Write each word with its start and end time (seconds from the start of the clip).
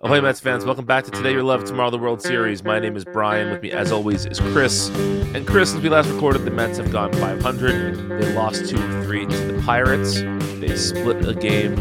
Ahoy, 0.00 0.20
Mets 0.20 0.38
fans. 0.38 0.64
Welcome 0.64 0.84
back 0.84 1.02
to 1.06 1.10
Today 1.10 1.32
Your 1.32 1.42
Love, 1.42 1.64
Tomorrow 1.64 1.90
the 1.90 1.98
World 1.98 2.22
Series. 2.22 2.62
My 2.62 2.78
name 2.78 2.94
is 2.94 3.04
Brian. 3.04 3.50
With 3.50 3.62
me, 3.62 3.72
as 3.72 3.90
always, 3.90 4.26
is 4.26 4.38
Chris. 4.38 4.90
And 5.34 5.44
Chris, 5.44 5.72
since 5.72 5.82
we 5.82 5.88
last 5.88 6.08
recorded, 6.08 6.44
the 6.44 6.52
Mets 6.52 6.78
have 6.78 6.92
gone 6.92 7.12
500. 7.14 8.08
They 8.20 8.32
lost 8.32 8.68
2 8.68 8.76
3 8.76 9.26
to 9.26 9.36
the 9.36 9.60
Pirates. 9.64 10.20
They 10.60 10.76
split 10.76 11.26
a 11.26 11.34
game, 11.34 11.74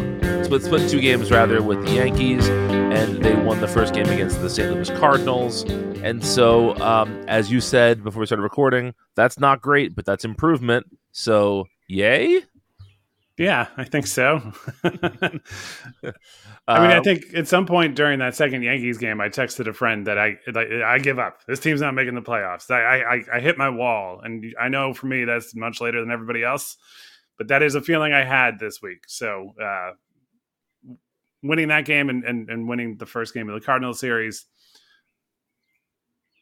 split, 0.43 0.63
split 0.63 0.89
two 0.89 0.99
games, 0.99 1.29
rather, 1.29 1.61
with 1.61 1.85
the 1.85 1.91
Yankees. 1.91 2.49
And 2.49 3.23
they 3.23 3.35
won 3.35 3.61
the 3.61 3.67
first 3.67 3.93
game 3.93 4.09
against 4.09 4.41
the 4.41 4.49
St. 4.49 4.73
Louis 4.73 4.89
Cardinals. 4.89 5.61
And 6.01 6.25
so, 6.25 6.75
um, 6.77 7.23
as 7.27 7.51
you 7.51 7.61
said 7.61 8.03
before 8.03 8.21
we 8.21 8.25
started 8.25 8.41
recording, 8.41 8.95
that's 9.15 9.39
not 9.39 9.61
great, 9.61 9.95
but 9.95 10.05
that's 10.05 10.25
improvement. 10.25 10.87
So, 11.11 11.67
yay? 11.87 12.41
Yeah, 13.37 13.67
I 13.77 13.83
think 13.83 14.07
so. 14.07 14.53
I 16.69 16.81
mean, 16.81 16.91
I 16.91 16.97
uh, 16.97 17.03
think 17.03 17.33
at 17.33 17.47
some 17.47 17.65
point 17.65 17.95
during 17.95 18.19
that 18.19 18.35
second 18.35 18.61
Yankees 18.61 18.97
game, 18.97 19.21
I 19.21 19.29
texted 19.29 19.67
a 19.67 19.73
friend 19.73 20.05
that 20.07 20.17
I 20.17 20.37
I 20.85 20.99
give 20.99 21.17
up. 21.17 21.45
This 21.47 21.59
team's 21.59 21.79
not 21.79 21.93
making 21.93 22.15
the 22.15 22.21
playoffs. 22.21 22.69
I, 22.69 23.01
I 23.01 23.37
I 23.37 23.39
hit 23.39 23.57
my 23.57 23.69
wall, 23.69 24.19
and 24.21 24.53
I 24.59 24.67
know 24.67 24.93
for 24.93 25.07
me 25.07 25.23
that's 25.23 25.55
much 25.55 25.79
later 25.79 26.01
than 26.01 26.11
everybody 26.11 26.43
else, 26.43 26.75
but 27.37 27.47
that 27.47 27.63
is 27.63 27.75
a 27.75 27.81
feeling 27.81 28.13
I 28.13 28.25
had 28.25 28.59
this 28.59 28.81
week. 28.81 29.05
So 29.07 29.53
uh, 29.63 29.91
winning 31.41 31.69
that 31.69 31.85
game 31.85 32.09
and, 32.09 32.25
and 32.25 32.49
and 32.49 32.67
winning 32.67 32.97
the 32.97 33.05
first 33.05 33.33
game 33.33 33.47
of 33.47 33.55
the 33.55 33.65
Cardinals 33.65 33.99
series 33.99 34.45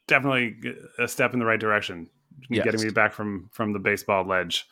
definitely 0.07 0.55
a 0.99 1.07
step 1.07 1.33
in 1.33 1.39
the 1.39 1.45
right 1.45 1.59
direction, 1.59 2.09
yes. 2.49 2.63
getting 2.63 2.81
me 2.81 2.89
back 2.89 3.13
from 3.13 3.49
from 3.51 3.73
the 3.73 3.79
baseball 3.79 4.25
ledge. 4.25 4.65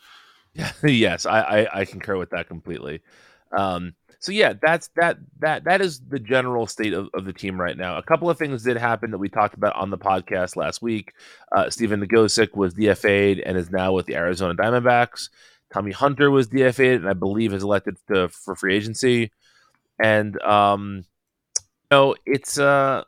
Yeah, 0.54 0.72
yes, 0.84 1.26
I, 1.26 1.42
I 1.42 1.80
I 1.82 1.86
concur 1.86 2.18
with 2.18 2.32
that 2.32 2.48
completely. 2.48 3.02
Um, 3.56 3.96
so 4.24 4.32
yeah, 4.32 4.54
that's 4.62 4.88
that 4.96 5.18
that 5.40 5.66
that 5.66 5.82
is 5.82 6.00
the 6.00 6.18
general 6.18 6.66
state 6.66 6.94
of, 6.94 7.10
of 7.14 7.26
the 7.26 7.34
team 7.34 7.60
right 7.60 7.76
now. 7.76 7.98
A 7.98 8.04
couple 8.04 8.30
of 8.30 8.38
things 8.38 8.64
did 8.64 8.78
happen 8.78 9.12
that 9.12 9.18
we 9.18 9.28
talked 9.28 9.54
about 9.54 9.76
on 9.76 9.90
the 9.90 9.98
podcast 9.98 10.56
last 10.56 10.82
week. 10.82 11.12
Uh, 11.52 11.70
Stephen 11.70 12.02
Nogosek 12.02 12.56
was 12.56 12.74
DFA'd 12.74 13.42
and 13.42 13.58
is 13.58 13.70
now 13.70 13.92
with 13.92 14.06
the 14.06 14.16
Arizona 14.16 14.56
Diamondbacks. 14.56 15.28
Tommy 15.74 15.92
Hunter 15.92 16.32
was 16.32 16.48
DFA'd 16.48 17.02
and 17.02 17.10
I 17.10 17.14
believe 17.14 17.54
is 17.54 17.64
elected 17.64 17.98
to, 18.08 18.30
for 18.30 18.56
free 18.56 18.78
agency. 18.78 19.30
And 20.02 20.42
um, 20.42 21.04
you 21.60 21.64
know, 21.92 22.16
it's 22.26 22.58
uh, 22.58 23.04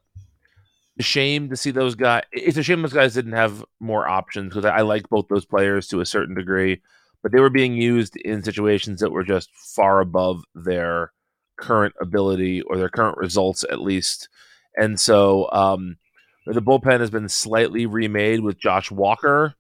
a 1.00 1.04
shame 1.04 1.50
to 1.50 1.56
see 1.56 1.72
those 1.72 1.96
guys. 1.96 2.24
It's 2.34 2.58
a 2.58 2.64
shame 2.64 2.82
those 2.82 2.92
guys 2.92 3.14
didn't 3.14 3.32
have 3.32 3.64
more 3.80 4.06
options 4.06 4.50
because 4.50 4.66
I, 4.66 4.80
I 4.80 4.82
like 4.82 5.08
both 5.08 5.30
those 5.30 5.46
players 5.46 5.88
to 5.88 6.02
a 6.02 6.06
certain 6.06 6.36
degree 6.36 6.82
but 7.26 7.32
they 7.32 7.42
were 7.42 7.50
being 7.50 7.74
used 7.74 8.16
in 8.18 8.44
situations 8.44 9.00
that 9.00 9.10
were 9.10 9.24
just 9.24 9.50
far 9.56 10.00
above 10.00 10.44
their 10.54 11.12
current 11.58 11.96
ability 12.00 12.62
or 12.62 12.78
their 12.78 12.88
current 12.88 13.18
results, 13.18 13.64
at 13.64 13.82
least. 13.82 14.30
And 14.78 15.00
so 15.00 15.50
um, 15.52 15.98
the 16.46 16.62
bullpen 16.62 17.00
has 17.00 17.10
been 17.10 17.28
slightly 17.28 17.88
remade 17.88 18.42
with 18.42 18.60
Josh 18.60 18.92
Walker 18.92 19.56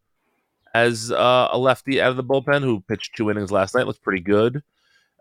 as 0.75 1.11
uh, 1.11 1.47
a 1.51 1.57
lefty 1.57 1.99
out 1.99 2.11
of 2.11 2.17
the 2.17 2.23
bullpen 2.23 2.61
who 2.61 2.81
pitched 2.81 3.15
two 3.15 3.31
innings 3.31 3.51
last 3.51 3.73
night. 3.73 3.87
Looks 3.87 3.97
pretty 3.97 4.21
good. 4.21 4.61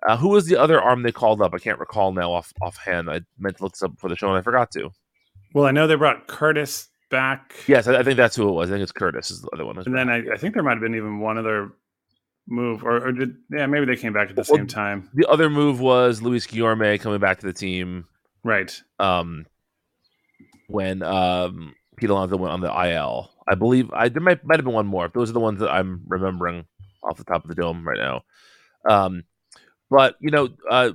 Uh, 0.07 0.19
who 0.19 0.29
was 0.29 0.45
the 0.45 0.59
other 0.59 0.79
arm 0.79 1.03
they 1.03 1.13
called 1.13 1.41
up? 1.41 1.55
I 1.55 1.59
can't 1.59 1.81
recall 1.81 2.13
now 2.13 2.31
off 2.31 2.53
offhand. 2.61 3.09
I 3.09 3.23
meant 3.39 3.57
to 3.57 3.63
look 3.63 3.73
this 3.73 3.83
up 3.83 3.93
for 3.97 4.11
the 4.11 4.17
show 4.17 4.29
and 4.29 4.37
I 4.37 4.43
forgot 4.43 4.71
to. 4.73 4.91
Well, 5.55 5.65
I 5.65 5.71
know 5.71 5.87
they 5.87 5.95
brought 5.95 6.27
Curtis 6.27 6.91
back. 7.11 7.55
Yes, 7.67 7.89
I, 7.89 8.01
I 8.01 8.03
think 8.03 8.19
that's 8.19 8.37
who 8.37 8.51
it 8.51 8.53
was. 8.53 8.69
I 8.69 8.75
think 8.75 8.83
it's 8.83 8.93
Curtis 8.93 9.31
is 9.31 9.41
the 9.41 9.49
other 9.55 9.65
one. 9.65 9.79
And 9.79 9.97
then 9.97 10.11
I, 10.11 10.35
I, 10.35 10.37
think 10.37 10.53
there 10.53 10.63
might 10.63 10.73
have 10.73 10.83
been 10.83 10.95
even 10.95 11.21
one 11.21 11.39
other 11.39 11.73
move, 12.47 12.85
or, 12.85 13.09
or 13.09 13.13
did 13.13 13.37
yeah 13.51 13.67
maybe 13.67 13.87
they 13.87 13.97
came 13.97 14.13
back 14.13 14.31
at 14.31 14.37
the 14.37 14.45
well, 14.49 14.59
same 14.59 14.67
time. 14.67 15.11
The 15.15 15.27
other 15.27 15.51
move 15.51 15.81
was 15.81 16.23
Luis 16.23 16.47
Guillorme 16.47 17.01
coming 17.01 17.21
back 17.21 17.41
to 17.41 17.47
the 17.47 17.53
team, 17.53 18.07
right? 18.43 18.83
Um, 18.99 19.47
when 20.69 21.03
um 21.03 21.75
Pete 21.97 22.11
Alonso 22.11 22.37
went 22.37 22.53
on 22.53 22.61
the 22.61 22.89
IL, 22.89 23.31
I 23.49 23.55
believe 23.55 23.91
I 23.93 24.09
there 24.09 24.23
might 24.23 24.45
might 24.45 24.59
have 24.59 24.65
been 24.65 24.75
one 24.75 24.87
more. 24.87 25.09
Those 25.09 25.31
are 25.31 25.35
the 25.35 25.41
ones 25.41 25.61
that 25.61 25.71
I'm 25.71 26.03
remembering 26.07 26.67
off 27.03 27.17
the 27.17 27.25
top 27.25 27.45
of 27.45 27.49
the 27.49 27.55
dome 27.55 27.87
right 27.87 27.99
now. 27.99 28.23
Um, 28.89 29.25
but 29.91 30.17
you 30.21 30.31
know, 30.31 30.49
uh, 30.69 30.91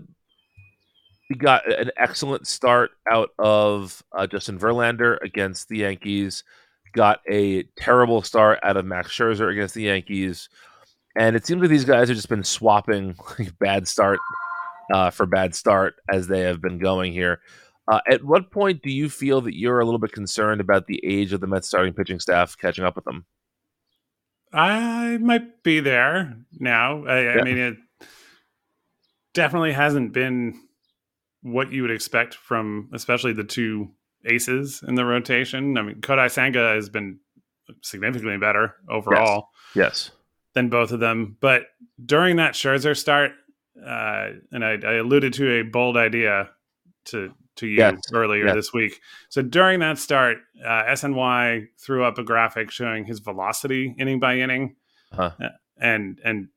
we 1.30 1.36
got 1.36 1.72
an 1.72 1.92
excellent 1.98 2.48
start 2.48 2.92
out 3.10 3.30
of 3.38 4.04
uh, 4.18 4.28
Justin 4.28 4.60
Verlander 4.60 5.18
against 5.22 5.70
the 5.70 5.80
Yankees. 5.80 6.44
Got 6.94 7.20
a 7.30 7.64
terrible 7.78 8.24
start 8.24 8.60
out 8.64 8.78
of 8.78 8.86
Max 8.86 9.10
Scherzer 9.12 9.52
against 9.52 9.76
the 9.76 9.84
Yankees. 9.84 10.50
And 11.16 11.36
it 11.36 11.46
seems 11.46 11.62
like 11.62 11.70
these 11.70 11.86
guys 11.86 12.08
have 12.08 12.18
just 12.18 12.30
been 12.30 12.44
swapping 12.44 13.16
like, 13.40 13.58
bad 13.60 13.88
start 13.88 14.20
uh, 14.94 15.10
for 15.10 15.26
bad 15.26 15.56
start 15.56 15.96
as 16.10 16.28
they 16.28 16.42
have 16.42 16.62
been 16.62 16.78
going 16.78 17.14
here. 17.14 17.42
Uh, 17.88 18.00
at 18.08 18.24
what 18.24 18.52
point 18.52 18.84
do 18.84 18.92
you 18.92 19.10
feel 19.10 19.42
that 19.42 19.58
you're 19.58 19.80
a 19.80 19.86
little 19.86 20.00
bit 20.00 20.12
concerned 20.12 20.62
about 20.62 20.86
the 20.86 21.04
age 21.04 21.34
of 21.34 21.42
the 21.42 21.48
Mets 21.48 21.68
starting 21.68 21.94
pitching 21.94 22.20
staff 22.20 22.56
catching 22.58 22.86
up 22.86 22.96
with 22.96 23.06
them? 23.06 23.26
I 24.54 25.18
might 25.18 25.64
be 25.64 25.80
there 25.80 26.38
now. 26.60 27.06
I, 27.06 27.22
yeah. 27.22 27.38
I 27.40 27.44
mean, 27.44 27.58
it 27.58 27.78
definitely 29.34 29.74
hasn't 29.74 30.14
been 30.14 30.60
what 31.42 31.72
you 31.72 31.82
would 31.82 31.92
expect 31.92 32.36
from, 32.36 32.90
especially 32.94 33.34
the 33.34 33.44
two 33.44 33.90
aces 34.26 34.84
in 34.88 34.96
the 34.96 35.06
rotation. 35.06 35.78
I 35.78 35.82
mean, 35.82 36.02
Kodai 36.02 36.30
Senga 36.30 36.74
has 36.76 36.90
been 36.90 37.20
significantly 37.82 38.38
better 38.38 38.76
overall. 38.88 39.50
Yes. 39.76 40.10
yes 40.10 40.12
than 40.60 40.70
both 40.70 40.92
of 40.92 41.00
them. 41.00 41.38
But 41.40 41.64
during 42.04 42.36
that 42.36 42.54
Scherzer 42.54 42.96
start, 42.96 43.32
uh, 43.82 44.32
and 44.52 44.66
I, 44.66 44.78
I, 44.86 44.94
alluded 44.96 45.34
to 45.36 45.60
a 45.60 45.64
bold 45.64 45.96
idea 45.96 46.50
to 47.06 47.32
to 47.56 47.68
you 47.68 47.78
yes. 47.78 48.00
earlier 48.14 48.46
yes. 48.46 48.56
this 48.56 48.74
week. 48.74 49.00
So 49.30 49.42
during 49.42 49.80
that 49.80 49.98
start, 49.98 50.38
uh, 50.64 50.84
SNY 50.84 51.68
threw 51.80 52.04
up 52.04 52.18
a 52.18 52.24
graphic 52.24 52.72
showing 52.72 53.06
his 53.06 53.20
velocity 53.20 53.96
inning 53.98 54.20
by 54.20 54.38
inning, 54.40 54.76
uh-huh. 55.14 55.32
Uh, 55.42 55.50
and 55.80 56.20
and 56.26 56.50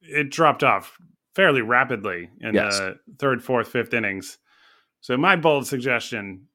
it 0.00 0.30
dropped 0.30 0.64
off 0.64 0.96
fairly 1.34 1.60
rapidly 1.60 2.30
in 2.40 2.54
yes. 2.54 2.78
the 2.78 2.98
third, 3.18 3.42
fourth, 3.42 3.68
fifth 3.68 3.92
innings. 3.92 4.38
So 5.00 5.18
my 5.18 5.36
bold 5.36 5.66
suggestion, 5.66 6.46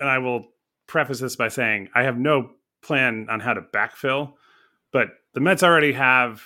and 0.00 0.08
I 0.08 0.18
will 0.18 0.46
preface 0.88 1.20
this 1.20 1.36
by 1.36 1.48
saying 1.48 1.90
I 1.94 2.02
have 2.02 2.18
no 2.18 2.50
plan 2.82 3.28
on 3.30 3.38
how 3.38 3.54
to 3.54 3.60
backfill, 3.60 4.32
but 4.92 5.08
the 5.34 5.40
Mets 5.40 5.62
already 5.62 5.92
have 5.92 6.42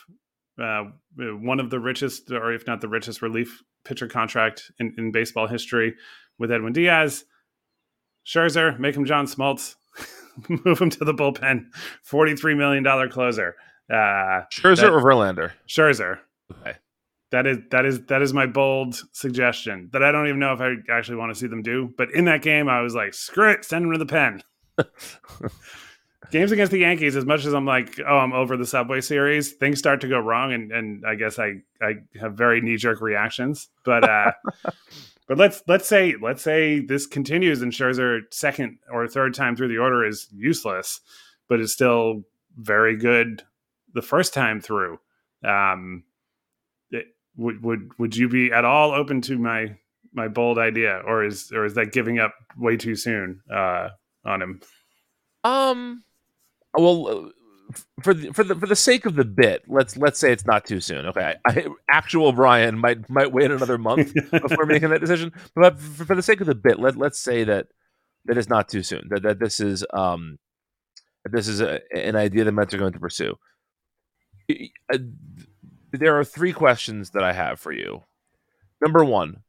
uh, 0.60 0.84
one 1.16 1.60
of 1.60 1.70
the 1.70 1.80
richest, 1.80 2.30
or 2.30 2.52
if 2.52 2.66
not 2.66 2.80
the 2.80 2.88
richest, 2.88 3.22
relief 3.22 3.62
pitcher 3.84 4.08
contract 4.08 4.70
in, 4.78 4.94
in 4.98 5.12
baseball 5.12 5.46
history 5.46 5.94
with 6.38 6.52
Edwin 6.52 6.72
Diaz. 6.72 7.24
Scherzer, 8.26 8.78
make 8.78 8.94
him 8.94 9.04
John 9.04 9.26
Smoltz, 9.26 9.74
move 10.64 10.80
him 10.80 10.90
to 10.90 11.04
the 11.04 11.14
bullpen, 11.14 11.66
forty-three 12.04 12.54
million 12.54 12.82
dollar 12.82 13.08
closer. 13.08 13.56
Uh, 13.90 14.44
Scherzer 14.52 14.76
that, 14.76 14.90
or 14.90 15.00
Verlander? 15.00 15.52
Scherzer. 15.68 16.18
Okay. 16.52 16.76
That 17.32 17.46
is 17.46 17.58
that 17.70 17.86
is 17.86 18.04
that 18.06 18.22
is 18.22 18.32
my 18.32 18.46
bold 18.46 19.02
suggestion 19.12 19.88
that 19.92 20.02
I 20.02 20.12
don't 20.12 20.28
even 20.28 20.38
know 20.38 20.52
if 20.52 20.60
I 20.60 20.74
actually 20.90 21.16
want 21.16 21.32
to 21.32 21.38
see 21.38 21.46
them 21.46 21.62
do. 21.62 21.92
But 21.96 22.12
in 22.12 22.26
that 22.26 22.42
game, 22.42 22.68
I 22.68 22.82
was 22.82 22.94
like, 22.94 23.14
screw 23.14 23.50
it, 23.50 23.64
send 23.64 23.86
him 23.86 23.92
to 23.92 23.98
the 23.98 24.06
pen. 24.06 24.42
games 26.30 26.52
against 26.52 26.72
the 26.72 26.78
Yankees, 26.78 27.16
as 27.16 27.24
much 27.24 27.44
as 27.44 27.52
I'm 27.52 27.66
like, 27.66 27.98
oh, 28.06 28.18
I'm 28.18 28.32
over 28.32 28.56
the 28.56 28.66
Subway 28.66 29.00
Series, 29.00 29.52
things 29.52 29.78
start 29.78 30.00
to 30.02 30.08
go 30.08 30.18
wrong, 30.18 30.52
and 30.52 30.72
and 30.72 31.04
I 31.06 31.14
guess 31.14 31.38
I 31.38 31.62
I 31.80 31.94
have 32.20 32.34
very 32.34 32.60
knee 32.60 32.76
jerk 32.76 33.00
reactions. 33.00 33.68
But 33.84 34.08
uh, 34.08 34.32
but 35.28 35.38
let's 35.38 35.62
let's 35.66 35.88
say 35.88 36.14
let's 36.20 36.42
say 36.42 36.80
this 36.80 37.06
continues, 37.06 37.62
and 37.62 37.72
Scherzer 37.72 38.20
second 38.30 38.78
or 38.90 39.06
third 39.08 39.34
time 39.34 39.56
through 39.56 39.68
the 39.68 39.78
order 39.78 40.04
is 40.04 40.28
useless, 40.32 41.00
but 41.48 41.60
is 41.60 41.72
still 41.72 42.22
very 42.56 42.96
good 42.96 43.42
the 43.94 44.02
first 44.02 44.34
time 44.34 44.60
through. 44.60 44.98
Um, 45.44 46.04
it, 46.90 47.06
would 47.36 47.62
would 47.62 47.90
would 47.98 48.16
you 48.16 48.28
be 48.28 48.52
at 48.52 48.64
all 48.64 48.92
open 48.92 49.20
to 49.22 49.38
my 49.38 49.76
my 50.12 50.28
bold 50.28 50.58
idea, 50.58 51.02
or 51.06 51.24
is 51.24 51.50
or 51.52 51.64
is 51.64 51.74
that 51.74 51.92
giving 51.92 52.18
up 52.18 52.34
way 52.56 52.76
too 52.76 52.94
soon 52.94 53.40
uh, 53.52 53.88
on 54.24 54.42
him? 54.42 54.60
Um, 55.44 56.04
well, 56.74 57.08
uh, 57.08 57.28
for 58.02 58.14
the, 58.14 58.32
for 58.32 58.44
the 58.44 58.54
for 58.54 58.66
the 58.66 58.76
sake 58.76 59.06
of 59.06 59.14
the 59.14 59.24
bit, 59.24 59.62
let's 59.66 59.96
let's 59.96 60.18
say 60.18 60.32
it's 60.32 60.46
not 60.46 60.64
too 60.64 60.80
soon. 60.80 61.06
Okay, 61.06 61.36
I, 61.46 61.66
actual 61.90 62.32
Brian 62.32 62.78
might 62.78 63.08
might 63.08 63.32
wait 63.32 63.50
another 63.50 63.78
month 63.78 64.12
before 64.30 64.66
making 64.66 64.90
that 64.90 65.00
decision. 65.00 65.32
But 65.54 65.78
for, 65.78 66.04
for, 66.04 66.14
the 66.14 66.22
sake 66.22 66.40
of 66.40 66.46
the 66.46 66.54
bit, 66.54 66.78
let 66.78 66.96
let's 66.96 67.18
say 67.18 67.44
that 67.44 67.68
that 68.26 68.36
it's 68.36 68.48
not 68.48 68.68
too 68.68 68.82
soon. 68.82 69.08
That 69.10 69.22
that 69.22 69.38
this 69.38 69.60
is 69.60 69.84
um 69.92 70.38
this 71.30 71.48
is 71.48 71.60
a, 71.60 71.80
an 71.94 72.16
idea 72.16 72.44
the 72.44 72.52
Mets 72.52 72.74
are 72.74 72.78
going 72.78 72.92
to 72.92 73.00
pursue. 73.00 73.36
There 75.92 76.18
are 76.18 76.24
three 76.24 76.52
questions 76.52 77.10
that 77.10 77.22
I 77.22 77.32
have 77.32 77.60
for 77.60 77.72
you. 77.72 78.02
Number 78.80 79.04
one, 79.04 79.42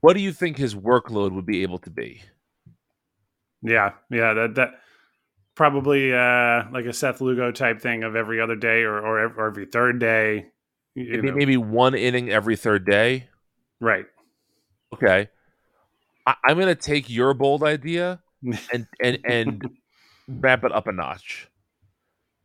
what 0.00 0.14
do 0.14 0.20
you 0.20 0.32
think 0.32 0.56
his 0.56 0.74
workload 0.74 1.32
would 1.32 1.46
be 1.46 1.62
able 1.62 1.78
to 1.80 1.90
be? 1.90 2.22
Yeah, 3.62 3.92
yeah, 4.10 4.32
that 4.32 4.54
that 4.54 4.70
probably 5.60 6.10
uh, 6.10 6.62
like 6.72 6.86
a 6.86 6.92
Seth 6.94 7.20
Lugo 7.20 7.52
type 7.52 7.82
thing 7.82 8.02
of 8.02 8.16
every 8.16 8.40
other 8.40 8.56
day 8.56 8.80
or 8.80 8.94
or, 8.94 9.26
or 9.26 9.48
every 9.48 9.66
third 9.66 9.98
day. 9.98 10.46
Maybe, 10.96 11.30
maybe, 11.30 11.58
one 11.58 11.94
inning 11.94 12.30
every 12.30 12.56
third 12.56 12.86
day. 12.86 13.28
Right. 13.78 14.06
Okay. 14.94 15.28
I, 16.26 16.34
am 16.48 16.56
going 16.56 16.68
to 16.68 16.74
take 16.74 17.10
your 17.10 17.34
bold 17.34 17.62
idea 17.62 18.22
and 18.72 18.86
and 19.02 19.18
and 19.26 19.70
ramp 20.26 20.64
it 20.64 20.72
up 20.72 20.86
a 20.86 20.92
notch. 20.92 21.46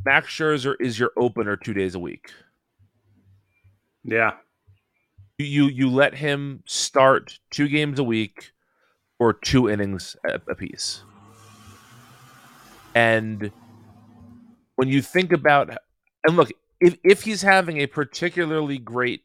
Max 0.03 0.27
Scherzer 0.27 0.75
is 0.81 0.99
your 0.99 1.11
opener 1.15 1.55
two 1.55 1.73
days 1.73 1.95
a 1.95 1.99
week. 1.99 2.31
Yeah. 4.03 4.33
You 5.37 5.67
you 5.67 5.89
let 5.89 6.15
him 6.15 6.63
start 6.65 7.39
two 7.49 7.69
games 7.69 7.97
a 7.97 8.03
week 8.03 8.51
or 9.19 9.31
two 9.31 9.69
innings 9.69 10.17
a 10.25 10.55
piece. 10.55 11.01
And 12.95 13.51
when 14.77 14.87
you 14.87 15.01
think 15.01 15.31
about 15.31 15.69
and 16.25 16.35
look, 16.35 16.49
if 16.79 16.97
if 17.03 17.23
he's 17.23 17.41
having 17.41 17.77
a 17.77 17.87
particularly 17.87 18.77
great 18.77 19.21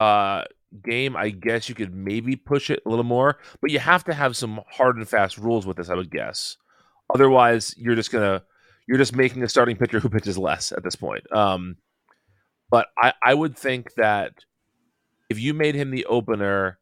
uh 0.00 0.44
game, 0.82 1.16
I 1.16 1.28
guess 1.28 1.68
you 1.68 1.74
could 1.74 1.94
maybe 1.94 2.34
push 2.34 2.70
it 2.70 2.82
a 2.86 2.88
little 2.88 3.04
more, 3.04 3.38
but 3.60 3.70
you 3.70 3.78
have 3.78 4.04
to 4.04 4.14
have 4.14 4.36
some 4.36 4.62
hard 4.70 4.96
and 4.96 5.08
fast 5.08 5.36
rules 5.36 5.66
with 5.66 5.76
this, 5.76 5.90
I 5.90 5.94
would 5.94 6.10
guess. 6.10 6.56
Otherwise, 7.14 7.74
you're 7.76 7.94
just 7.94 8.10
gonna 8.10 8.42
you're 8.88 8.98
just 8.98 9.14
making 9.14 9.42
a 9.42 9.48
starting 9.48 9.76
pitcher 9.76 10.00
who 10.00 10.08
pitches 10.08 10.38
less 10.38 10.72
at 10.72 10.82
this 10.82 10.96
point. 10.96 11.30
Um, 11.32 11.76
but 12.70 12.88
I, 12.98 13.12
I 13.24 13.34
would 13.34 13.56
think 13.56 13.94
that 13.94 14.32
if 15.28 15.38
you 15.38 15.52
made 15.52 15.74
him 15.74 15.90
the 15.90 16.06
opener 16.06 16.78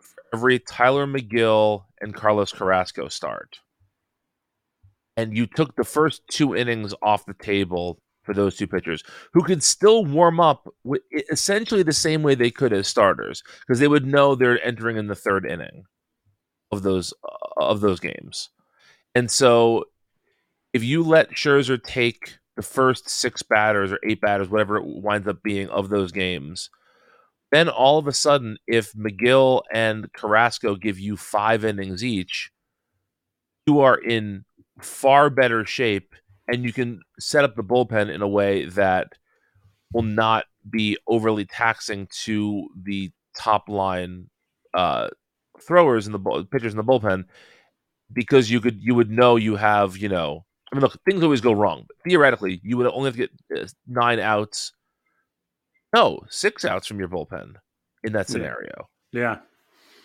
for 0.00 0.22
every 0.34 0.58
Tylor 0.58 1.06
Megill 1.06 1.84
and 2.00 2.14
Carlos 2.14 2.52
Carrasco 2.52 3.08
start, 3.08 3.60
and 5.20 5.36
you 5.36 5.46
took 5.46 5.76
the 5.76 5.84
first 5.84 6.22
two 6.28 6.56
innings 6.56 6.94
off 7.02 7.26
the 7.26 7.34
table 7.34 8.00
for 8.22 8.32
those 8.32 8.56
two 8.56 8.66
pitchers 8.66 9.02
who 9.34 9.42
could 9.42 9.62
still 9.62 10.04
warm 10.04 10.40
up 10.40 10.66
with 10.82 11.02
essentially 11.30 11.82
the 11.82 11.92
same 11.92 12.22
way 12.22 12.34
they 12.34 12.50
could 12.50 12.72
as 12.72 12.88
starters 12.88 13.42
because 13.60 13.78
they 13.78 13.88
would 13.88 14.06
know 14.06 14.34
they're 14.34 14.64
entering 14.64 14.96
in 14.96 15.08
the 15.08 15.14
third 15.14 15.44
inning 15.44 15.84
of 16.72 16.82
those 16.82 17.12
uh, 17.24 17.64
of 17.64 17.80
those 17.80 18.00
games. 18.00 18.48
And 19.14 19.30
so 19.30 19.84
if 20.72 20.82
you 20.82 21.02
let 21.02 21.32
Scherzer 21.32 21.82
take 21.82 22.38
the 22.56 22.62
first 22.62 23.08
six 23.10 23.42
batters 23.42 23.92
or 23.92 23.98
eight 24.08 24.20
batters, 24.20 24.48
whatever 24.48 24.76
it 24.76 24.86
winds 24.86 25.28
up 25.28 25.42
being 25.42 25.68
of 25.68 25.88
those 25.88 26.12
games, 26.12 26.70
then 27.52 27.68
all 27.68 27.98
of 27.98 28.06
a 28.06 28.12
sudden, 28.12 28.56
if 28.66 28.92
Megill 28.92 29.62
and 29.72 30.10
Carrasco 30.12 30.76
give 30.76 30.98
you 30.98 31.16
five 31.16 31.64
innings 31.64 32.04
each, 32.04 32.50
you 33.66 33.80
are 33.80 33.98
in 33.98 34.44
far 34.80 35.30
better 35.30 35.64
shape 35.64 36.14
and 36.48 36.64
you 36.64 36.72
can 36.72 37.00
set 37.18 37.44
up 37.44 37.54
the 37.54 37.62
bullpen 37.62 38.12
in 38.12 38.22
a 38.22 38.28
way 38.28 38.66
that 38.66 39.08
will 39.92 40.02
not 40.02 40.44
be 40.68 40.96
overly 41.06 41.44
taxing 41.44 42.08
to 42.24 42.68
the 42.82 43.10
top 43.36 43.68
line 43.68 44.28
uh, 44.74 45.08
throwers 45.60 46.06
in 46.06 46.12
the 46.12 46.46
pitchers 46.50 46.72
in 46.72 46.76
the 46.76 46.84
bullpen 46.84 47.24
because 48.12 48.50
you 48.50 48.60
could 48.60 48.80
you 48.80 48.94
would 48.94 49.10
know 49.10 49.36
you 49.36 49.56
have 49.56 49.96
you 49.96 50.08
know 50.08 50.44
I 50.72 50.76
mean 50.76 50.82
look 50.82 50.98
things 51.04 51.22
always 51.22 51.40
go 51.40 51.52
wrong 51.52 51.84
but 51.86 51.96
theoretically 52.04 52.60
you 52.62 52.76
would 52.76 52.86
only 52.86 53.06
have 53.06 53.16
to 53.16 53.18
get 53.18 53.62
uh, 53.62 53.68
nine 53.86 54.18
outs 54.18 54.72
no 55.94 56.20
six 56.28 56.64
outs 56.64 56.86
from 56.86 56.98
your 56.98 57.08
bullpen 57.08 57.54
in 58.02 58.12
that 58.12 58.28
scenario 58.28 58.88
yeah, 59.12 59.36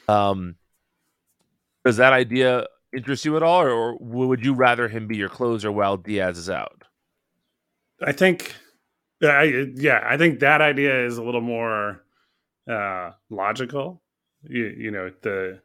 yeah. 0.07 0.29
um 0.29 0.55
does 1.83 1.97
that 1.97 2.13
idea 2.13 2.65
interest 2.93 3.25
you 3.25 3.35
at 3.37 3.43
all, 3.43 3.61
or, 3.61 3.97
would 3.99 4.43
you 4.43 4.53
rather 4.53 4.87
him 4.87 5.07
be 5.07 5.17
your 5.17 5.29
closer 5.29 5.71
while 5.71 5.97
Diaz 5.97 6.37
is 6.37 6.49
out? 6.49 6.83
I 8.01 8.11
think, 8.11 8.53
I, 9.23 9.71
yeah, 9.75 10.01
I 10.03 10.17
think 10.17 10.39
that 10.39 10.61
idea 10.61 11.05
is 11.05 11.17
a 11.17 11.23
little 11.23 11.41
more 11.41 12.03
uh, 12.69 13.11
logical. 13.29 14.01
You, 14.43 14.65
you 14.77 14.91
know, 14.91 15.11
the 15.21 15.61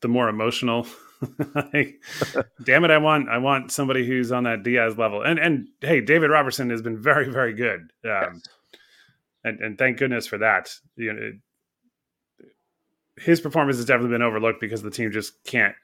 the 0.00 0.08
more 0.08 0.28
emotional. 0.28 0.86
like, 1.54 2.02
damn 2.64 2.84
it, 2.84 2.90
I 2.90 2.98
want 2.98 3.28
I 3.28 3.38
want 3.38 3.70
somebody 3.70 4.06
who's 4.06 4.32
on 4.32 4.44
that 4.44 4.62
Diaz 4.62 4.98
level. 4.98 5.22
And 5.22 5.38
and 5.38 5.68
hey, 5.80 6.00
David 6.00 6.30
Robertson 6.30 6.70
has 6.70 6.82
been 6.82 7.00
very 7.00 7.30
very 7.30 7.54
good. 7.54 7.80
Um, 8.04 8.34
yes. 8.34 8.42
And 9.44 9.60
and 9.60 9.78
thank 9.78 9.98
goodness 9.98 10.26
for 10.26 10.38
that. 10.38 10.74
You 10.96 11.12
know, 11.12 11.22
it, 11.22 11.34
his 13.20 13.40
performance 13.40 13.76
has 13.76 13.86
definitely 13.86 14.14
been 14.14 14.22
overlooked 14.22 14.60
because 14.60 14.82
the 14.82 14.90
team 14.90 15.12
just 15.12 15.42
can't 15.44 15.74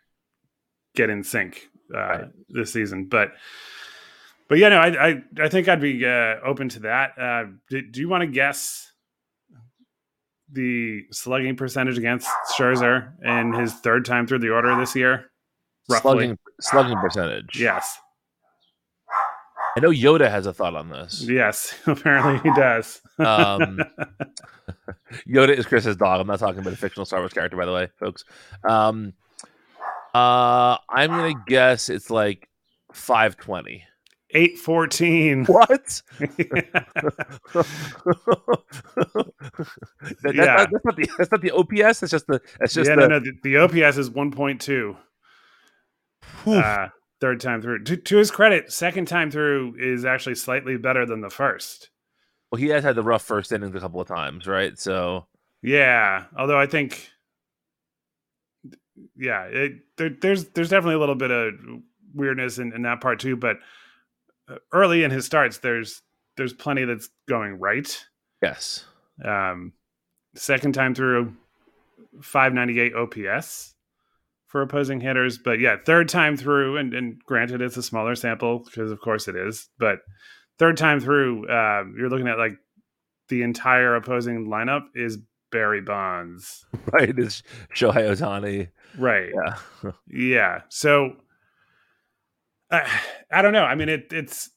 get 0.97 1.11
in 1.11 1.23
sync 1.23 1.69
uh, 1.95 1.99
right. 1.99 2.25
this 2.49 2.73
season. 2.73 3.05
But 3.05 3.33
but 4.49 4.59
yeah, 4.59 4.71
no, 4.71 4.79
I 4.79 5.09
I, 5.09 5.23
I 5.41 5.49
think 5.49 5.69
I'd 5.69 5.81
be 5.81 6.05
uh, 6.05 6.37
open 6.45 6.69
to 6.71 6.81
that. 6.81 7.19
Uh, 7.19 7.45
do, 7.71 7.83
do 7.83 8.01
you 8.01 8.09
want 8.09 8.23
to 8.23 8.27
guess 8.27 8.91
the 10.51 11.03
slugging 11.13 11.57
percentage 11.57 11.99
against 11.99 12.29
Scherzer 12.57 13.13
in 13.25 13.53
his 13.53 13.75
third 13.75 14.05
time 14.05 14.27
through 14.27 14.41
the 14.41 14.51
order 14.51 14.77
this 14.77 14.97
year? 14.97 15.31
Roughly. 15.89 16.01
Slugging 16.01 16.39
slugging 16.61 16.99
percentage. 16.99 17.61
Yes. 17.61 17.99
I 19.77 19.81
know 19.81 19.91
Yoda 19.91 20.31
has 20.31 20.47
a 20.47 20.55
thought 20.55 20.75
on 20.75 20.89
this. 20.89 21.23
Yes, 21.29 21.75
apparently 21.87 22.39
he 22.51 22.57
does. 22.57 23.03
um, 23.19 23.79
Yoda 25.29 25.57
is 25.57 25.67
Chris's 25.67 25.97
dog. 25.97 26.21
I'm 26.21 26.27
not 26.27 26.39
talking 26.39 26.61
about 26.61 26.73
a 26.73 26.77
fictional 26.77 27.05
Star 27.05 27.21
Wars 27.21 27.35
character, 27.35 27.59
by 27.59 27.67
the 27.67 27.73
way, 27.73 27.89
folks. 28.01 28.25
Um, 28.67 29.13
uh, 30.17 30.79
I'm 30.89 31.11
gonna 31.11 31.45
guess 31.47 31.89
it's 31.91 32.11
like 32.11 32.49
five 32.93 33.37
twenty. 33.37 33.85
Eight 34.31 34.59
fourteen. 34.59 35.45
What? 35.49 36.03
that, 36.19 36.33
that, 40.23 40.35
yeah. 40.35 40.57
That, 40.57 40.71
that's 40.73 40.85
not 40.85 40.97
the 40.97 41.11
that's 41.19 41.31
not 41.31 41.43
the 41.43 41.51
OPS. 41.53 42.01
That's 42.01 42.11
just 42.11 42.27
the 42.27 42.41
that's 42.59 42.75
just 42.75 42.89
yeah. 42.89 42.97
The, 42.97 43.01
no, 43.03 43.19
no. 43.19 43.21
The, 43.21 43.33
the 43.43 43.57
OPS 43.59 43.99
is 43.99 44.11
one 44.11 44.31
point 44.31 44.61
two. 44.61 44.97
Uh, 46.47 46.89
third 47.21 47.41
time 47.41 47.61
through. 47.61 47.85
To, 47.85 47.97
to 47.97 48.17
his 48.17 48.31
credit, 48.31 48.73
second 48.73 49.07
time 49.07 49.31
through 49.31 49.77
is 49.79 50.05
actually 50.05 50.35
slightly 50.37 50.77
better 50.77 51.05
than 51.05 51.21
the 51.21 51.31
first. 51.31 51.91
Well, 52.51 52.61
he 52.61 52.69
has 52.69 52.85
had 52.85 52.97
the 52.97 53.03
rough 53.03 53.23
first 53.23 53.53
innings 53.53 53.75
a 53.75 53.81
couple 53.81 54.01
of 54.01 54.09
times, 54.09 54.47
right? 54.47 54.79
So 54.79 55.27
yeah. 55.63 56.25
Although 56.39 56.59
I 56.59 56.67
think 56.67 57.11
yeah, 59.17 59.45
it, 59.45 59.73
there, 59.97 60.11
there's 60.11 60.47
there's 60.47 60.71
definitely 60.71 60.97
a 60.97 60.99
little 61.01 61.15
bit 61.15 61.31
of 61.31 61.55
weirdness 62.15 62.59
in, 62.59 62.73
in 62.73 62.83
that 62.83 63.01
part 63.01 63.21
too. 63.21 63.37
But 63.37 63.59
uh, 64.49 64.57
early 64.73 65.05
in 65.05 65.11
his 65.11 65.27
starts, 65.27 65.59
there's 65.59 66.03
there's 66.37 66.53
plenty 66.53 66.85
that's 66.85 67.09
going 67.29 67.59
right. 67.59 68.05
Yes. 68.43 68.85
Um, 69.25 69.73
second 70.35 70.73
time 70.75 70.95
through, 70.95 71.35
598 72.21 72.95
OPS 72.95 73.75
for 74.47 74.63
opposing 74.63 75.01
hitters. 75.01 75.39
But 75.39 75.61
yeah, 75.61 75.77
third 75.85 76.09
time 76.09 76.37
through, 76.37 76.77
and, 76.77 76.95
and 76.95 77.23
granted, 77.25 77.61
it's 77.61 77.77
a 77.77 77.83
smaller 77.83 78.15
sample 78.15 78.61
because 78.61 78.91
of 78.91 79.01
course 79.01 79.29
it 79.29 79.37
is. 79.37 79.69
But 79.79 80.01
third 80.59 80.77
time 80.77 81.01
through, 81.01 81.49
uh, 81.49 81.85
you're 81.97 82.11
looking 82.11 82.29
at 82.29 82.39
like 82.39 82.57
the 83.29 83.43
entire 83.43 83.97
opposing 83.97 84.47
lineup 84.47 84.85
is 84.95 85.19
Barry 85.57 85.81
Bonds. 85.81 86.67
Right. 86.93 87.19
It's 87.19 87.43
Shohei 87.75 88.09
Ohtani. 88.09 88.69
Right. 88.97 89.33
Yeah. 89.35 89.91
yeah. 90.07 90.61
So 90.69 91.17
uh, 92.71 92.87
I 93.33 93.43
don't 93.43 93.53
know. 93.53 93.65
I 93.65 93.75
mean, 93.75 93.89
it, 93.89 94.13
it's 94.13 94.51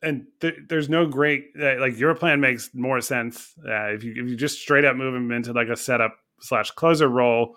and 0.00 0.24
th- 0.40 0.60
there's 0.70 0.88
no 0.88 1.06
great 1.06 1.48
uh, 1.60 1.78
like 1.78 1.98
your 1.98 2.14
plan 2.14 2.40
makes 2.40 2.70
more 2.72 3.02
sense 3.02 3.52
uh, 3.68 3.92
if 3.92 4.02
you 4.02 4.12
if 4.12 4.30
you 4.30 4.34
just 4.34 4.60
straight 4.60 4.86
up 4.86 4.96
move 4.96 5.14
him 5.14 5.30
into 5.30 5.52
like 5.52 5.68
a 5.68 5.76
setup 5.76 6.16
slash 6.40 6.70
closer 6.70 7.06
role 7.06 7.54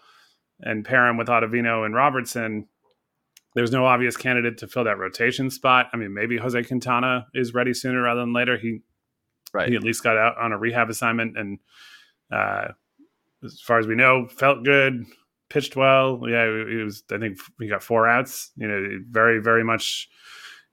and 0.60 0.84
pair 0.84 1.08
him 1.08 1.16
with 1.16 1.30
Ottavino 1.30 1.86
and 1.86 1.96
Robertson. 1.96 2.68
There's 3.56 3.72
no 3.72 3.86
obvious 3.86 4.18
candidate 4.18 4.58
to 4.58 4.68
fill 4.68 4.84
that 4.84 4.98
rotation 4.98 5.50
spot. 5.50 5.88
I 5.94 5.98
mean, 5.98 6.14
maybe 6.14 6.36
Jose 6.38 6.62
Quintana 6.64 7.28
is 7.34 7.54
ready 7.54 7.74
sooner 7.74 8.02
rather 8.02 8.20
than 8.20 8.34
later. 8.34 8.58
He 8.58 8.82
right. 9.54 9.70
he 9.70 9.76
at 9.76 9.84
least 9.84 10.04
got 10.04 10.18
out 10.18 10.38
on 10.38 10.52
a 10.52 10.58
rehab 10.58 10.90
assignment 10.90 11.38
and 11.38 11.60
uh, 12.32 12.68
as 13.54 13.62
far 13.62 13.80
as 13.80 13.88
we 13.88 13.96
know, 13.96 14.28
felt 14.28 14.64
good, 14.64 15.06
pitched 15.50 15.76
well. 15.76 16.22
Yeah, 16.28 16.44
it 16.44 16.84
was. 16.84 17.04
I 17.12 17.18
think 17.18 17.38
he 17.60 17.68
got 17.68 17.84
four 17.84 18.08
outs. 18.08 18.52
You 18.56 18.68
know, 18.68 19.00
very, 19.10 19.40
very 19.42 19.64
much 19.64 20.10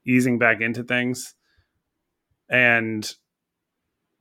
easing 0.06 0.38
back 0.38 0.60
into 0.60 0.82
things, 0.82 1.34
and 2.48 3.10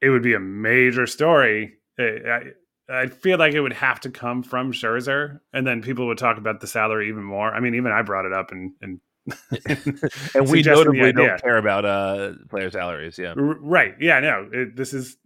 it 0.01 0.09
would 0.09 0.23
be 0.23 0.33
a 0.33 0.39
major 0.39 1.07
story. 1.07 1.73
I, 1.99 2.51
I 2.89 3.07
feel 3.07 3.37
like 3.37 3.53
it 3.53 3.61
would 3.61 3.73
have 3.73 4.01
to 4.01 4.09
come 4.09 4.43
from 4.43 4.73
Scherzer, 4.73 5.39
and 5.53 5.65
then 5.65 5.81
people 5.81 6.07
would 6.07 6.17
talk 6.17 6.37
about 6.37 6.59
the 6.59 6.67
salary 6.67 7.09
even 7.09 7.23
more. 7.23 7.53
I 7.53 7.59
mean, 7.59 7.75
even 7.75 7.91
I 7.91 8.01
brought 8.01 8.25
it 8.25 8.33
up, 8.33 8.51
and 8.51 8.73
and 8.81 8.99
and 10.35 10.49
we 10.49 10.61
notably 10.65 11.13
don't 11.13 11.41
care 11.41 11.57
about 11.57 11.85
uh 11.85 12.33
player 12.49 12.69
salaries. 12.69 13.17
Yeah, 13.17 13.33
R- 13.37 13.59
right. 13.61 13.95
Yeah, 13.99 14.19
no, 14.19 14.49
it, 14.51 14.75
this 14.75 14.93
is 14.93 15.17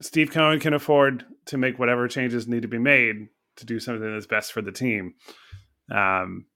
Steve 0.00 0.30
Cohen 0.30 0.60
can 0.60 0.74
afford 0.74 1.24
to 1.46 1.56
make 1.56 1.78
whatever 1.78 2.08
changes 2.08 2.48
need 2.48 2.62
to 2.62 2.68
be 2.68 2.78
made 2.78 3.28
to 3.56 3.66
do 3.66 3.78
something 3.78 4.12
that's 4.12 4.26
best 4.26 4.52
for 4.52 4.62
the 4.62 4.72
team. 4.72 5.14
Um, 5.90 6.46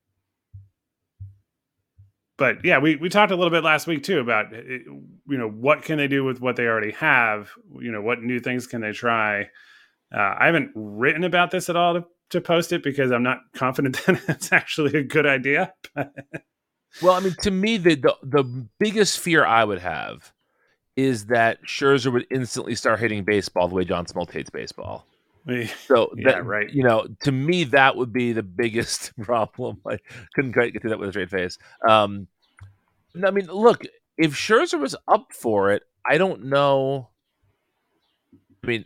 but 2.36 2.64
yeah, 2.64 2.78
we, 2.78 2.96
we 2.96 3.08
talked 3.08 3.32
a 3.32 3.36
little 3.36 3.50
bit 3.50 3.64
last 3.64 3.86
week 3.86 4.04
too 4.04 4.20
about 4.20 4.52
you 4.52 5.02
know 5.26 5.48
what 5.48 5.82
can 5.82 5.98
they 5.98 6.08
do 6.08 6.24
with 6.24 6.40
what 6.40 6.56
they 6.56 6.66
already 6.66 6.92
have. 6.92 7.50
You 7.80 7.92
know 7.92 8.00
what 8.00 8.22
new 8.22 8.40
things 8.40 8.66
can 8.66 8.80
they 8.80 8.92
try. 8.92 9.42
Uh, 10.14 10.34
I 10.38 10.46
haven't 10.46 10.70
written 10.74 11.24
about 11.24 11.50
this 11.50 11.68
at 11.68 11.76
all 11.76 11.94
to, 11.94 12.04
to 12.30 12.40
post 12.40 12.72
it 12.72 12.82
because 12.82 13.10
I'm 13.10 13.24
not 13.24 13.40
confident 13.54 14.00
that 14.06 14.22
it's 14.28 14.52
actually 14.52 14.98
a 14.98 15.02
good 15.02 15.26
idea. 15.26 15.74
well, 15.96 17.12
I 17.12 17.20
mean, 17.20 17.34
to 17.42 17.50
me, 17.50 17.76
the, 17.76 17.96
the 17.96 18.14
the 18.22 18.66
biggest 18.78 19.18
fear 19.18 19.44
I 19.44 19.64
would 19.64 19.80
have 19.80 20.32
is 20.98 21.26
that 21.26 21.62
Scherzer 21.62 22.12
would 22.12 22.26
instantly 22.28 22.74
start 22.74 22.98
hitting 22.98 23.22
baseball 23.22 23.68
the 23.68 23.74
way 23.76 23.84
John 23.84 24.04
Smoltz 24.04 24.32
hates 24.32 24.50
baseball. 24.50 25.06
So 25.86 26.12
yeah, 26.16 26.32
that, 26.32 26.44
right. 26.44 26.68
You 26.68 26.82
know, 26.82 27.06
to 27.20 27.30
me, 27.30 27.62
that 27.64 27.94
would 27.94 28.12
be 28.12 28.32
the 28.32 28.42
biggest 28.42 29.12
problem. 29.22 29.80
I 29.86 29.98
couldn't 30.34 30.54
quite 30.54 30.72
get 30.72 30.82
through 30.82 30.90
that 30.90 30.98
with 30.98 31.10
a 31.10 31.12
straight 31.12 31.30
face. 31.30 31.56
Um, 31.88 32.26
I 33.24 33.30
mean, 33.30 33.46
look, 33.46 33.82
if 34.16 34.34
Scherzer 34.34 34.80
was 34.80 34.96
up 35.06 35.32
for 35.32 35.70
it, 35.70 35.84
I 36.04 36.18
don't 36.18 36.46
know. 36.46 37.10
I 38.64 38.66
mean, 38.66 38.84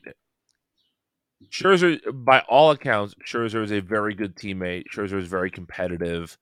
Scherzer, 1.50 1.98
by 2.12 2.40
all 2.40 2.72
accounts, 2.72 3.14
Scherzer 3.26 3.64
is 3.64 3.72
a 3.72 3.80
very 3.80 4.14
good 4.14 4.36
teammate. 4.36 4.84
Scherzer 4.94 5.18
is 5.18 5.28
very 5.28 5.50
competitive. 5.50 6.36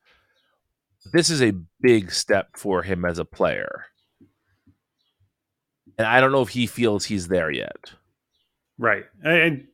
This 1.13 1.31
is 1.31 1.41
a 1.41 1.53
big 1.81 2.11
step 2.11 2.57
for 2.57 2.83
him 2.83 3.05
as 3.05 3.21
a 3.21 3.25
player. 3.25 3.85
And 6.01 6.07
I 6.07 6.19
don't 6.19 6.33
know 6.33 6.41
if 6.41 6.49
he 6.49 6.67
feels 6.67 7.05
he's 7.05 7.29
there 7.29 7.51
yet. 7.51 7.93
Right. 8.79 9.05
And 9.23 9.67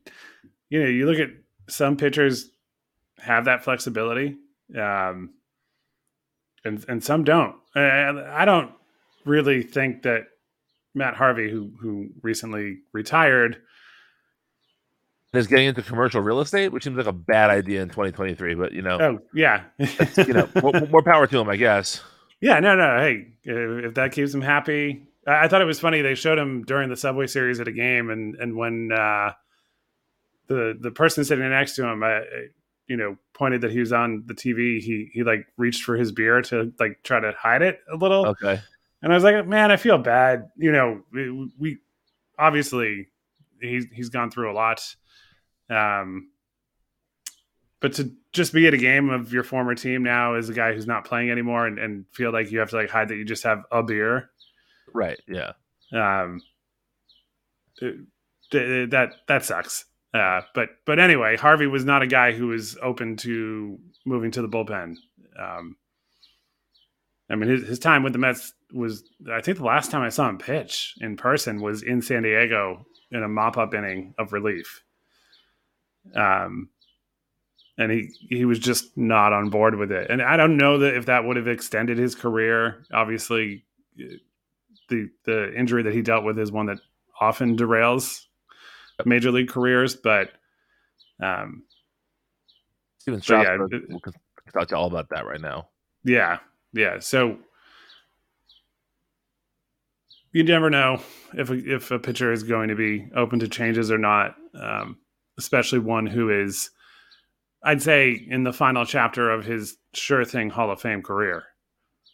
you 0.69 0.83
know, 0.83 0.89
you 0.89 1.05
look 1.05 1.19
at 1.19 1.29
some 1.69 1.95
pitchers 1.95 2.49
have 3.19 3.45
that 3.45 3.63
flexibility, 3.63 4.35
um, 4.77 5.29
and 6.65 6.83
and 6.89 7.01
some 7.01 7.23
don't. 7.23 7.55
And 7.75 8.19
I 8.19 8.43
don't 8.43 8.71
really 9.23 9.63
think 9.63 10.03
that 10.03 10.23
Matt 10.93 11.13
Harvey, 11.13 11.49
who 11.49 11.71
who 11.79 12.09
recently 12.21 12.79
retired, 12.91 13.61
is 15.33 15.47
getting 15.47 15.67
into 15.67 15.81
commercial 15.81 16.19
real 16.19 16.41
estate, 16.41 16.73
which 16.73 16.83
seems 16.83 16.97
like 16.97 17.07
a 17.07 17.13
bad 17.13 17.49
idea 17.49 17.81
in 17.81 17.87
2023. 17.87 18.55
But 18.55 18.73
you 18.73 18.81
know, 18.81 18.97
oh 18.99 19.19
yeah, 19.33 19.63
you 20.17 20.33
know, 20.33 20.49
more, 20.61 20.73
more, 20.89 21.03
power 21.03 21.25
to 21.25 21.39
him, 21.39 21.47
I 21.47 21.55
guess. 21.55 22.01
Yeah, 22.39 22.59
no, 22.59 22.75
no. 22.75 22.99
Hey, 22.99 23.29
if 23.45 23.95
that 23.95 24.11
keeps 24.11 24.31
him 24.31 24.41
happy, 24.41 25.07
I, 25.27 25.47
thought 25.47 25.61
it 25.61 25.65
was 25.65 25.79
funny. 25.79 26.01
They 26.01 26.15
showed 26.15 26.37
him 26.37 26.63
during 26.63 26.89
the 26.89 26.95
Subway 26.95 27.27
Series 27.27 27.59
at 27.59 27.67
a 27.67 27.71
game, 27.71 28.09
and 28.09 28.35
and 28.35 28.55
when 28.55 28.91
uh, 28.91 29.33
the 30.47 30.77
the 30.79 30.91
person 30.91 31.25
sitting 31.25 31.47
next 31.49 31.75
to 31.75 31.85
him, 31.85 32.03
I, 32.03 32.21
you 32.87 32.97
know, 32.97 33.17
pointed 33.33 33.61
that 33.61 33.71
he 33.71 33.79
was 33.79 33.91
on 33.91 34.23
the 34.25 34.33
TV. 34.33 34.79
He 34.79 35.09
he 35.13 35.23
like 35.23 35.45
reached 35.57 35.83
for 35.83 35.95
his 35.95 36.11
beer 36.11 36.41
to 36.43 36.73
like 36.79 37.03
try 37.03 37.19
to 37.19 37.33
hide 37.37 37.61
it 37.61 37.79
a 37.91 37.97
little. 37.97 38.27
Okay. 38.27 38.59
And 39.01 39.11
I 39.11 39.15
was 39.15 39.23
like, 39.23 39.45
man, 39.45 39.71
I 39.71 39.77
feel 39.77 39.97
bad. 39.97 40.49
You 40.57 40.71
know, 40.71 41.01
we, 41.11 41.51
we 41.59 41.77
obviously 42.39 43.07
he's 43.61 43.85
he's 43.93 44.09
gone 44.09 44.31
through 44.31 44.51
a 44.51 44.53
lot. 44.53 44.81
Um, 45.69 46.29
but 47.79 47.93
to 47.93 48.11
just 48.31 48.53
be 48.53 48.67
at 48.67 48.73
a 48.73 48.77
game 48.77 49.09
of 49.09 49.31
your 49.31 49.43
former 49.43 49.75
team 49.75 50.03
now 50.03 50.33
as 50.33 50.49
a 50.49 50.53
guy 50.53 50.73
who's 50.73 50.87
not 50.87 51.05
playing 51.05 51.29
anymore 51.29 51.67
and, 51.67 51.77
and 51.77 52.05
feel 52.11 52.31
like 52.31 52.51
you 52.51 52.59
have 52.59 52.69
to 52.71 52.75
like 52.75 52.89
hide 52.89 53.09
that 53.09 53.15
you 53.15 53.25
just 53.25 53.43
have 53.43 53.63
a 53.71 53.83
beer. 53.83 54.31
Right. 54.93 55.19
Yeah. 55.27 55.53
Um, 55.93 56.41
it, 57.77 57.95
that 58.91 59.09
that 59.27 59.45
sucks. 59.45 59.85
Uh, 60.13 60.41
but 60.55 60.69
but 60.85 60.99
anyway, 60.99 61.37
Harvey 61.37 61.67
was 61.67 61.85
not 61.85 62.01
a 62.01 62.07
guy 62.07 62.31
who 62.31 62.47
was 62.47 62.77
open 62.81 63.17
to 63.17 63.77
moving 64.05 64.31
to 64.31 64.41
the 64.41 64.49
bullpen. 64.49 64.95
Um, 65.37 65.75
I 67.29 67.35
mean, 67.35 67.49
his, 67.49 67.67
his 67.67 67.79
time 67.79 68.03
with 68.03 68.13
the 68.13 68.19
Mets 68.19 68.53
was, 68.73 69.03
I 69.31 69.41
think 69.41 69.57
the 69.57 69.65
last 69.65 69.91
time 69.91 70.01
I 70.01 70.09
saw 70.09 70.29
him 70.29 70.37
pitch 70.37 70.95
in 71.01 71.17
person 71.17 71.61
was 71.61 71.83
in 71.83 72.01
San 72.01 72.23
Diego 72.23 72.85
in 73.11 73.23
a 73.23 73.27
mop 73.27 73.57
up 73.57 73.73
inning 73.73 74.13
of 74.17 74.33
relief. 74.33 74.83
Um, 76.15 76.69
and 77.77 77.91
he, 77.91 78.09
he 78.29 78.45
was 78.45 78.59
just 78.59 78.97
not 78.97 79.33
on 79.33 79.49
board 79.49 79.75
with 79.75 79.91
it. 79.91 80.09
And 80.09 80.21
I 80.21 80.37
don't 80.37 80.57
know 80.57 80.79
that 80.79 80.95
if 80.95 81.05
that 81.07 81.25
would 81.25 81.37
have 81.37 81.47
extended 81.47 81.97
his 81.97 82.15
career. 82.15 82.85
Obviously, 82.93 83.65
the, 84.89 85.09
the 85.25 85.53
injury 85.57 85.83
that 85.83 85.93
he 85.93 86.01
dealt 86.01 86.23
with 86.23 86.39
is 86.39 86.51
one 86.51 86.67
that 86.67 86.79
often 87.19 87.57
derails 87.57 88.25
major 89.05 89.31
league 89.31 89.49
careers, 89.49 89.95
but 89.95 90.31
um, 91.21 91.63
Stephen 92.99 93.21
Strasburg 93.21 93.71
yeah, 93.71 93.79
will 93.89 93.99
talk 94.51 94.67
to 94.67 94.75
you 94.75 94.77
all 94.77 94.87
about 94.87 95.09
that 95.09 95.25
right 95.25 95.41
now. 95.41 95.67
Yeah, 96.03 96.39
yeah. 96.73 96.99
So 96.99 97.37
you 100.31 100.43
never 100.43 100.69
know 100.69 101.01
if 101.33 101.49
a, 101.49 101.75
if 101.75 101.91
a 101.91 101.99
pitcher 101.99 102.31
is 102.31 102.43
going 102.43 102.69
to 102.69 102.75
be 102.75 103.09
open 103.15 103.39
to 103.39 103.47
changes 103.47 103.91
or 103.91 103.97
not, 103.97 104.35
um, 104.59 104.97
especially 105.37 105.79
one 105.79 106.05
who 106.05 106.29
is, 106.29 106.69
I'd 107.63 107.81
say, 107.81 108.11
in 108.29 108.43
the 108.43 108.53
final 108.53 108.85
chapter 108.85 109.29
of 109.29 109.45
his 109.45 109.77
sure 109.93 110.25
thing 110.25 110.49
Hall 110.49 110.71
of 110.71 110.81
Fame 110.81 111.01
career. 111.01 111.45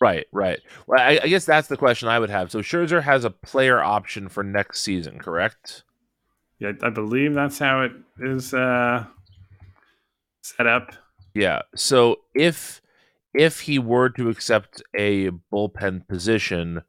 Right, 0.03 0.27
right. 0.33 0.59
Well, 0.85 0.99
I, 0.99 1.17
I 1.23 1.27
guess 1.29 1.45
that's 1.45 1.69
the 1.69 1.77
question 1.77 2.09
I 2.09 2.19
would 2.19 2.29
have. 2.29 2.51
So 2.51 2.59
Scherzer 2.59 3.01
has 3.03 3.23
a 3.23 3.29
player 3.29 3.81
option 3.81 4.27
for 4.27 4.43
next 4.43 4.81
season, 4.81 5.17
correct? 5.17 5.83
Yeah, 6.59 6.73
I 6.81 6.89
believe 6.89 7.33
that's 7.33 7.57
how 7.57 7.83
it 7.83 7.93
is 8.19 8.53
uh, 8.53 9.05
set 10.41 10.67
up. 10.67 10.91
Yeah. 11.33 11.61
So 11.73 12.17
if 12.35 12.81
if 13.33 13.61
he 13.61 13.79
were 13.79 14.09
to 14.09 14.27
accept 14.27 14.83
a 14.93 15.29
bullpen 15.53 16.05
position, 16.09 16.81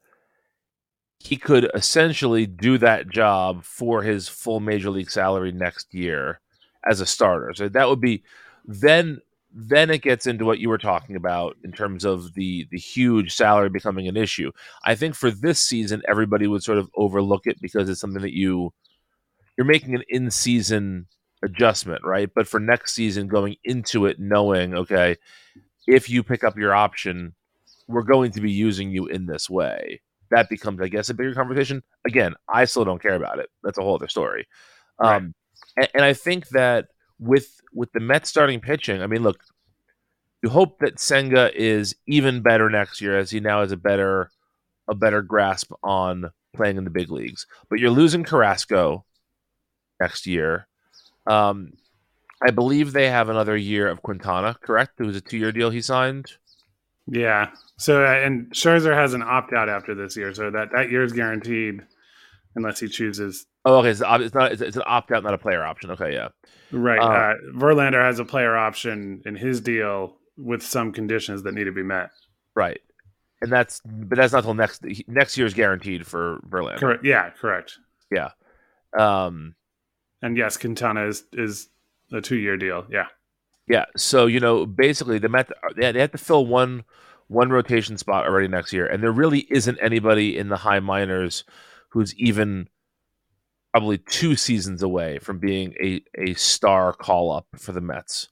he 1.19 1.37
could 1.37 1.71
essentially 1.73 2.45
do 2.45 2.77
that 2.79 3.07
job 3.07 3.63
for 3.63 4.03
his 4.03 4.27
full 4.27 4.59
major 4.59 4.89
league 4.89 5.09
salary 5.09 5.53
next 5.53 5.93
year 5.93 6.41
as 6.85 6.99
a 6.99 7.05
starter. 7.05 7.53
So 7.55 7.69
that 7.69 7.87
would 7.87 8.01
be 8.01 8.25
then 8.65 9.21
then 9.57 9.89
it 9.89 10.01
gets 10.01 10.27
into 10.27 10.43
what 10.43 10.59
you 10.59 10.67
were 10.67 10.77
talking 10.77 11.15
about 11.15 11.55
in 11.63 11.71
terms 11.71 12.03
of 12.03 12.33
the 12.33 12.67
the 12.71 12.77
huge 12.77 13.33
salary 13.33 13.69
becoming 13.69 14.07
an 14.07 14.17
issue. 14.17 14.51
I 14.83 14.95
think 14.95 15.15
for 15.15 15.31
this 15.31 15.61
season 15.61 16.01
everybody 16.07 16.45
would 16.45 16.61
sort 16.61 16.77
of 16.77 16.89
overlook 16.95 17.47
it 17.47 17.61
because 17.61 17.87
it's 17.87 18.01
something 18.01 18.21
that 18.21 18.35
you 18.35 18.73
you're 19.57 19.65
making 19.65 19.95
an 19.95 20.03
in 20.09 20.29
season 20.29 21.07
adjustment, 21.41 22.03
right? 22.03 22.29
But 22.35 22.47
for 22.47 22.59
next 22.59 22.93
season, 22.93 23.27
going 23.27 23.55
into 23.63 24.05
it 24.05 24.19
knowing, 24.19 24.73
okay, 24.75 25.15
if 25.87 26.09
you 26.09 26.21
pick 26.21 26.43
up 26.43 26.57
your 26.57 26.73
option, 26.73 27.33
we're 27.87 28.03
going 28.03 28.31
to 28.31 28.41
be 28.41 28.51
using 28.51 28.91
you 28.91 29.05
in 29.05 29.25
this 29.25 29.49
way. 29.49 30.01
That 30.31 30.49
becomes, 30.49 30.81
I 30.81 30.87
guess, 30.87 31.09
a 31.09 31.13
bigger 31.13 31.33
conversation. 31.33 31.83
Again, 32.05 32.33
I 32.49 32.65
still 32.65 32.83
don't 32.83 33.01
care 33.01 33.15
about 33.15 33.39
it. 33.39 33.49
That's 33.63 33.77
a 33.77 33.81
whole 33.81 33.95
other 33.95 34.07
story. 34.07 34.47
Right. 34.99 35.15
Um, 35.15 35.35
and, 35.77 35.89
and 35.93 36.03
I 36.03 36.13
think 36.13 36.49
that 36.49 36.87
with 37.19 37.61
with 37.73 37.91
the 37.93 37.99
Mets 37.99 38.29
starting 38.29 38.59
pitching, 38.59 39.01
I 39.01 39.07
mean, 39.07 39.23
look, 39.23 39.41
you 40.43 40.49
hope 40.49 40.79
that 40.79 40.99
Senga 40.99 41.51
is 41.55 41.95
even 42.07 42.41
better 42.41 42.69
next 42.69 43.01
year 43.01 43.17
as 43.17 43.31
he 43.31 43.39
now 43.39 43.61
has 43.61 43.71
a 43.71 43.77
better 43.77 44.31
a 44.87 44.95
better 44.95 45.21
grasp 45.21 45.71
on 45.83 46.31
playing 46.55 46.77
in 46.77 46.83
the 46.83 46.89
big 46.89 47.09
leagues. 47.09 47.45
But 47.69 47.79
you're 47.79 47.89
losing 47.89 48.23
Carrasco, 48.23 49.05
next 49.99 50.27
year. 50.27 50.67
Um, 51.27 51.73
I 52.45 52.51
believe 52.51 52.91
they 52.91 53.09
have 53.09 53.29
another 53.29 53.55
year 53.55 53.87
of 53.87 54.01
Quintana, 54.01 54.55
correct? 54.61 54.99
It 54.99 55.03
was 55.03 55.15
a 55.15 55.21
two 55.21 55.37
year 55.37 55.51
deal 55.51 55.69
he 55.69 55.81
signed. 55.81 56.31
Yeah. 57.07 57.51
So, 57.77 58.03
uh, 58.03 58.09
and 58.09 58.49
Scherzer 58.51 58.95
has 58.95 59.13
an 59.13 59.21
opt 59.21 59.53
out 59.53 59.69
after 59.69 59.93
this 59.95 60.17
year. 60.17 60.33
So 60.33 60.49
that, 60.51 60.69
that 60.73 60.89
year 60.89 61.03
is 61.03 61.13
guaranteed 61.13 61.81
unless 62.55 62.79
he 62.79 62.87
chooses. 62.87 63.45
Oh, 63.65 63.79
okay. 63.79 63.89
It's, 63.89 64.01
it's 64.05 64.35
not, 64.35 64.51
it's, 64.51 64.61
it's 64.61 64.77
an 64.77 64.83
opt 64.85 65.11
out, 65.11 65.23
not 65.23 65.33
a 65.33 65.37
player 65.37 65.63
option. 65.63 65.91
Okay. 65.91 66.13
Yeah. 66.13 66.29
Right. 66.71 66.99
Um, 66.99 67.11
uh, 67.11 67.59
Verlander 67.59 68.03
has 68.03 68.19
a 68.19 68.25
player 68.25 68.55
option 68.55 69.21
in 69.25 69.35
his 69.35 69.59
deal 69.59 70.15
with 70.37 70.61
some 70.61 70.91
conditions 70.91 71.43
that 71.43 71.53
need 71.53 71.63
to 71.65 71.71
be 71.71 71.83
met. 71.83 72.11
Right. 72.55 72.81
And 73.41 73.51
that's, 73.51 73.81
but 73.83 74.17
that's 74.17 74.33
not 74.33 74.39
until 74.39 74.53
next, 74.53 74.83
next 75.07 75.37
year 75.37 75.47
is 75.47 75.53
guaranteed 75.53 76.05
for 76.05 76.39
Verlander. 76.47 76.77
Correct. 76.77 77.03
Yeah. 77.03 77.31
Correct. 77.31 77.79
Yeah. 78.11 78.29
Um, 78.97 79.55
and 80.21 80.37
yes, 80.37 80.57
Quintana 80.57 81.07
is 81.07 81.23
is 81.33 81.69
a 82.11 82.21
two 82.21 82.37
year 82.37 82.57
deal. 82.57 82.85
Yeah. 82.89 83.07
Yeah. 83.67 83.85
So 83.95 84.25
you 84.25 84.39
know, 84.39 84.65
basically, 84.65 85.19
the 85.19 85.29
Mets 85.29 85.51
they 85.75 85.99
have 85.99 86.11
to 86.11 86.17
fill 86.17 86.45
one 86.45 86.83
one 87.27 87.49
rotation 87.49 87.97
spot 87.97 88.25
already 88.25 88.47
next 88.47 88.73
year, 88.73 88.87
and 88.87 89.03
there 89.03 89.11
really 89.11 89.47
isn't 89.49 89.77
anybody 89.81 90.37
in 90.37 90.49
the 90.49 90.57
high 90.57 90.79
minors 90.79 91.43
who's 91.89 92.15
even 92.15 92.69
probably 93.75 93.97
two 93.97 94.37
seasons 94.37 94.81
away 94.83 95.19
from 95.19 95.37
being 95.37 95.73
a, 95.83 96.01
a 96.17 96.33
star 96.35 96.93
call 96.93 97.29
up 97.29 97.45
for 97.57 97.73
the 97.73 97.81
Mets. 97.81 98.29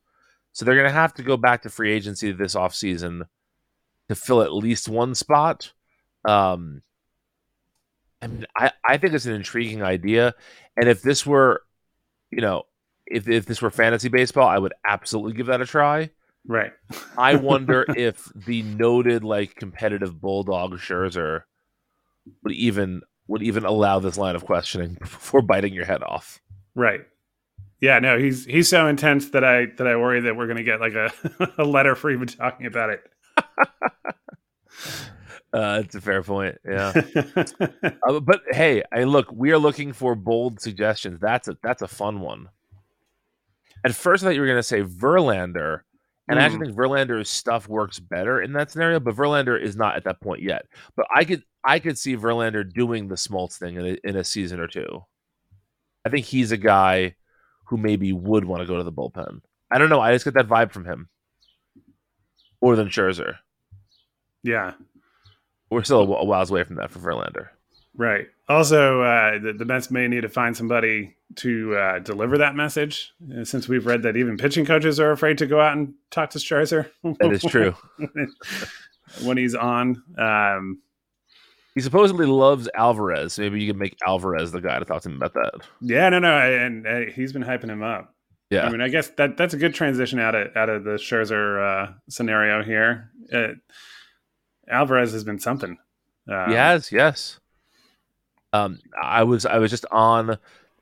So 0.53 0.63
they're 0.63 0.73
going 0.73 0.87
to 0.87 0.93
have 0.93 1.13
to 1.15 1.21
go 1.21 1.35
back 1.35 1.63
to 1.63 1.69
free 1.69 1.91
agency 1.91 2.31
this 2.31 2.55
offseason 2.55 3.23
to 4.07 4.15
fill 4.15 4.41
at 4.41 4.53
least 4.53 4.87
one 4.87 5.13
spot. 5.13 5.73
Um, 6.23 6.81
I 8.21 8.27
mean, 8.27 8.45
I, 8.57 8.71
I 8.87 8.95
think 8.95 9.13
it's 9.13 9.25
an 9.25 9.33
intriguing 9.33 9.83
idea. 9.83 10.33
And 10.77 10.87
if 10.87 11.01
this 11.01 11.25
were, 11.25 11.63
you 12.31 12.39
know, 12.39 12.63
if, 13.05 13.27
if 13.27 13.45
this 13.45 13.61
were 13.61 13.69
fantasy 13.69 14.07
baseball, 14.07 14.47
I 14.47 14.59
would 14.59 14.73
absolutely 14.87 15.33
give 15.33 15.47
that 15.47 15.59
a 15.59 15.65
try. 15.65 16.09
Right. 16.47 16.71
I 17.17 17.35
wonder 17.35 17.85
if 17.97 18.31
the 18.33 18.61
noted 18.61 19.25
like 19.25 19.55
competitive 19.55 20.21
bulldog 20.21 20.75
Scherzer 20.75 21.41
would 22.43 22.53
even 22.53 23.01
would 23.27 23.43
even 23.43 23.65
allow 23.65 23.99
this 23.99 24.17
line 24.17 24.35
of 24.35 24.45
questioning 24.45 24.93
before 24.99 25.41
biting 25.41 25.73
your 25.73 25.85
head 25.85 26.03
off. 26.03 26.41
Right. 26.75 27.01
Yeah, 27.79 27.99
no, 27.99 28.17
he's 28.17 28.45
he's 28.45 28.69
so 28.69 28.87
intense 28.87 29.31
that 29.31 29.43
I 29.43 29.65
that 29.77 29.85
I 29.85 29.97
worry 29.97 30.21
that 30.21 30.37
we're 30.37 30.47
going 30.47 30.57
to 30.57 30.63
get 30.63 30.79
like 30.79 30.93
a, 30.93 31.11
a 31.57 31.65
letter 31.65 31.95
for 31.95 32.09
even 32.09 32.27
talking 32.27 32.65
about 32.65 32.91
it. 32.91 33.01
uh, 35.53 35.81
that's 35.81 35.93
a 35.93 35.99
fair 35.99 36.23
point. 36.23 36.55
Yeah, 36.65 36.93
uh, 38.07 38.21
but 38.21 38.41
hey, 38.51 38.83
I 38.93 39.03
look, 39.03 39.29
we 39.33 39.51
are 39.51 39.57
looking 39.57 39.91
for 39.91 40.15
bold 40.15 40.61
suggestions. 40.61 41.19
That's 41.19 41.49
a 41.49 41.57
that's 41.61 41.81
a 41.81 41.87
fun 41.89 42.21
one. 42.21 42.47
At 43.83 43.93
first, 43.93 44.23
I 44.23 44.27
thought 44.27 44.35
you 44.35 44.41
were 44.41 44.47
going 44.47 44.59
to 44.59 44.63
say 44.63 44.83
Verlander, 44.83 45.81
and 46.27 46.37
mm. 46.37 46.41
I 46.41 46.45
actually 46.45 46.59
hmm. 46.59 46.63
think 46.65 46.77
Verlander's 46.77 47.29
stuff 47.29 47.67
works 47.67 47.99
better 47.99 48.41
in 48.41 48.53
that 48.53 48.71
scenario. 48.71 48.99
But 48.99 49.15
Verlander 49.15 49.61
is 49.61 49.75
not 49.75 49.95
at 49.95 50.05
that 50.05 50.21
point 50.21 50.41
yet. 50.41 50.65
But 50.95 51.07
I 51.13 51.25
could 51.25 51.43
I 51.63 51.79
could 51.79 51.97
see 51.97 52.15
Verlander 52.15 52.71
doing 52.71 53.07
the 53.07 53.15
Smoltz 53.15 53.57
thing 53.57 53.75
in 53.75 53.85
a, 53.85 53.97
in 54.03 54.15
a 54.15 54.23
season 54.23 54.59
or 54.59 54.67
two. 54.67 55.03
I 56.05 56.09
think 56.09 56.25
he's 56.25 56.51
a 56.51 56.57
guy 56.57 57.15
who 57.65 57.77
maybe 57.77 58.13
would 58.13 58.45
want 58.45 58.61
to 58.61 58.67
go 58.67 58.77
to 58.77 58.83
the 58.83 58.91
bullpen. 58.91 59.41
I 59.71 59.77
don't 59.77 59.89
know. 59.89 60.01
I 60.01 60.13
just 60.13 60.25
get 60.25 60.33
that 60.35 60.47
vibe 60.47 60.71
from 60.71 60.85
him 60.85 61.09
more 62.61 62.75
than 62.75 62.89
Scherzer. 62.89 63.37
Yeah, 64.43 64.73
we're 65.69 65.83
still 65.83 66.01
a, 66.01 66.17
a 66.17 66.25
whiles 66.25 66.51
away 66.51 66.63
from 66.63 66.75
that 66.77 66.91
for 66.91 66.99
Verlander. 66.99 67.49
Right. 67.95 68.27
Also, 68.49 69.01
uh, 69.01 69.39
the, 69.39 69.53
the 69.53 69.65
Mets 69.65 69.91
may 69.91 70.07
need 70.07 70.21
to 70.21 70.29
find 70.29 70.55
somebody 70.55 71.15
to 71.37 71.75
uh, 71.75 71.99
deliver 71.99 72.37
that 72.37 72.55
message, 72.55 73.13
uh, 73.35 73.43
since 73.43 73.67
we've 73.67 73.85
read 73.85 74.03
that 74.03 74.17
even 74.17 74.37
pitching 74.37 74.65
coaches 74.65 74.99
are 74.99 75.11
afraid 75.11 75.37
to 75.39 75.45
go 75.45 75.59
out 75.59 75.77
and 75.77 75.93
talk 76.11 76.31
to 76.31 76.39
Scherzer. 76.39 76.89
That 77.03 77.31
is 77.31 77.43
true. 77.43 77.75
when 79.23 79.37
he's 79.37 79.55
on. 79.55 80.01
Um, 80.17 80.81
he 81.75 81.81
supposedly 81.81 82.25
loves 82.25 82.69
Alvarez. 82.75 83.39
Maybe 83.39 83.61
you 83.61 83.71
can 83.71 83.79
make 83.79 83.97
Alvarez 84.05 84.51
the 84.51 84.61
guy 84.61 84.77
to 84.79 84.85
talk 84.85 85.01
to 85.03 85.09
him 85.09 85.15
about 85.15 85.33
that. 85.33 85.53
Yeah, 85.81 86.09
no, 86.09 86.19
no, 86.19 86.37
and, 86.37 86.85
and 86.85 87.11
he's 87.11 87.33
been 87.33 87.43
hyping 87.43 87.69
him 87.69 87.81
up. 87.81 88.13
Yeah, 88.49 88.67
I 88.67 88.69
mean, 88.69 88.81
I 88.81 88.89
guess 88.89 89.07
that 89.17 89.35
that's 89.35 89.55
a 89.55 89.57
good 89.57 89.73
transition 89.73 90.19
out 90.19 90.35
of 90.35 90.55
out 90.55 90.69
of 90.69 90.83
the 90.83 90.91
Scherzer 90.91 91.87
uh, 91.87 91.93
scenario 92.09 92.63
here. 92.63 93.09
It, 93.29 93.57
Alvarez 94.69 95.11
has 95.13 95.23
been 95.23 95.39
something. 95.39 95.77
Um, 96.29 96.49
he 96.49 96.55
has, 96.55 96.91
yes. 96.91 97.39
Um, 98.51 98.79
I 99.01 99.23
was 99.23 99.47
I 99.47 99.57
was 99.57 99.71
just 99.71 99.85
on 99.91 100.37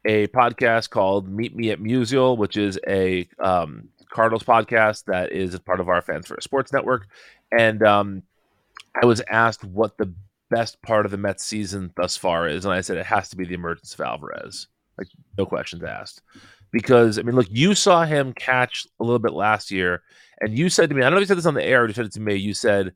a 0.05 0.27
podcast 0.27 0.89
called 0.89 1.29
Meet 1.29 1.55
Me 1.55 1.71
at 1.71 1.79
Musial, 1.79 2.37
which 2.37 2.57
is 2.57 2.79
a 2.87 3.27
um, 3.39 3.89
Cardinals 4.11 4.43
podcast 4.43 5.05
that 5.05 5.31
is 5.31 5.57
part 5.59 5.79
of 5.79 5.89
our 5.89 6.01
Fans 6.01 6.27
First 6.27 6.43
Sports 6.43 6.73
Network, 6.73 7.07
and 7.51 7.83
um, 7.83 8.23
I 9.01 9.05
was 9.05 9.21
asked 9.29 9.63
what 9.63 9.97
the 9.97 10.13
best 10.49 10.81
part 10.81 11.05
of 11.05 11.11
the 11.11 11.17
Mets 11.17 11.45
season 11.45 11.91
thus 11.95 12.17
far 12.17 12.47
is, 12.47 12.65
and 12.65 12.73
I 12.73 12.81
said 12.81 12.97
it 12.97 13.05
has 13.05 13.29
to 13.29 13.37
be 13.37 13.45
the 13.45 13.55
emergence 13.55 13.93
of 13.93 14.01
Alvarez. 14.01 14.67
Like 14.97 15.07
no 15.37 15.45
questions 15.45 15.83
asked. 15.83 16.21
Because 16.71 17.17
I 17.17 17.23
mean, 17.23 17.35
look, 17.35 17.47
you 17.49 17.73
saw 17.73 18.05
him 18.05 18.33
catch 18.33 18.85
a 18.99 19.03
little 19.03 19.19
bit 19.19 19.33
last 19.33 19.71
year, 19.71 20.03
and 20.39 20.57
you 20.57 20.69
said 20.69 20.89
to 20.89 20.95
me, 20.95 21.01
I 21.01 21.05
don't 21.05 21.13
know 21.13 21.17
if 21.17 21.21
you 21.21 21.27
said 21.27 21.37
this 21.37 21.45
on 21.45 21.53
the 21.53 21.63
air 21.63 21.83
or 21.83 21.87
you 21.87 21.93
said 21.93 22.05
it 22.05 22.13
to 22.13 22.21
me. 22.21 22.35
You 22.35 22.53
said, 22.53 22.93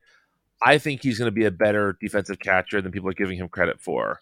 I 0.63 0.77
think 0.77 1.01
he's 1.01 1.17
going 1.17 1.27
to 1.27 1.35
be 1.35 1.45
a 1.45 1.51
better 1.51 1.97
defensive 1.99 2.39
catcher 2.39 2.81
than 2.81 2.91
people 2.91 3.09
are 3.09 3.13
giving 3.13 3.37
him 3.37 3.49
credit 3.49 3.81
for, 3.81 4.21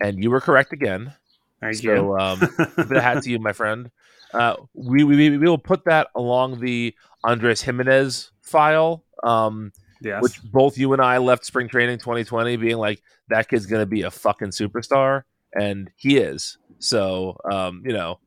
and 0.00 0.22
you 0.22 0.30
were 0.30 0.40
correct 0.40 0.72
again. 0.72 1.12
Thank 1.60 1.76
so, 1.76 1.82
you. 1.82 2.18
um, 2.18 2.40
a 2.76 3.00
hat 3.00 3.22
to 3.22 3.30
you, 3.30 3.38
my 3.38 3.52
friend. 3.52 3.90
Uh, 4.34 4.56
we, 4.74 5.04
we 5.04 5.30
we 5.30 5.38
will 5.38 5.58
put 5.58 5.84
that 5.84 6.08
along 6.14 6.60
the 6.60 6.94
Andres 7.24 7.62
Gimenez 7.62 8.30
file. 8.42 9.04
Um, 9.22 9.72
Yes. 10.00 10.22
Which 10.22 10.42
both 10.42 10.78
you 10.78 10.92
and 10.92 11.02
I 11.02 11.18
left 11.18 11.44
spring 11.44 11.68
training 11.68 11.98
2020 11.98 12.56
being 12.56 12.76
like, 12.76 13.02
that 13.28 13.48
kid's 13.48 13.66
going 13.66 13.82
to 13.82 13.86
be 13.86 14.02
a 14.02 14.10
fucking 14.10 14.48
superstar. 14.48 15.22
And 15.54 15.90
he 15.96 16.18
is. 16.18 16.58
So, 16.78 17.38
um, 17.50 17.82
you 17.84 17.92
know, 17.92 18.20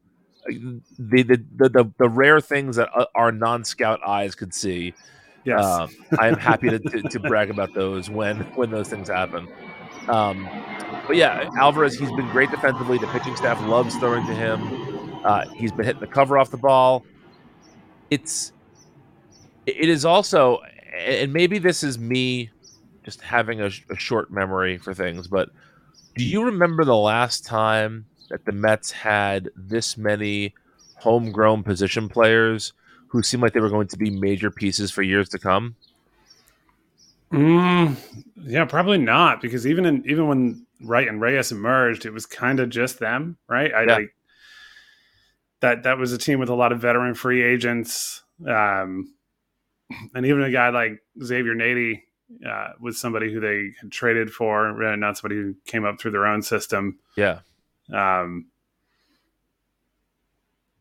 the, 0.48 1.24
the, 1.24 1.70
the, 1.70 1.94
the, 1.98 2.10
rare 2.10 2.42
things 2.42 2.78
that 2.78 2.90
uh, 2.96 3.06
our 3.14 3.32
non 3.32 3.64
scout 3.64 4.00
eyes 4.06 4.34
could 4.34 4.54
see. 4.54 4.94
Yes. 5.46 5.64
Um, 5.64 5.90
I'm 6.18 6.38
happy 6.38 6.70
to, 6.70 6.80
to, 6.80 7.02
to, 7.04 7.20
brag 7.30 7.50
about 7.50 7.74
those 7.74 8.10
when, 8.10 8.40
when 8.56 8.72
those 8.72 8.90
things 8.90 9.10
happen. 9.10 9.48
Um, 10.10 10.50
but 11.08 11.16
yeah, 11.16 11.50
Alvarez, 11.58 11.98
he's 11.98 12.12
been 12.12 12.28
great 12.30 12.52
defensively. 12.52 12.98
The 12.98 13.08
pitching 13.08 13.36
staff 13.36 13.62
loves 13.62 13.96
throwing 13.98 14.26
to 14.28 14.34
him. 14.34 15.22
Uh, 15.24 15.48
he's 15.50 15.72
been 15.72 15.86
hitting 15.86 16.02
the 16.02 16.08
cover 16.08 16.38
off 16.38 16.50
the 16.50 16.58
ball. 16.58 17.06
It's, 18.10 18.52
it 19.66 19.90
is 19.90 20.06
also, 20.06 20.60
and 20.98 21.32
maybe 21.32 21.60
this 21.60 21.84
is 21.84 22.00
me 22.00 22.50
just 23.04 23.22
having 23.22 23.62
a, 23.62 23.70
a, 23.90 23.96
short 23.96 24.32
memory 24.32 24.78
for 24.78 24.94
things, 24.94 25.28
but 25.28 25.50
do 26.16 26.24
you 26.24 26.44
remember 26.44 26.84
the 26.84 26.96
last 26.96 27.46
time 27.46 28.06
that 28.30 28.46
the 28.46 28.52
Mets 28.52 28.92
had 28.92 29.50
this 29.56 29.98
many 29.98 30.54
homegrown 30.96 31.64
position 31.64 32.10
players 32.10 32.74
who 33.08 33.22
seemed 33.22 33.42
like 33.42 33.54
they 33.54 33.60
were 33.60 33.70
going 33.70 33.88
to 33.88 33.98
be 33.98 34.10
major 34.10 34.52
pieces 34.52 34.92
for 34.92 35.02
years 35.02 35.30
to 35.30 35.40
come? 35.40 35.76
Mm, 37.32 37.96
yeah, 38.50 38.66
probably 38.66 38.98
not 38.98 39.42
because 39.42 39.68
even 39.68 39.86
in 39.86 40.04
even 40.06 40.28
when 40.28 40.66
Wright 40.82 41.08
and 41.08 41.22
Reyes 41.22 41.52
emerged, 41.52 42.06
it 42.06 42.12
was 42.12 42.26
kind 42.26 42.60
of 42.60 42.70
just 42.70 43.00
them, 43.00 43.38
right? 43.48 43.74
I 43.74 43.84
yeah. 43.84 43.96
like 43.96 44.16
that 45.62 45.84
that 45.84 45.98
was 45.98 46.14
a 46.14 46.18
team 46.18 46.40
with 46.40 46.50
a 46.50 46.56
lot 46.56 46.72
of 46.72 46.80
veteran 46.80 47.14
free 47.14 47.44
agents. 47.44 48.24
Um, 48.48 49.14
and 50.14 50.26
even 50.26 50.42
a 50.44 50.52
guy 50.52 50.70
like 50.70 51.02
Xavier 51.22 51.54
Nady 51.54 52.02
uh, 52.48 52.70
was 52.80 53.00
somebody 53.00 53.32
who 53.32 53.40
they 53.40 53.72
had 53.82 53.92
traded 53.92 54.32
for, 54.32 54.74
not 54.96 55.18
somebody 55.18 55.36
who 55.36 55.56
came 55.66 55.86
up 55.86 56.00
through 56.00 56.12
their 56.12 56.26
own 56.26 56.42
system. 56.42 57.00
Yeah. 57.16 57.40
Um. 57.94 58.48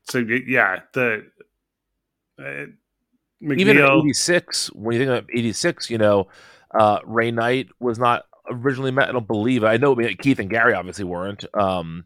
So 0.05 0.19
yeah, 0.19 0.81
the 0.95 1.27
uh, 2.39 2.67
McNeil, 3.43 3.61
even 3.61 3.79
eighty 3.79 4.13
six. 4.15 4.69
When 4.73 4.95
you 4.95 5.05
think 5.05 5.19
of 5.19 5.29
eighty 5.35 5.53
six, 5.53 5.91
you 5.91 5.99
know, 5.99 6.29
uh, 6.79 7.01
Ray 7.05 7.31
Knight 7.31 7.69
was 7.81 7.99
not 7.99 8.25
originally 8.51 8.91
met. 8.91 9.09
I 9.09 9.13
don't 9.13 9.27
believe. 9.27 9.65
I 9.65 9.77
know 9.77 9.95
Keith 10.19 10.39
and 10.39 10.51
Gary 10.51 10.75
obviously 10.75 11.05
weren't. 11.05 11.45
Um, 11.55 12.05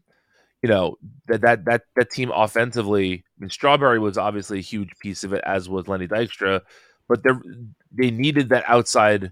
you 0.61 0.69
know 0.69 0.97
that 1.27 1.41
that 1.41 1.65
that 1.65 1.81
that 1.95 2.09
team 2.09 2.31
offensively. 2.33 3.13
I 3.13 3.39
mean, 3.39 3.49
Strawberry 3.49 3.99
was 3.99 4.17
obviously 4.17 4.59
a 4.59 4.63
huge 4.63 4.91
piece 4.99 5.23
of 5.23 5.33
it, 5.33 5.41
as 5.45 5.67
was 5.67 5.87
Lenny 5.87 6.07
Dykstra 6.07 6.61
but 7.07 7.23
they 7.23 7.31
they 7.91 8.11
needed 8.11 8.49
that 8.49 8.63
outside 8.67 9.31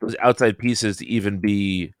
those 0.00 0.16
outside 0.20 0.58
pieces 0.58 0.98
to 0.98 1.06
even 1.06 1.38
be 1.38 1.92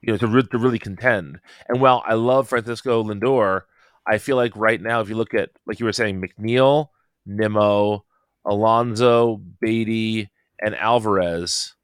you 0.00 0.12
know 0.12 0.16
to, 0.16 0.26
re- 0.26 0.42
to 0.42 0.58
really 0.58 0.78
contend. 0.78 1.40
And 1.68 1.80
while 1.80 2.02
I 2.06 2.14
love 2.14 2.48
Francisco 2.48 3.02
Lindor, 3.02 3.62
I 4.06 4.18
feel 4.18 4.36
like 4.36 4.56
right 4.56 4.80
now 4.80 5.00
if 5.00 5.08
you 5.08 5.16
look 5.16 5.34
at 5.34 5.50
like 5.66 5.80
you 5.80 5.86
were 5.86 5.92
saying 5.92 6.20
McNeil, 6.20 6.88
Nimmo, 7.26 8.04
Alonso, 8.44 9.36
Baty, 9.60 10.30
and 10.60 10.74
Alvarez, 10.74 11.74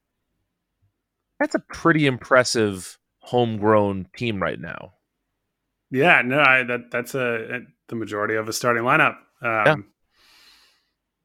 that's 1.39 1.55
a 1.55 1.61
pretty 1.61 2.07
impressive 2.07 2.99
homegrown 3.21 4.09
team 4.17 4.43
right 4.43 4.61
now. 4.61 4.95
Yeah, 5.91 6.23
no, 6.23 6.41
I, 6.41 6.63
that 6.65 6.91
that's 6.91 7.15
a, 7.15 7.57
a, 7.57 7.61
the 7.89 7.97
majority 7.97 8.35
of 8.35 8.49
a 8.49 8.53
starting 8.53 8.83
lineup. 8.83 9.17
Um, 9.43 9.67
yeah 9.67 9.75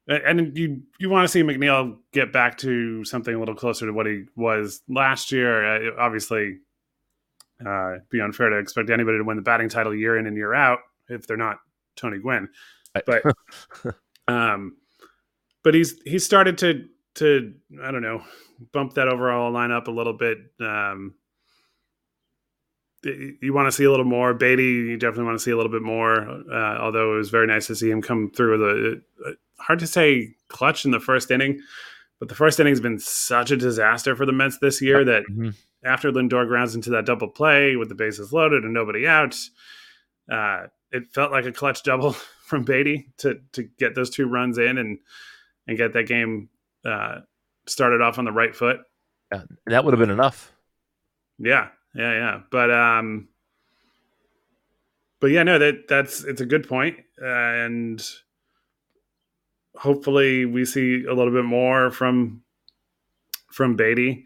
and 0.09 0.57
you 0.57 0.81
you 0.99 1.09
want 1.09 1.25
to 1.25 1.31
see 1.31 1.43
McNeil 1.43 1.97
get 2.11 2.33
back 2.33 2.57
to 2.59 3.05
something 3.05 3.33
a 3.33 3.39
little 3.39 3.55
closer 3.55 3.85
to 3.85 3.93
what 3.93 4.07
he 4.07 4.23
was 4.35 4.81
last 4.89 5.31
year. 5.31 5.91
Uh, 5.91 5.91
obviously, 5.99 6.57
uh, 7.65 7.97
be 8.09 8.19
unfair 8.19 8.49
to 8.49 8.57
expect 8.57 8.89
anybody 8.89 9.19
to 9.19 9.23
win 9.23 9.37
the 9.37 9.43
batting 9.43 9.69
title 9.69 9.93
year 9.93 10.17
in 10.17 10.25
and 10.25 10.35
year 10.35 10.53
out 10.53 10.79
if 11.09 11.27
they're 11.27 11.37
not 11.37 11.57
Tony 11.95 12.17
Gwynn. 12.17 12.49
But 13.05 13.23
um, 14.27 14.77
but 15.63 15.75
he's 15.75 16.01
he's 16.05 16.25
started 16.25 16.57
to 16.59 16.85
to 17.19 17.53
I 17.83 17.91
don't 17.91 18.01
know 18.01 18.23
bump 18.73 18.95
that 18.95 19.07
overall 19.07 19.51
lineup 19.51 19.87
a 19.87 19.91
little 19.91 20.13
bit. 20.13 20.37
Um, 20.59 21.15
you 23.03 23.53
want 23.53 23.67
to 23.67 23.71
see 23.71 23.85
a 23.85 23.91
little 23.91 24.05
more. 24.05 24.33
Baty. 24.33 24.63
you 24.63 24.97
definitely 24.97 25.25
want 25.25 25.37
to 25.37 25.43
see 25.43 25.51
a 25.51 25.55
little 25.55 25.71
bit 25.71 25.81
more. 25.81 26.21
Uh, 26.51 26.77
although 26.79 27.13
it 27.13 27.17
was 27.17 27.29
very 27.29 27.47
nice 27.47 27.67
to 27.67 27.75
see 27.75 27.89
him 27.89 28.01
come 28.01 28.31
through 28.35 28.51
with 28.51 28.61
a, 28.61 29.01
a 29.29 29.63
hard 29.63 29.79
to 29.79 29.87
say 29.87 30.35
clutch 30.49 30.85
in 30.85 30.91
the 30.91 30.99
first 30.99 31.31
inning, 31.31 31.61
But 32.19 32.27
the 32.27 32.35
first 32.35 32.59
inning 32.59 32.71
has 32.71 32.81
been 32.81 32.99
such 32.99 33.51
a 33.51 33.57
disaster 33.57 34.15
for 34.15 34.25
the 34.25 34.33
Mets 34.33 34.57
this 34.59 34.81
year 34.81 35.05
that 35.05 35.23
mm-hmm. 35.31 35.49
after 35.85 36.11
Lindor 36.11 36.47
grounds 36.47 36.75
into 36.75 36.89
that 36.91 37.05
double 37.05 37.29
play 37.29 37.75
with 37.77 37.87
the 37.87 37.95
bases 37.95 38.33
loaded 38.33 38.63
and 38.63 38.73
nobody 38.73 39.07
out, 39.07 39.37
uh, 40.29 40.67
it 40.91 41.03
felt 41.13 41.31
like 41.31 41.45
a 41.45 41.51
clutch 41.53 41.83
double 41.83 42.13
from 42.45 42.63
Baty 42.63 43.11
to 43.19 43.39
to 43.53 43.63
get 43.63 43.95
those 43.95 44.09
two 44.09 44.27
runs 44.27 44.57
in 44.57 44.77
and 44.77 44.99
and 45.67 45.77
get 45.77 45.93
that 45.93 46.07
game 46.07 46.49
uh, 46.85 47.19
started 47.67 48.01
off 48.01 48.17
on 48.17 48.25
the 48.25 48.31
right 48.31 48.55
foot. 48.55 48.79
Yeah, 49.31 49.43
that 49.67 49.85
would 49.85 49.93
have 49.93 49.99
been 49.99 50.09
enough. 50.09 50.51
Yeah, 51.37 51.69
yeah, 51.95 52.13
yeah. 52.13 52.39
But 52.51 52.71
um, 52.71 53.27
but 55.19 55.27
yeah, 55.27 55.43
no, 55.43 55.59
that 55.59 55.87
that's 55.87 56.23
it's 56.23 56.41
a 56.41 56.45
good 56.45 56.67
point, 56.67 56.97
uh, 57.21 57.25
and 57.25 58.03
hopefully 59.75 60.45
we 60.45 60.65
see 60.65 61.05
a 61.05 61.13
little 61.13 61.33
bit 61.33 61.45
more 61.45 61.91
from 61.91 62.43
from 63.51 63.75
Baty. 63.75 64.25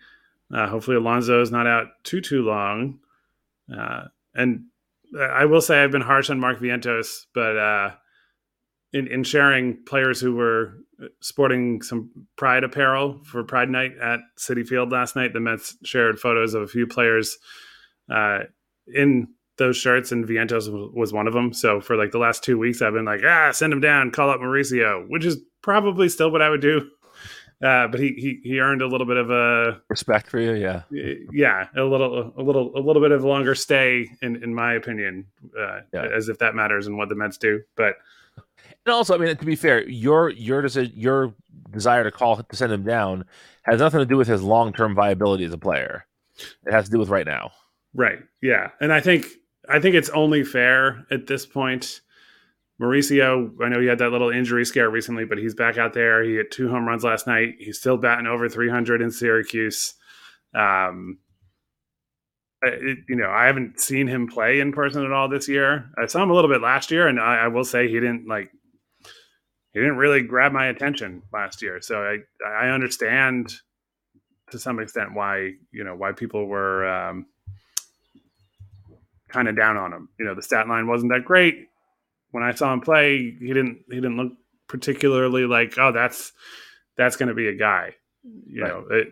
Uh, 0.54 0.68
hopefully 0.68 0.98
Alonso 0.98 1.42
is 1.42 1.52
not 1.52 1.68
out 1.68 1.88
too 2.04 2.22
too 2.22 2.44
long. 2.44 3.00
Uh, 3.76 4.06
and 4.36 4.66
I 5.20 5.46
will 5.46 5.62
say 5.62 5.84
I've 5.84 5.92
been 5.92 6.02
harsh 6.02 6.30
on 6.30 6.40
Mark 6.40 6.60
Vientos, 6.60 7.26
but 7.34 7.58
uh, 7.58 7.92
in 8.94 9.08
in 9.08 9.24
sharing 9.24 9.84
players 9.86 10.22
who 10.22 10.36
were 10.36 10.76
sporting 11.20 11.82
some 11.82 12.10
Pride 12.38 12.64
apparel 12.64 13.22
for 13.26 13.44
Pride 13.44 13.70
Night 13.70 13.92
at 14.02 14.20
Citi 14.38 14.66
Field 14.66 14.92
last 14.92 15.16
night, 15.16 15.34
the 15.34 15.40
Mets 15.40 15.76
shared 15.84 16.20
photos 16.20 16.54
of 16.54 16.62
a 16.62 16.68
few 16.68 16.88
players 16.88 17.38
uh, 18.10 18.40
in 18.88 19.28
those 19.58 19.78
shirts, 19.78 20.12
and 20.12 20.26
Vientos 20.26 20.68
was 20.94 21.14
one 21.14 21.28
of 21.28 21.34
them. 21.34 21.54
So 21.54 21.80
for 21.80 21.96
like 21.96 22.12
the 22.12 22.18
last 22.18 22.44
two 22.44 22.58
weeks, 22.58 22.82
I've 22.82 22.94
been 22.94 23.06
like, 23.06 23.22
ah, 23.26 23.52
send 23.52 23.74
him 23.74 23.82
down, 23.82 24.12
call 24.12 24.30
up 24.30 24.40
Mauricio, 24.40 25.06
which 25.10 25.26
is 25.26 25.38
probably 25.62 26.10
still 26.10 26.32
what 26.32 26.42
I 26.42 26.50
would 26.50 26.62
do. 26.62 26.90
Uh, 27.64 27.88
but 27.88 28.00
he, 28.00 28.14
he 28.18 28.40
he 28.44 28.60
earned 28.60 28.82
a 28.82 28.88
little 28.88 29.08
bit 29.08 29.16
of 29.16 29.30
a 29.30 29.80
respect 29.90 30.30
for 30.30 30.40
you, 30.40 30.54
yeah, 30.54 30.82
yeah, 31.32 31.68
a 31.78 31.84
little 31.84 32.34
a 32.36 32.42
little 32.42 32.74
a 32.76 32.82
little 32.82 33.02
bit 33.02 33.12
of 33.12 33.24
a 33.24 33.28
longer 33.28 33.56
stay 33.56 34.10
in 34.22 34.44
in 34.44 34.54
my 34.54 34.74
opinion, 34.74 35.28
uh, 35.58 35.80
yeah. 35.94 36.08
as 36.14 36.28
if 36.28 36.40
that 36.40 36.56
matters 36.56 36.88
and 36.88 36.98
what 36.98 37.08
the 37.08 37.16
Mets 37.16 37.38
do. 37.38 37.62
But 37.78 37.96
and 38.86 38.94
also, 38.94 39.16
I 39.16 39.18
mean, 39.18 39.36
to 39.36 39.46
be 39.46 39.56
fair, 39.56 39.88
your 39.88 40.30
your 40.30 40.66
your 40.68 41.34
desire 41.72 42.04
to 42.04 42.12
call 42.12 42.38
to 42.38 42.56
send 42.56 42.72
him 42.72 42.84
down 42.84 43.26
has 43.64 43.80
nothing 43.80 44.00
to 44.00 44.06
do 44.06 44.18
with 44.18 44.28
his 44.28 44.44
long 44.44 44.74
term 44.74 44.94
viability 44.94 45.46
as 45.46 45.54
a 45.54 45.58
player. 45.58 46.06
It 46.66 46.72
has 46.72 46.86
to 46.86 46.92
do 46.92 47.00
with 47.00 47.10
right 47.10 47.26
now. 47.26 47.52
Right. 47.94 48.20
Yeah, 48.42 48.72
and 48.82 48.92
I 48.92 49.00
think 49.00 49.28
I 49.70 49.80
think 49.80 49.96
it's 49.96 50.10
only 50.10 50.44
fair 50.44 51.06
at 51.12 51.28
this 51.28 51.46
point. 51.46 52.02
Mauricio, 52.82 53.52
I 53.64 53.70
know 53.70 53.80
he 53.80 53.88
had 53.88 54.00
that 54.00 54.12
little 54.12 54.32
injury 54.32 54.66
scare 54.66 54.90
recently, 54.90 55.26
but 55.26 55.38
he's 55.38 55.54
back 55.54 55.78
out 55.78 55.94
there. 55.94 56.24
He 56.24 56.36
hit 56.36 56.52
two 56.52 56.70
home 56.70 56.86
runs 56.86 57.04
last 57.04 57.28
night. 57.28 57.56
He's 57.60 57.80
still 57.80 57.98
batting 57.98 58.26
over 58.26 58.50
300 58.50 59.02
in 59.02 59.12
Syracuse. 59.12 59.94
Um, 60.56 61.20
it, 62.64 63.00
you 63.08 63.16
know, 63.16 63.30
I 63.30 63.46
haven't 63.46 63.80
seen 63.80 64.08
him 64.08 64.28
play 64.28 64.60
in 64.60 64.72
person 64.72 65.06
at 65.06 65.12
all 65.12 65.30
this 65.30 65.48
year. 65.48 65.92
I 66.02 66.08
saw 66.08 66.24
him 66.24 66.32
a 66.32 66.34
little 66.34 66.50
bit 66.50 66.62
last 66.62 66.92
year, 66.92 67.08
and 67.08 67.20
I, 67.20 67.44
I 67.44 67.48
will 67.48 67.64
say 67.64 67.88
he 67.88 67.94
didn't 67.94 68.28
like 68.28 68.50
he 69.74 69.80
didn't 69.80 69.98
really 69.98 70.22
grab 70.22 70.52
my 70.52 70.68
attention 70.68 71.24
last 71.34 71.62
year. 71.62 71.82
So 71.82 72.04
I 72.04 72.20
I 72.48 72.70
understand 72.70 73.54
to 74.52 74.60
some 74.60 74.80
extent 74.80 75.14
why 75.14 75.54
you 75.72 75.84
know 75.84 75.96
why 75.96 76.12
people 76.12 76.46
were 76.46 76.88
um, 76.88 77.26
kind 79.30 79.48
of 79.48 79.56
down 79.56 79.78
on 79.78 79.92
him. 79.92 80.10
You 80.20 80.26
know, 80.26 80.36
the 80.36 80.42
stat 80.42 80.68
line 80.68 80.88
wasn't 80.88 81.12
that 81.12 81.26
great. 81.26 81.68
When 82.32 82.44
I 82.44 82.54
saw 82.54 82.72
him 82.72 82.82
play, 82.82 83.36
he 83.40 83.48
didn't 83.48 83.80
he 83.90 83.96
didn't 83.96 84.18
look 84.18 84.34
particularly 84.68 85.46
like, 85.46 85.78
oh, 85.78 85.92
that's 85.92 86.32
that's 86.98 87.16
going 87.16 87.30
to 87.30 87.36
be 87.36 87.48
a 87.48 87.56
guy. 87.56 87.96
You 88.24 88.62
right. 88.62 88.70
know, 88.70 88.86
it, 88.90 89.08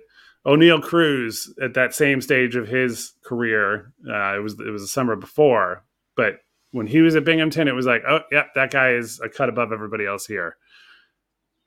Oneil 0.45 0.81
Cruz 0.81 1.53
at 1.61 1.73
that 1.75 1.93
same 1.93 2.21
stage 2.21 2.55
of 2.55 2.67
his 2.67 3.13
career, 3.23 3.93
uh, 4.07 4.35
it 4.35 4.41
was 4.43 4.53
it 4.59 4.71
was 4.71 4.81
the 4.81 4.87
summer 4.87 5.15
before, 5.15 5.83
but 6.15 6.37
when 6.71 6.87
he 6.87 7.01
was 7.01 7.15
at 7.15 7.25
Binghamton, 7.25 7.67
it 7.67 7.75
was 7.75 7.85
like, 7.85 8.03
oh, 8.07 8.21
yep, 8.31 8.47
that 8.55 8.71
guy 8.71 8.93
is 8.93 9.19
a 9.19 9.29
cut 9.29 9.49
above 9.49 9.71
everybody 9.71 10.05
else 10.05 10.25
here. 10.25 10.57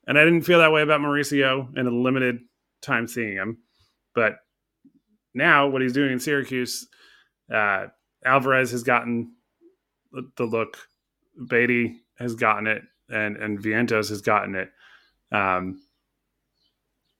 And 0.06 0.18
I 0.18 0.24
didn't 0.24 0.42
feel 0.42 0.58
that 0.58 0.72
way 0.72 0.82
about 0.82 1.00
Mauricio 1.00 1.76
in 1.76 1.86
a 1.86 1.90
limited 1.90 2.40
time 2.82 3.06
seeing 3.06 3.34
him, 3.34 3.58
but 4.14 4.36
now 5.34 5.66
what 5.68 5.82
he's 5.82 5.92
doing 5.92 6.12
in 6.12 6.20
Syracuse, 6.20 6.86
uh, 7.52 7.86
Alvarez 8.24 8.70
has 8.70 8.82
gotten 8.82 9.32
the 10.36 10.44
look, 10.44 10.78
Baty 11.48 12.00
has 12.18 12.34
gotten 12.34 12.66
it, 12.66 12.82
and 13.08 13.36
and 13.36 13.58
Vientos 13.58 14.08
has 14.08 14.20
gotten 14.20 14.54
it. 14.54 14.70
Um, 15.32 15.80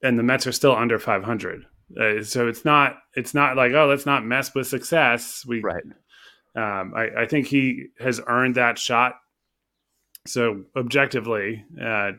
and 0.03 0.19
the 0.19 0.23
Mets 0.23 0.47
are 0.47 0.53
still 0.53 0.77
under 0.77 0.99
500. 0.99 1.65
Uh, 2.01 2.23
so 2.23 2.49
it's 2.49 2.65
not 2.65 2.99
it's 3.15 3.35
not 3.35 3.57
like 3.57 3.73
oh 3.73 3.87
let's 3.87 4.07
not 4.07 4.25
mess 4.25 4.55
with 4.55 4.67
success. 4.67 5.45
We 5.47 5.61
right. 5.61 5.83
Um, 6.55 6.95
I, 6.95 7.23
I 7.23 7.27
think 7.27 7.47
he 7.49 7.87
has 7.99 8.21
earned 8.27 8.55
that 8.55 8.79
shot. 8.79 9.21
So 10.27 10.65
objectively, 10.77 11.65
uh, 11.81 12.13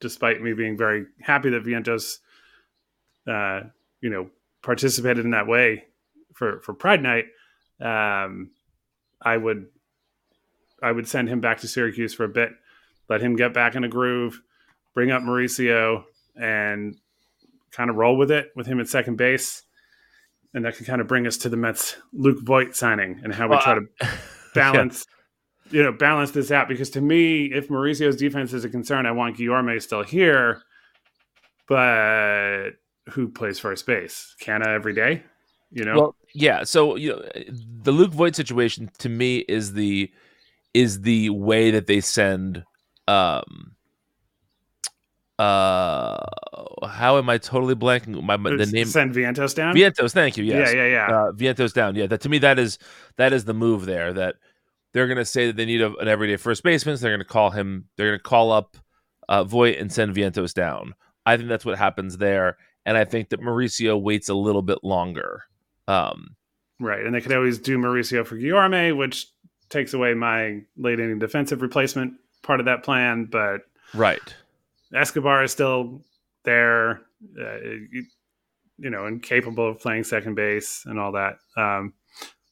despite 0.00 0.40
me 0.42 0.52
being 0.52 0.76
very 0.76 1.06
happy 1.20 1.50
that 1.50 1.64
Vientos, 1.64 2.18
uh, 3.26 3.68
you 4.00 4.10
know, 4.10 4.30
participated 4.62 5.24
in 5.24 5.30
that 5.32 5.46
way 5.46 5.84
for 6.34 6.60
for 6.60 6.74
Pride 6.74 7.02
Night, 7.02 7.26
um, 7.80 8.50
I 9.20 9.36
would 9.36 9.66
I 10.82 10.92
would 10.92 11.08
send 11.08 11.28
him 11.28 11.40
back 11.40 11.60
to 11.60 11.68
Syracuse 11.68 12.14
for 12.14 12.24
a 12.24 12.28
bit, 12.28 12.52
let 13.08 13.20
him 13.20 13.36
get 13.36 13.52
back 13.52 13.74
in 13.74 13.84
a 13.84 13.88
groove, 13.88 14.40
bring 14.94 15.10
up 15.10 15.22
Mauricio, 15.22 16.04
and 16.36 16.96
kind 17.72 17.90
of 17.90 17.96
roll 17.96 18.16
with 18.16 18.30
it 18.30 18.50
with 18.54 18.66
him 18.66 18.80
at 18.80 18.88
second 18.88 19.16
base. 19.16 19.62
And 20.52 20.64
that 20.64 20.76
can 20.76 20.84
kind 20.84 21.00
of 21.00 21.06
bring 21.06 21.26
us 21.26 21.36
to 21.38 21.48
the 21.48 21.56
Mets 21.56 21.96
Luke 22.12 22.40
Voit 22.42 22.74
signing 22.74 23.20
and 23.22 23.32
how 23.32 23.46
we 23.46 23.50
well, 23.50 23.62
try 23.62 23.74
to 23.74 23.86
balance, 24.54 25.06
yeah. 25.70 25.76
you 25.76 25.82
know, 25.84 25.92
balance 25.92 26.32
this 26.32 26.50
out. 26.50 26.68
Because 26.68 26.90
to 26.90 27.00
me, 27.00 27.46
if 27.46 27.70
Mauricio's 27.70 28.16
defense 28.16 28.52
is 28.52 28.64
a 28.64 28.68
concern, 28.68 29.06
I 29.06 29.12
want 29.12 29.36
Guillorme 29.36 29.80
still 29.80 30.02
here. 30.02 30.62
But 31.68 32.70
who 33.10 33.28
plays 33.28 33.60
first 33.60 33.86
base? 33.86 34.34
Canha 34.42 34.66
every 34.66 34.92
day? 34.92 35.22
You 35.70 35.84
know? 35.84 35.94
Well, 35.94 36.16
yeah. 36.34 36.64
So 36.64 36.96
you 36.96 37.10
know, 37.10 37.22
the 37.82 37.92
Luke 37.92 38.12
Voit 38.12 38.34
situation 38.34 38.90
to 38.98 39.08
me 39.08 39.38
is 39.38 39.74
the 39.74 40.10
is 40.74 41.02
the 41.02 41.30
way 41.30 41.70
that 41.70 41.86
they 41.86 42.00
send 42.00 42.64
um 43.06 43.76
uh 45.40 46.18
how 46.86 47.16
am 47.16 47.30
I 47.30 47.38
totally 47.38 47.74
blanking? 47.74 48.22
My 48.22 48.36
the 48.36 48.66
name 48.66 48.84
send 48.84 49.14
Vientos 49.14 49.54
down? 49.54 49.74
Vientos 49.74 50.12
thank 50.12 50.36
you 50.36 50.44
yes. 50.44 50.74
Yeah 50.74 50.84
yeah 50.84 50.88
yeah. 50.88 51.06
Uh, 51.06 51.32
Vientos 51.32 51.72
down 51.72 51.94
yeah 51.94 52.06
that 52.08 52.20
to 52.20 52.28
me 52.28 52.38
that 52.38 52.58
is 52.58 52.78
that 53.16 53.32
is 53.32 53.46
the 53.46 53.54
move 53.54 53.86
there 53.86 54.12
that 54.12 54.36
they're 54.92 55.08
gonna 55.08 55.24
say 55.24 55.46
that 55.46 55.56
they 55.56 55.64
need 55.64 55.80
a, 55.80 55.96
an 55.96 56.08
everyday 56.08 56.36
first 56.36 56.62
baseman 56.62 56.98
so 56.98 57.02
they're 57.02 57.14
gonna 57.14 57.24
call 57.24 57.50
him 57.50 57.86
they're 57.96 58.08
gonna 58.08 58.18
call 58.18 58.52
up 58.52 58.76
uh, 59.30 59.44
Voit 59.44 59.78
and 59.78 59.90
send 59.90 60.14
Vientos 60.14 60.52
down. 60.52 60.94
I 61.24 61.36
think 61.36 61.48
that's 61.48 61.64
what 61.64 61.78
happens 61.78 62.18
there 62.18 62.58
and 62.84 62.98
I 62.98 63.04
think 63.06 63.30
that 63.30 63.40
Mauricio 63.40 64.00
waits 64.00 64.28
a 64.28 64.34
little 64.34 64.62
bit 64.62 64.84
longer 64.84 65.44
um 65.88 66.36
right 66.80 67.04
and 67.04 67.14
they 67.14 67.22
could 67.22 67.32
always 67.32 67.58
do 67.58 67.78
Mauricio 67.78 68.26
for 68.26 68.36
Guillorme 68.36 68.94
which 68.94 69.26
takes 69.70 69.94
away 69.94 70.12
my 70.12 70.60
late 70.76 71.00
inning 71.00 71.18
defensive 71.18 71.62
replacement 71.62 72.12
part 72.42 72.60
of 72.60 72.66
that 72.66 72.82
plan 72.82 73.24
but 73.24 73.62
right 73.94 74.34
Escobar 74.94 75.44
is 75.44 75.52
still 75.52 76.02
there, 76.44 77.02
uh, 77.38 77.58
you, 77.58 78.90
know, 78.90 79.06
incapable 79.06 79.68
of 79.68 79.78
playing 79.78 80.04
second 80.04 80.34
base 80.34 80.84
and 80.86 80.98
all 80.98 81.12
that. 81.12 81.36
Um, 81.56 81.94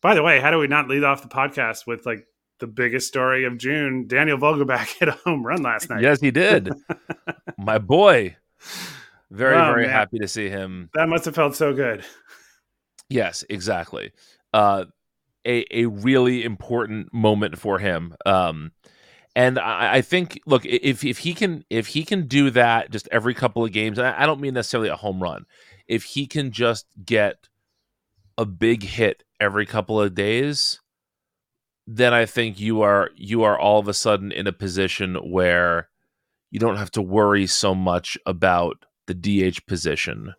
by 0.01 0.14
the 0.14 0.22
way, 0.22 0.40
how 0.40 0.51
do 0.51 0.59
we 0.59 0.66
not 0.66 0.88
lead 0.88 1.05
off 1.05 1.22
the 1.22 1.29
podcast 1.29 1.87
with 1.87 2.07
like 2.07 2.27
the 2.61 2.66
biggest 2.66 3.09
story 3.09 3.44
of 3.44 3.59
June? 3.59 4.07
Daniel 4.07 4.38
Vogelbach 4.38 4.87
hit 4.98 5.09
a 5.09 5.12
home 5.12 5.44
run 5.44 5.62
last 5.62 5.90
night. 5.90 6.03
Yes, 6.03 6.20
he 6.20 6.31
did. 6.31 6.70
My 7.59 7.79
boy. 7.79 8.37
Very, 9.31 9.57
oh, 9.57 9.72
very 9.72 9.87
man. 9.87 9.90
happy 9.94 10.18
to 10.20 10.29
see 10.29 10.48
him. 10.48 10.90
That 10.94 11.09
must 11.09 11.24
have 11.27 11.35
felt 11.35 11.55
so 11.55 11.74
good. 11.74 12.05
Yes, 13.11 13.44
exactly. 13.48 14.12
Uh, 14.53 14.87
a 15.46 15.64
a 15.70 15.87
really 15.87 16.44
important 16.44 17.12
moment 17.12 17.59
for 17.59 17.79
him. 17.79 18.14
Um, 18.24 18.72
and 19.38 19.57
I, 19.57 19.98
I, 19.98 20.01
think, 20.01 20.40
look, 20.46 20.64
if 20.66 21.05
if 21.05 21.18
he 21.18 21.33
can 21.33 21.64
if 21.70 21.87
he 21.87 22.05
can 22.05 22.27
do 22.27 22.51
that 22.51 22.90
just 22.90 23.09
every 23.12 23.35
couple 23.35 23.64
of 23.64 23.70
games, 23.70 23.96
and 23.96 24.09
I, 24.09 24.22
I 24.24 24.27
don't 24.27 24.40
mean 24.40 24.55
necessarily 24.55 24.88
a 24.88 24.96
home 24.96 25.22
run, 25.22 25.46
if 25.87 26.03
he 26.03 26.27
can 26.27 26.51
just 26.51 26.87
get 27.05 27.48
a 28.37 28.44
big 28.44 28.83
hit 28.83 29.22
every 29.38 29.64
couple 29.64 30.01
of 30.01 30.16
days, 30.16 30.81
then 31.87 32.12
I 32.12 32.27
think 32.27 32.59
you 32.59 32.83
are 32.83 33.11
you 33.14 33.44
are 33.44 33.57
all 33.57 33.79
of 33.79 33.87
a 33.87 33.94
sudden 33.94 34.33
in 34.33 34.48
a 34.48 34.53
position 34.53 35.14
where 35.31 35.88
you 36.51 36.59
don't 36.59 36.77
have 36.77 36.90
to 36.92 37.03
worry 37.03 37.46
so 37.46 37.77
much 37.77 38.18
about 38.27 38.87
the 39.07 39.14
DH 39.14 39.66
position. 39.68 40.35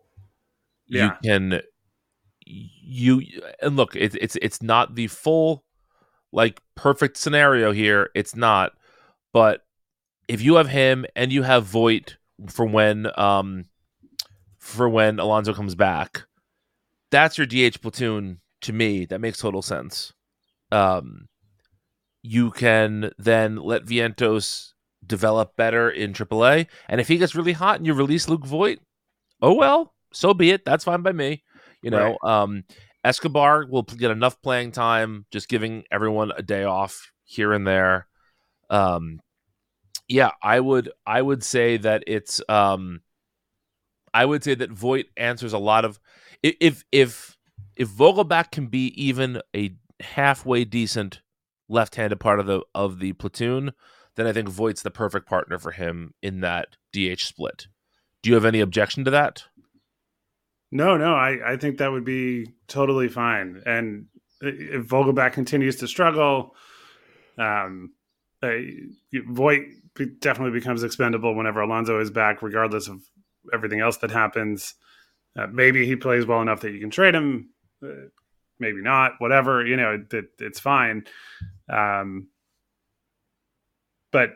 Yeah. 0.87 1.05
You 1.05 1.11
can 1.23 1.61
you 2.45 3.21
and 3.61 3.77
look, 3.77 3.95
it, 3.95 4.13
it's 4.19 4.35
it's 4.41 4.61
not 4.61 4.95
the 4.95 5.07
full 5.07 5.63
like 6.33 6.61
perfect 6.75 7.15
scenario 7.15 7.71
here. 7.71 8.09
It's 8.13 8.35
not, 8.35 8.73
but 9.33 9.61
if 10.27 10.41
you 10.41 10.55
have 10.55 10.69
him 10.69 11.05
and 11.15 11.31
you 11.31 11.43
have 11.43 11.65
Voit 11.65 12.17
for 12.47 12.65
when 12.65 13.07
um 13.17 13.65
for 14.57 14.87
when 14.87 15.19
Alonso 15.19 15.53
comes 15.53 15.75
back. 15.75 16.23
That's 17.11 17.37
your 17.37 17.47
DH 17.47 17.81
platoon 17.81 18.41
to 18.61 18.73
me. 18.73 19.05
That 19.05 19.21
makes 19.21 19.39
total 19.39 19.61
sense. 19.61 20.13
Um, 20.71 21.27
you 22.21 22.51
can 22.51 23.11
then 23.17 23.55
let 23.55 23.85
Vientos 23.85 24.73
develop 25.05 25.55
better 25.55 25.89
in 25.89 26.13
AAA, 26.13 26.67
and 26.87 27.01
if 27.01 27.07
he 27.07 27.17
gets 27.17 27.33
really 27.33 27.53
hot 27.53 27.77
and 27.77 27.87
you 27.87 27.93
release 27.93 28.29
Luke 28.29 28.45
Voit, 28.45 28.79
oh 29.41 29.53
well, 29.53 29.95
so 30.13 30.33
be 30.33 30.51
it. 30.51 30.65
That's 30.65 30.83
fine 30.83 31.01
by 31.01 31.13
me. 31.13 31.43
You 31.81 31.89
know, 31.89 32.17
right. 32.21 32.41
um, 32.43 32.65
Escobar 33.03 33.65
will 33.65 33.83
get 33.83 34.11
enough 34.11 34.39
playing 34.41 34.73
time, 34.73 35.25
just 35.31 35.47
giving 35.47 35.85
everyone 35.89 36.31
a 36.35 36.43
day 36.43 36.65
off 36.65 37.11
here 37.23 37.53
and 37.53 37.65
there. 37.65 38.08
Um, 38.69 39.19
yeah, 40.07 40.31
I 40.41 40.59
would 40.59 40.91
I 41.05 41.21
would 41.21 41.43
say 41.43 41.77
that 41.77 42.03
it's 42.07 42.41
um, 42.49 43.01
I 44.13 44.25
would 44.25 44.43
say 44.43 44.55
that 44.55 44.71
Voit 44.71 45.05
answers 45.17 45.53
a 45.53 45.59
lot 45.59 45.85
of 45.85 45.99
if 46.41 46.83
if 46.91 47.37
if 47.75 47.89
Vogelbach 47.89 48.51
can 48.51 48.67
be 48.67 48.87
even 49.01 49.41
a 49.55 49.75
halfway 49.99 50.65
decent 50.65 51.21
left-handed 51.67 52.19
part 52.19 52.39
of 52.39 52.47
the 52.47 52.61
of 52.73 52.99
the 52.99 53.13
platoon, 53.13 53.71
then 54.15 54.27
I 54.27 54.33
think 54.33 54.49
Voit's 54.49 54.81
the 54.81 54.91
perfect 54.91 55.27
partner 55.27 55.59
for 55.59 55.71
him 55.71 56.13
in 56.21 56.41
that 56.41 56.75
DH 56.91 57.21
split. 57.21 57.67
Do 58.21 58.29
you 58.29 58.35
have 58.35 58.45
any 58.45 58.59
objection 58.59 59.05
to 59.05 59.11
that? 59.11 59.45
No, 60.71 60.97
no, 60.97 61.15
I, 61.15 61.53
I 61.53 61.57
think 61.57 61.77
that 61.77 61.91
would 61.91 62.03
be 62.05 62.47
totally 62.67 63.07
fine. 63.07 63.61
And 63.65 64.05
if 64.41 64.85
Vogelbach 64.87 65.33
continues 65.33 65.77
to 65.77 65.87
struggle, 65.87 66.55
um, 67.37 67.91
Voit 68.41 69.61
definitely 70.19 70.57
becomes 70.57 70.83
expendable 70.83 71.35
whenever 71.35 71.61
Alonso 71.61 71.99
is 71.99 72.11
back, 72.11 72.41
regardless 72.41 72.87
of 72.87 73.01
everything 73.53 73.79
else 73.79 73.97
that 73.97 74.11
happens. 74.11 74.75
Uh, 75.37 75.47
maybe 75.47 75.85
he 75.85 75.95
plays 75.95 76.25
well 76.25 76.41
enough 76.41 76.61
that 76.61 76.71
you 76.71 76.79
can 76.79 76.89
trade 76.89 77.15
him. 77.15 77.49
Uh, 77.83 78.07
maybe 78.59 78.81
not. 78.81 79.13
Whatever 79.19 79.65
you 79.65 79.75
know, 79.75 80.03
it, 80.11 80.25
it's 80.39 80.59
fine. 80.59 81.05
Um, 81.69 82.27
but 84.11 84.31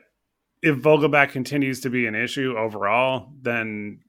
if 0.62 0.78
Vogelbach 0.78 1.32
continues 1.32 1.82
to 1.82 1.90
be 1.90 2.08
an 2.08 2.16
issue 2.16 2.56
overall, 2.58 3.34
then 3.42 4.00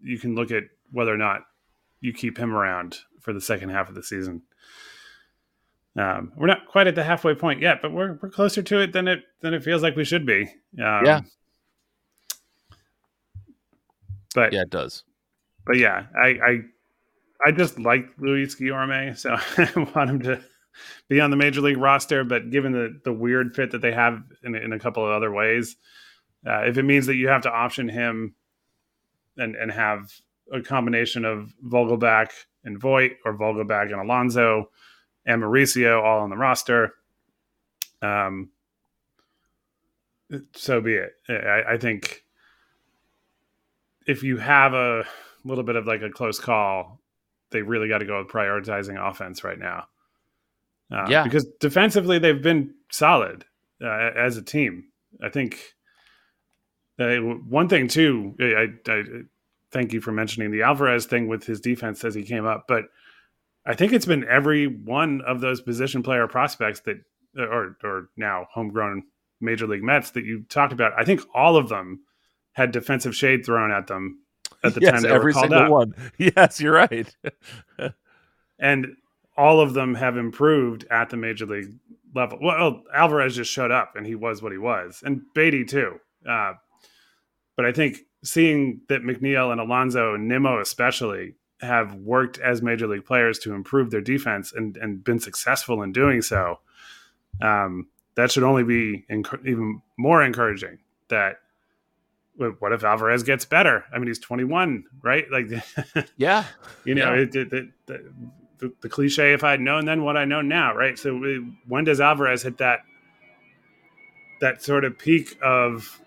you 0.00 0.18
can 0.18 0.34
look 0.34 0.50
at 0.50 0.64
whether 0.90 1.12
or 1.12 1.18
not 1.18 1.42
you 2.00 2.12
keep 2.12 2.38
him 2.38 2.54
around 2.54 2.98
for 3.20 3.32
the 3.32 3.40
second 3.40 3.70
half 3.70 3.88
of 3.88 3.94
the 3.94 4.02
season. 4.02 4.42
Um, 5.96 6.32
we're 6.36 6.48
not 6.48 6.66
quite 6.66 6.88
at 6.88 6.96
the 6.96 7.04
halfway 7.04 7.34
point 7.34 7.60
yet, 7.60 7.80
but 7.80 7.92
we're 7.92 8.18
we're 8.20 8.30
closer 8.30 8.62
to 8.62 8.80
it 8.80 8.92
than 8.92 9.06
it 9.06 9.22
than 9.40 9.54
it 9.54 9.62
feels 9.62 9.82
like 9.82 9.94
we 9.94 10.04
should 10.04 10.26
be. 10.26 10.42
Um, 10.82 11.04
yeah. 11.04 11.20
But 14.34 14.52
yeah, 14.52 14.62
it 14.62 14.70
does. 14.70 15.04
But 15.64 15.78
yeah, 15.78 16.06
I 16.20 16.26
I, 16.26 16.60
I 17.46 17.52
just 17.52 17.78
like 17.78 18.08
Luis 18.18 18.56
Guillorme, 18.56 19.16
so 19.16 19.36
I 19.58 19.90
want 19.94 20.10
him 20.10 20.20
to 20.22 20.42
be 21.08 21.20
on 21.20 21.30
the 21.30 21.36
major 21.36 21.60
league 21.60 21.78
roster. 21.78 22.24
But 22.24 22.50
given 22.50 22.72
the 22.72 23.00
the 23.04 23.12
weird 23.12 23.54
fit 23.54 23.70
that 23.70 23.80
they 23.80 23.92
have 23.92 24.20
in 24.42 24.56
in 24.56 24.72
a 24.72 24.80
couple 24.80 25.04
of 25.04 25.12
other 25.12 25.30
ways, 25.30 25.76
uh, 26.44 26.62
if 26.62 26.76
it 26.76 26.82
means 26.82 27.06
that 27.06 27.14
you 27.14 27.28
have 27.28 27.42
to 27.42 27.52
option 27.52 27.88
him 27.88 28.34
and 29.36 29.54
and 29.54 29.70
have 29.70 30.10
a 30.52 30.60
combination 30.60 31.24
of 31.24 31.54
Vogelbach 31.64 32.30
and 32.64 32.80
Voit 32.80 33.12
or 33.24 33.38
Vogelbach 33.38 33.92
and 33.92 34.00
Alonso 34.00 34.70
and 35.26 35.42
Mauricio 35.42 36.02
all 36.02 36.20
on 36.20 36.30
the 36.30 36.36
roster. 36.36 36.94
Um, 38.02 38.50
so 40.52 40.80
be 40.80 40.94
it. 40.94 41.12
I, 41.28 41.74
I 41.74 41.78
think 41.78 42.24
if 44.06 44.22
you 44.22 44.36
have 44.36 44.74
a 44.74 45.04
little 45.44 45.64
bit 45.64 45.76
of 45.76 45.86
like 45.86 46.02
a 46.02 46.10
close 46.10 46.38
call, 46.38 47.00
they 47.50 47.62
really 47.62 47.88
got 47.88 47.98
to 47.98 48.04
go 48.04 48.18
with 48.18 48.28
prioritizing 48.28 48.98
offense 48.98 49.44
right 49.44 49.58
now. 49.58 49.86
Uh, 50.90 51.06
yeah, 51.08 51.24
because 51.24 51.46
defensively 51.60 52.18
they've 52.18 52.42
been 52.42 52.74
solid 52.90 53.44
uh, 53.82 54.10
as 54.16 54.36
a 54.36 54.42
team. 54.42 54.84
I 55.22 55.28
think 55.28 55.74
uh, 56.98 57.16
one 57.16 57.68
thing 57.68 57.88
too. 57.88 58.34
I, 58.40 58.90
I, 58.90 59.02
thank 59.70 59.92
you 59.92 60.00
for 60.00 60.12
mentioning 60.12 60.50
the 60.50 60.62
Alvarez 60.62 61.06
thing 61.06 61.26
with 61.26 61.44
his 61.44 61.60
defense 61.60 62.04
as 62.04 62.14
he 62.14 62.22
came 62.22 62.46
up, 62.46 62.66
but 62.68 62.84
I 63.66 63.74
think 63.74 63.92
it's 63.92 64.06
been 64.06 64.26
every 64.28 64.66
one 64.66 65.22
of 65.26 65.40
those 65.40 65.60
position 65.60 66.02
player 66.02 66.26
prospects 66.28 66.80
that, 66.80 66.98
or 67.36 67.76
or 67.82 68.08
now 68.16 68.46
homegrown 68.52 69.04
major 69.40 69.66
league 69.66 69.82
Mets 69.82 70.10
that 70.10 70.24
you 70.24 70.44
talked 70.48 70.72
about. 70.72 70.92
I 70.98 71.04
think 71.04 71.20
all 71.34 71.56
of 71.56 71.68
them 71.68 72.00
had 72.52 72.72
defensive 72.72 73.16
shade 73.16 73.44
thrown 73.44 73.70
at 73.70 73.86
them 73.86 74.20
at 74.62 74.74
the 74.74 74.80
yes, 74.82 74.92
time 74.92 75.02
they 75.02 75.10
every 75.10 75.26
were 75.26 75.32
called 75.32 75.50
single 75.50 75.64
up. 75.64 75.70
one. 75.70 75.94
Yes, 76.18 76.60
you're 76.60 76.72
right. 76.74 77.14
and 78.58 78.86
all 79.36 79.60
of 79.60 79.74
them 79.74 79.94
have 79.94 80.16
improved 80.16 80.86
at 80.90 81.10
the 81.10 81.16
major 81.16 81.46
league 81.46 81.76
level. 82.14 82.38
Well, 82.40 82.82
Alvarez 82.94 83.34
just 83.34 83.50
showed 83.50 83.70
up 83.70 83.94
and 83.96 84.06
he 84.06 84.14
was 84.14 84.42
what 84.42 84.52
he 84.52 84.58
was, 84.58 85.02
and 85.04 85.22
Baty 85.34 85.64
too. 85.64 85.98
Uh, 86.28 86.54
but 87.56 87.66
I 87.66 87.72
think 87.72 87.98
seeing 88.22 88.80
that 88.88 89.02
McNeil 89.02 89.52
and 89.52 89.60
Alonso 89.60 90.14
and 90.14 90.28
Nimmo 90.28 90.60
especially 90.60 91.34
have 91.60 91.94
worked 91.94 92.38
as 92.38 92.62
major 92.62 92.86
league 92.86 93.04
players 93.04 93.38
to 93.40 93.54
improve 93.54 93.90
their 93.90 94.00
defense 94.00 94.52
and, 94.52 94.76
and 94.76 95.04
been 95.04 95.18
successful 95.18 95.82
in 95.82 95.92
doing 95.92 96.20
so, 96.22 96.58
um, 97.40 97.88
that 98.16 98.30
should 98.30 98.42
only 98.42 98.64
be 98.64 99.04
enc- 99.10 99.46
even 99.46 99.82
more 99.96 100.22
encouraging. 100.22 100.78
That 101.08 101.38
what 102.36 102.72
if 102.72 102.82
Alvarez 102.82 103.22
gets 103.22 103.44
better? 103.44 103.84
I 103.92 103.98
mean, 103.98 104.08
he's 104.08 104.18
21, 104.18 104.84
right? 105.02 105.24
Like, 105.30 105.46
yeah, 106.16 106.44
you 106.84 106.94
know, 106.94 107.14
yeah. 107.14 107.20
It, 107.20 107.36
it, 107.36 107.52
it, 107.52 107.68
the, 108.58 108.72
the, 108.80 108.88
cliche, 108.88 109.32
if 109.32 109.44
I'd 109.44 109.60
known 109.60 109.84
then 109.84 110.02
what 110.02 110.16
I 110.16 110.24
know 110.24 110.40
now, 110.40 110.74
right? 110.74 110.98
So 110.98 111.20
when 111.68 111.84
does 111.84 112.00
Alvarez 112.00 112.42
hit 112.42 112.58
that, 112.58 112.80
that 114.40 114.62
sort 114.62 114.84
of 114.84 114.98
peak 114.98 115.38
of 115.42 116.00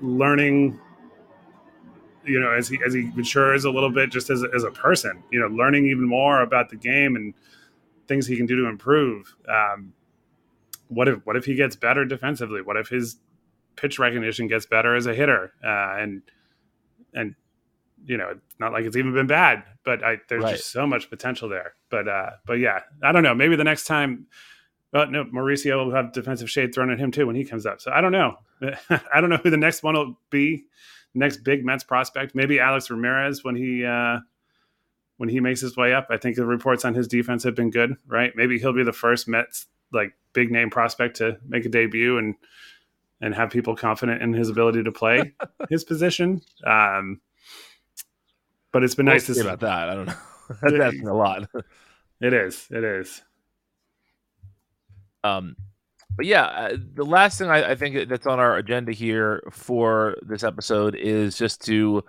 learning 0.00 0.78
you 2.28 2.38
know, 2.40 2.52
as 2.52 2.68
he 2.68 2.78
as 2.86 2.94
he 2.94 3.10
matures 3.14 3.64
a 3.64 3.70
little 3.70 3.90
bit, 3.90 4.10
just 4.10 4.30
as 4.30 4.42
a, 4.42 4.48
as 4.54 4.64
a 4.64 4.70
person, 4.70 5.22
you 5.30 5.40
know, 5.40 5.48
learning 5.48 5.86
even 5.86 6.06
more 6.06 6.42
about 6.42 6.70
the 6.70 6.76
game 6.76 7.16
and 7.16 7.34
things 8.06 8.26
he 8.26 8.36
can 8.36 8.46
do 8.46 8.56
to 8.56 8.66
improve. 8.66 9.34
Um, 9.48 9.92
what 10.88 11.08
if 11.08 11.24
what 11.26 11.36
if 11.36 11.44
he 11.44 11.54
gets 11.54 11.76
better 11.76 12.04
defensively? 12.04 12.62
What 12.62 12.76
if 12.76 12.88
his 12.88 13.16
pitch 13.76 13.98
recognition 13.98 14.48
gets 14.48 14.66
better 14.66 14.94
as 14.94 15.06
a 15.06 15.14
hitter? 15.14 15.52
Uh, 15.62 15.96
and 15.98 16.22
and 17.14 17.34
you 18.04 18.16
know, 18.16 18.38
not 18.58 18.72
like 18.72 18.84
it's 18.84 18.96
even 18.96 19.12
been 19.12 19.26
bad, 19.26 19.64
but 19.84 20.02
I, 20.04 20.18
there's 20.28 20.44
right. 20.44 20.56
just 20.56 20.70
so 20.70 20.86
much 20.86 21.10
potential 21.10 21.48
there. 21.48 21.74
But 21.90 22.08
uh, 22.08 22.30
but 22.46 22.54
yeah, 22.54 22.80
I 23.02 23.12
don't 23.12 23.22
know. 23.22 23.34
Maybe 23.34 23.56
the 23.56 23.64
next 23.64 23.84
time. 23.84 24.26
Well, 24.90 25.10
no, 25.10 25.24
Mauricio 25.24 25.84
will 25.84 25.94
have 25.94 26.12
defensive 26.12 26.48
shade 26.48 26.74
thrown 26.74 26.90
at 26.90 26.98
him 26.98 27.10
too 27.10 27.26
when 27.26 27.36
he 27.36 27.44
comes 27.44 27.66
up. 27.66 27.82
So 27.82 27.90
I 27.90 28.00
don't 28.00 28.12
know. 28.12 28.36
I 29.12 29.20
don't 29.20 29.28
know 29.28 29.36
who 29.36 29.50
the 29.50 29.58
next 29.58 29.82
one 29.82 29.94
will 29.94 30.18
be 30.30 30.64
next 31.14 31.38
big 31.38 31.64
Mets 31.64 31.84
prospect. 31.84 32.34
Maybe 32.34 32.60
Alex 32.60 32.90
Ramirez 32.90 33.44
when 33.44 33.56
he 33.56 33.84
uh, 33.84 34.18
when 35.16 35.28
he 35.28 35.40
makes 35.40 35.60
his 35.60 35.76
way 35.76 35.92
up. 35.92 36.08
I 36.10 36.16
think 36.16 36.36
the 36.36 36.46
reports 36.46 36.84
on 36.84 36.94
his 36.94 37.08
defense 37.08 37.44
have 37.44 37.54
been 37.54 37.70
good. 37.70 37.96
Right? 38.06 38.32
Maybe 38.34 38.58
he'll 38.58 38.72
be 38.72 38.84
the 38.84 38.92
first 38.92 39.28
Mets 39.28 39.66
like 39.92 40.12
big 40.32 40.50
name 40.50 40.70
prospect 40.70 41.16
to 41.16 41.38
make 41.46 41.64
a 41.64 41.68
debut 41.68 42.18
and 42.18 42.34
and 43.20 43.34
have 43.34 43.50
people 43.50 43.74
confident 43.74 44.22
in 44.22 44.32
his 44.32 44.48
ability 44.48 44.84
to 44.84 44.92
play 44.92 45.34
his 45.70 45.84
position. 45.84 46.40
Um, 46.64 47.20
but 48.72 48.84
it's 48.84 48.94
been 48.94 49.06
nice 49.06 49.26
to 49.26 49.34
see 49.34 49.40
about 49.40 49.60
that. 49.60 49.88
I 49.88 49.94
don't 49.94 50.06
know. 50.06 50.14
That's 50.78 51.00
a 51.00 51.12
lot. 51.12 51.48
it 52.20 52.32
is. 52.32 52.68
It 52.70 52.84
is. 52.84 53.22
Um, 55.24 55.56
but 56.18 56.26
yeah, 56.26 56.46
uh, 56.46 56.76
the 56.94 57.04
last 57.04 57.38
thing 57.38 57.48
I, 57.48 57.70
I, 57.70 57.74
think 57.76 58.08
that's 58.08 58.26
on 58.26 58.40
our 58.40 58.56
agenda 58.56 58.90
here 58.90 59.40
for 59.52 60.16
this 60.20 60.42
episode 60.42 60.96
is 60.96 61.38
just 61.38 61.64
to 61.66 62.02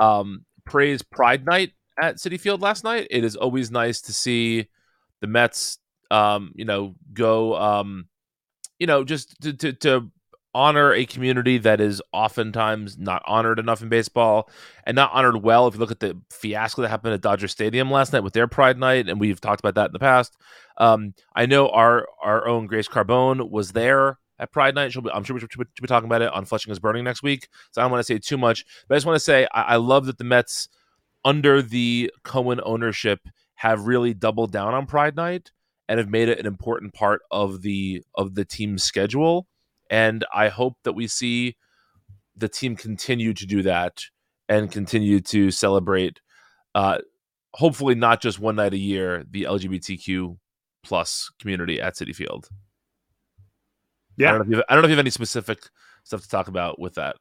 um, 0.00 0.46
praise 0.64 1.02
Pride 1.02 1.44
Night 1.44 1.72
at 2.00 2.16
Citi 2.16 2.40
Field 2.40 2.62
last 2.62 2.82
night. 2.82 3.08
It 3.10 3.24
is 3.24 3.36
always 3.36 3.70
nice 3.70 4.00
to 4.02 4.12
see 4.14 4.68
the 5.20 5.26
Mets, 5.26 5.78
um, 6.10 6.52
you 6.54 6.64
know, 6.64 6.94
go, 7.12 7.54
um, 7.54 8.08
you 8.78 8.86
know, 8.86 9.04
just 9.04 9.38
to, 9.42 9.52
to, 9.52 9.74
to 9.74 10.10
honor 10.54 10.92
a 10.92 11.06
community 11.06 11.58
that 11.58 11.80
is 11.80 12.02
oftentimes 12.12 12.98
not 12.98 13.22
honored 13.26 13.58
enough 13.58 13.82
in 13.82 13.88
baseball 13.88 14.50
and 14.84 14.94
not 14.94 15.10
honored 15.12 15.42
well. 15.42 15.66
If 15.66 15.74
you 15.74 15.80
look 15.80 15.90
at 15.90 16.00
the 16.00 16.18
fiasco 16.30 16.82
that 16.82 16.88
happened 16.88 17.14
at 17.14 17.20
Dodger 17.20 17.48
Stadium 17.48 17.90
last 17.90 18.12
night 18.12 18.22
with 18.22 18.34
their 18.34 18.46
Pride 18.46 18.78
Night, 18.78 19.08
and 19.08 19.18
we've 19.18 19.40
talked 19.40 19.60
about 19.60 19.74
that 19.76 19.86
in 19.86 19.92
the 19.92 19.98
past. 19.98 20.36
Um, 20.76 21.14
I 21.34 21.46
know 21.46 21.68
our 21.68 22.06
our 22.22 22.46
own 22.46 22.66
Grace 22.66 22.88
Carbone 22.88 23.50
was 23.50 23.72
there 23.72 24.18
at 24.38 24.52
Pride 24.52 24.74
Night. 24.74 24.92
Be, 24.92 25.10
I'm 25.10 25.24
sure 25.24 25.34
we'll 25.34 25.46
be, 25.46 25.64
be, 25.80 25.86
talking 25.86 26.08
about 26.08 26.22
it 26.22 26.32
on 26.32 26.44
Flushing 26.44 26.72
is 26.72 26.78
Burning 26.78 27.04
next 27.04 27.22
week. 27.22 27.48
So 27.70 27.80
I 27.80 27.84
don't 27.84 27.90
want 27.90 28.00
to 28.00 28.12
say 28.12 28.18
too 28.18 28.38
much, 28.38 28.64
but 28.88 28.94
I 28.94 28.96
just 28.96 29.06
want 29.06 29.16
to 29.16 29.20
say 29.20 29.46
I, 29.52 29.62
I 29.62 29.76
love 29.76 30.06
that 30.06 30.18
the 30.18 30.24
Mets, 30.24 30.68
under 31.24 31.62
the 31.62 32.12
Cohen 32.24 32.60
ownership, 32.64 33.20
have 33.54 33.86
really 33.86 34.12
doubled 34.12 34.52
down 34.52 34.74
on 34.74 34.86
Pride 34.86 35.16
Night 35.16 35.50
and 35.88 35.98
have 35.98 36.08
made 36.08 36.28
it 36.28 36.38
an 36.38 36.46
important 36.46 36.92
part 36.94 37.22
of 37.30 37.62
the 37.62 38.02
of 38.14 38.34
the 38.34 38.44
team's 38.44 38.82
schedule 38.82 39.46
and 39.92 40.24
I 40.32 40.48
hope 40.48 40.78
that 40.84 40.94
we 40.94 41.06
see 41.06 41.54
the 42.34 42.48
team 42.48 42.76
continue 42.76 43.34
to 43.34 43.46
do 43.46 43.62
that 43.62 44.02
and 44.48 44.72
continue 44.72 45.20
to 45.20 45.50
celebrate. 45.50 46.18
Uh, 46.74 46.98
hopefully, 47.52 47.94
not 47.94 48.22
just 48.22 48.40
one 48.40 48.56
night 48.56 48.72
a 48.72 48.78
year, 48.78 49.24
the 49.30 49.42
LGBTQ 49.42 50.38
plus 50.82 51.30
community 51.38 51.78
at 51.78 51.94
Citi 51.94 52.16
Field. 52.16 52.48
Yeah, 54.16 54.28
I 54.28 54.30
don't, 54.32 54.38
know 54.38 54.44
if 54.44 54.50
you 54.50 54.56
have, 54.56 54.64
I 54.70 54.74
don't 54.74 54.82
know 54.82 54.86
if 54.86 54.90
you 54.90 54.96
have 54.96 55.04
any 55.04 55.10
specific 55.10 55.58
stuff 56.04 56.22
to 56.22 56.28
talk 56.28 56.48
about 56.48 56.80
with 56.80 56.94
that. 56.94 57.16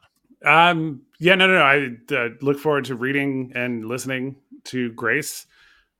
Um, 0.45 1.01
yeah, 1.19 1.35
no, 1.35 1.47
no, 1.47 1.55
no. 1.55 1.61
I 1.61 2.15
uh, 2.15 2.29
look 2.41 2.57
forward 2.57 2.85
to 2.85 2.95
reading 2.95 3.51
and 3.53 3.85
listening 3.85 4.37
to 4.65 4.93
Grace 4.93 5.45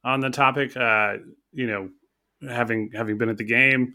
on 0.05 0.21
the 0.21 0.29
topic. 0.29 0.75
Uh, 0.77 1.17
you 1.51 1.67
know, 1.67 1.89
having 2.49 2.91
having 2.93 3.17
been 3.17 3.29
at 3.29 3.37
the 3.37 3.43
game, 3.43 3.93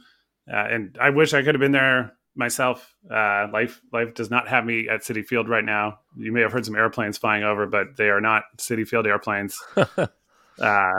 uh, 0.52 0.66
and 0.70 0.98
I 1.00 1.08
wish 1.08 1.32
I 1.32 1.42
could 1.42 1.54
have 1.54 1.60
been 1.60 1.72
there 1.72 2.12
myself. 2.36 2.94
Uh, 3.10 3.48
life 3.52 3.80
life 3.92 4.14
does 4.14 4.30
not 4.30 4.48
have 4.48 4.64
me 4.64 4.88
at 4.88 5.00
Citi 5.00 5.24
Field 5.24 5.48
right 5.48 5.64
now. 5.64 6.00
You 6.16 6.32
may 6.32 6.42
have 6.42 6.52
heard 6.52 6.64
some 6.64 6.76
airplanes 6.76 7.18
flying 7.18 7.42
over, 7.42 7.66
but 7.66 7.96
they 7.96 8.08
are 8.08 8.20
not 8.20 8.44
Citi 8.58 8.86
Field 8.86 9.06
airplanes. 9.06 9.58
uh, 10.58 10.92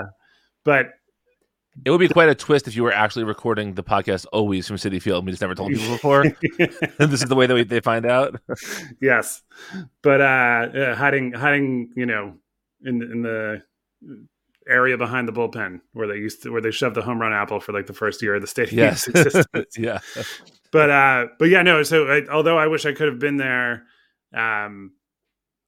but 0.64 0.88
it 1.86 1.92
would 1.92 2.00
be 2.00 2.08
quite 2.08 2.30
a 2.30 2.36
twist 2.36 2.68
if 2.68 2.76
you 2.76 2.84
were 2.84 2.92
actually 2.92 3.24
recording 3.24 3.76
the 3.76 3.84
podcast 3.84 4.26
always 4.34 4.68
from 4.68 4.78
Citi 4.78 5.02
Field. 5.02 5.26
We 5.26 5.32
just 5.32 5.42
never 5.42 5.56
told 5.56 5.72
people 5.72 5.90
before. 5.90 6.24
this 6.98 7.22
is 7.22 7.30
the 7.30 7.36
way 7.36 7.46
that 7.46 7.54
we, 7.54 7.64
they 7.64 7.82
find 7.82 8.06
out. 8.06 8.40
yes, 9.02 9.44
but 10.02 10.22
uh, 10.22 10.96
hiding, 10.96 11.34
hiding, 11.34 11.92
you 11.96 12.06
know, 12.06 12.34
in 12.84 13.02
in 13.02 13.22
the 13.22 13.62
area 14.68 14.98
behind 14.98 15.28
the 15.28 15.34
bullpen 15.34 15.82
where 15.94 16.08
they 16.08 16.16
used 16.16 16.44
to 16.44 16.52
where 16.52 16.62
they 16.62 16.72
shoved 16.72 16.96
the 16.96 17.02
home 17.02 17.20
run 17.20 17.34
apple 17.34 17.60
for 17.60 17.74
like 17.74 17.88
the 17.88 17.94
first 17.94 18.22
year 18.22 18.36
of 18.36 18.42
the 18.42 18.48
stadium. 18.48 18.80
Yes, 18.80 19.08
yeah. 19.78 20.00
But 20.72 20.90
uh, 20.90 21.28
but 21.40 21.50
yeah, 21.50 21.62
no. 21.62 21.84
So 21.84 22.08
I, 22.08 22.28
although 22.32 22.58
I 22.58 22.68
wish 22.68 22.86
I 22.86 22.94
could 22.94 23.08
have 23.08 23.20
been 23.20 23.38
there, 23.38 23.84
um, 24.34 24.92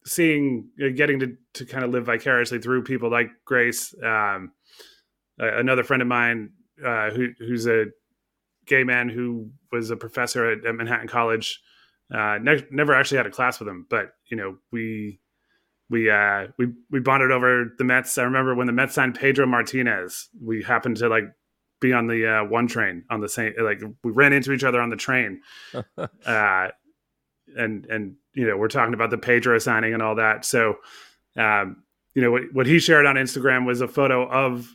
seeing, 0.05 0.69
uh, 0.83 0.89
getting 0.95 1.19
to 1.19 1.35
to 1.53 1.65
kind 1.65 1.83
of 1.83 1.91
live 1.91 2.05
vicariously 2.05 2.59
through 2.59 2.83
people 2.83 3.09
like 3.09 3.29
Grace. 3.45 3.93
Um, 4.03 4.51
another 5.37 5.83
friend 5.83 6.01
of 6.01 6.07
mine 6.07 6.51
uh, 6.85 7.11
who, 7.11 7.29
who's 7.39 7.67
a 7.67 7.85
gay 8.65 8.83
man 8.83 9.09
who 9.09 9.49
was 9.71 9.89
a 9.89 9.95
professor 9.95 10.51
at, 10.51 10.65
at 10.65 10.75
Manhattan 10.75 11.07
College. 11.07 11.61
Uh, 12.13 12.39
ne- 12.41 12.65
never 12.71 12.93
actually 12.93 13.17
had 13.17 13.27
a 13.27 13.31
class 13.31 13.59
with 13.59 13.69
him, 13.69 13.85
but 13.89 14.13
you 14.29 14.37
know 14.37 14.57
we 14.71 15.19
we 15.89 16.09
uh, 16.09 16.47
we 16.57 16.67
we 16.91 16.99
bonded 16.99 17.31
over 17.31 17.73
the 17.77 17.83
Mets. 17.83 18.17
I 18.17 18.23
remember 18.23 18.55
when 18.55 18.67
the 18.67 18.73
Mets 18.73 18.95
signed 18.95 19.15
Pedro 19.15 19.45
Martinez. 19.45 20.29
We 20.41 20.63
happened 20.63 20.97
to 20.97 21.09
like 21.09 21.25
be 21.81 21.93
on 21.93 22.07
the 22.07 22.27
uh, 22.27 22.43
one 22.45 22.67
train 22.67 23.05
on 23.09 23.21
the 23.21 23.29
same 23.29 23.53
like 23.59 23.81
we 24.03 24.11
ran 24.11 24.33
into 24.33 24.51
each 24.51 24.63
other 24.63 24.81
on 24.81 24.89
the 24.89 24.95
train, 24.95 25.41
uh, 25.97 26.67
and 27.57 27.85
and 27.85 28.15
you 28.33 28.47
know 28.47 28.57
we're 28.57 28.67
talking 28.67 28.93
about 28.93 29.09
the 29.09 29.17
Pedro 29.17 29.57
signing 29.57 29.93
and 29.93 30.03
all 30.03 30.15
that. 30.15 30.45
So 30.45 30.75
um, 31.35 31.83
you 32.13 32.21
know 32.21 32.31
what 32.31 32.43
what 32.53 32.67
he 32.67 32.79
shared 32.79 33.05
on 33.05 33.15
Instagram 33.15 33.65
was 33.65 33.81
a 33.81 33.87
photo 33.87 34.29
of 34.29 34.67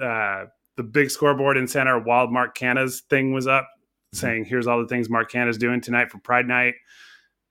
uh, 0.00 0.44
the 0.76 0.82
big 0.82 1.10
scoreboard 1.10 1.56
in 1.56 1.66
center 1.66 1.98
while 1.98 2.28
Mark 2.28 2.56
Canha's 2.56 3.00
thing 3.00 3.32
was 3.32 3.46
up, 3.46 3.64
mm-hmm. 3.64 4.16
saying, 4.16 4.44
"Here's 4.44 4.66
all 4.66 4.80
the 4.80 4.88
things 4.88 5.10
Mark 5.10 5.30
Canha's 5.30 5.58
doing 5.58 5.80
tonight 5.80 6.10
for 6.10 6.18
Pride 6.18 6.46
Night," 6.46 6.74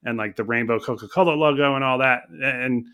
and 0.06 0.18
like 0.18 0.36
the 0.36 0.44
rainbow 0.44 0.80
Coca 0.80 1.08
Cola 1.08 1.32
logo 1.32 1.76
and 1.76 1.84
all 1.84 1.98
that. 1.98 2.24
And 2.30 2.86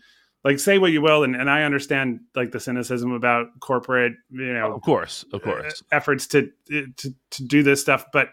like, 0.44 0.58
say 0.58 0.78
what 0.78 0.90
you 0.90 1.00
will, 1.00 1.22
and, 1.22 1.36
and 1.36 1.48
I 1.48 1.62
understand 1.62 2.20
like 2.34 2.50
the 2.50 2.58
cynicism 2.58 3.12
about 3.12 3.46
corporate, 3.60 4.14
you 4.30 4.52
know, 4.52 4.74
of 4.74 4.82
course, 4.82 5.24
of 5.32 5.42
course, 5.42 5.82
efforts 5.92 6.26
to 6.28 6.50
to 6.68 7.14
to 7.30 7.44
do 7.44 7.62
this 7.62 7.80
stuff, 7.80 8.06
but 8.12 8.30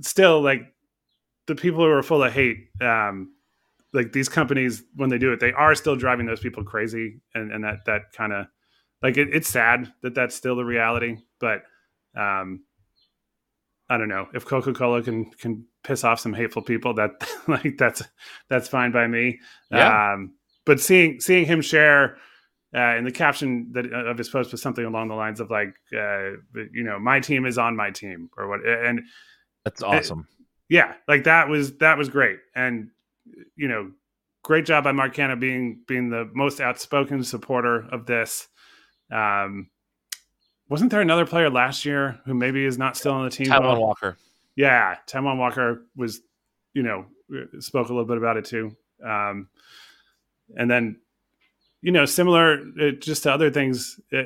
still, 0.00 0.40
like 0.40 0.62
the 1.46 1.54
people 1.54 1.84
who 1.84 1.90
are 1.90 2.02
full 2.02 2.22
of 2.22 2.32
hate. 2.32 2.68
Um, 2.80 3.34
like 3.94 4.12
these 4.12 4.30
companies 4.30 4.82
when 4.96 5.10
they 5.10 5.18
do 5.18 5.34
it 5.34 5.40
they 5.40 5.52
are 5.52 5.74
still 5.74 5.96
driving 5.96 6.24
those 6.24 6.40
people 6.40 6.64
crazy 6.64 7.20
and, 7.34 7.52
and 7.52 7.62
that 7.62 7.84
that 7.84 8.10
kind 8.16 8.32
of 8.32 8.46
like 9.02 9.16
it, 9.16 9.28
it's 9.32 9.48
sad 9.48 9.92
that 10.02 10.14
that's 10.14 10.34
still 10.34 10.56
the 10.56 10.64
reality, 10.64 11.18
but 11.40 11.64
um, 12.16 12.64
I 13.92 13.98
don't 13.98 14.08
know 14.08 14.26
if 14.32 14.46
Coca 14.46 14.72
Cola 14.72 15.02
can 15.02 15.30
can 15.32 15.66
piss 15.84 16.02
off 16.02 16.18
some 16.18 16.32
hateful 16.32 16.62
people. 16.62 16.94
That 16.94 17.10
like 17.46 17.76
that's 17.76 18.02
that's 18.48 18.66
fine 18.66 18.90
by 18.90 19.06
me. 19.06 19.38
Yeah. 19.70 20.14
Um, 20.14 20.32
but 20.64 20.80
seeing 20.80 21.20
seeing 21.20 21.44
him 21.44 21.60
share 21.60 22.16
uh, 22.74 22.96
in 22.96 23.04
the 23.04 23.12
caption 23.12 23.68
that 23.72 23.92
uh, 23.92 24.06
of 24.06 24.16
his 24.16 24.30
post 24.30 24.50
was 24.50 24.62
something 24.62 24.86
along 24.86 25.08
the 25.08 25.14
lines 25.14 25.40
of 25.40 25.50
like, 25.50 25.74
uh, 25.94 26.30
you 26.72 26.82
know, 26.84 26.98
my 26.98 27.20
team 27.20 27.44
is 27.44 27.58
on 27.58 27.76
my 27.76 27.90
team 27.90 28.30
or 28.38 28.48
what, 28.48 28.66
and 28.66 29.02
that's 29.62 29.82
awesome. 29.82 30.26
Yeah, 30.70 30.94
like 31.06 31.24
that 31.24 31.48
was 31.48 31.76
that 31.78 31.98
was 31.98 32.08
great, 32.08 32.38
and 32.54 32.88
you 33.56 33.68
know, 33.68 33.90
great 34.42 34.64
job 34.64 34.84
by 34.84 34.92
Mark 34.92 35.14
Canha 35.14 35.38
being 35.38 35.82
being 35.86 36.08
the 36.08 36.30
most 36.32 36.62
outspoken 36.62 37.24
supporter 37.24 37.86
of 37.92 38.06
this. 38.06 38.48
Um, 39.12 39.68
wasn't 40.72 40.90
there 40.90 41.02
another 41.02 41.26
player 41.26 41.50
last 41.50 41.84
year 41.84 42.18
who 42.24 42.32
maybe 42.32 42.64
is 42.64 42.78
not 42.78 42.96
still 42.96 43.12
on 43.12 43.24
the 43.24 43.30
team? 43.30 43.46
Taijuan 43.46 43.78
Walker. 43.78 44.16
Yeah, 44.56 44.96
Taijuan 45.06 45.36
Walker 45.36 45.82
was, 45.94 46.22
you 46.72 46.82
know, 46.82 47.04
spoke 47.60 47.90
a 47.90 47.92
little 47.92 48.06
bit 48.06 48.16
about 48.16 48.38
it 48.38 48.46
too. 48.46 48.74
Um, 49.04 49.48
and 50.56 50.70
then, 50.70 50.98
you 51.82 51.92
know, 51.92 52.06
similar 52.06 52.62
uh, 52.80 52.90
just 52.98 53.24
to 53.24 53.32
other 53.32 53.50
things, 53.50 54.00
uh, 54.14 54.22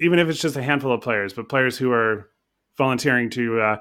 even 0.00 0.18
if 0.18 0.28
it's 0.28 0.40
just 0.40 0.56
a 0.56 0.62
handful 0.62 0.92
of 0.92 1.00
players, 1.00 1.32
but 1.32 1.48
players 1.48 1.78
who 1.78 1.90
are 1.90 2.28
volunteering 2.76 3.30
to 3.30 3.62
uh, 3.62 3.76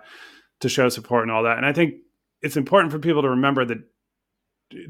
to 0.61 0.69
show 0.69 0.87
support 0.87 1.23
and 1.23 1.31
all 1.33 1.43
that. 1.43 1.57
And 1.57 1.65
I 1.65 1.73
think 1.73 1.95
it's 2.41 2.55
important 2.55 2.93
for 2.93 2.99
people 2.99 3.23
to 3.23 3.29
remember 3.31 3.65
that 3.65 3.79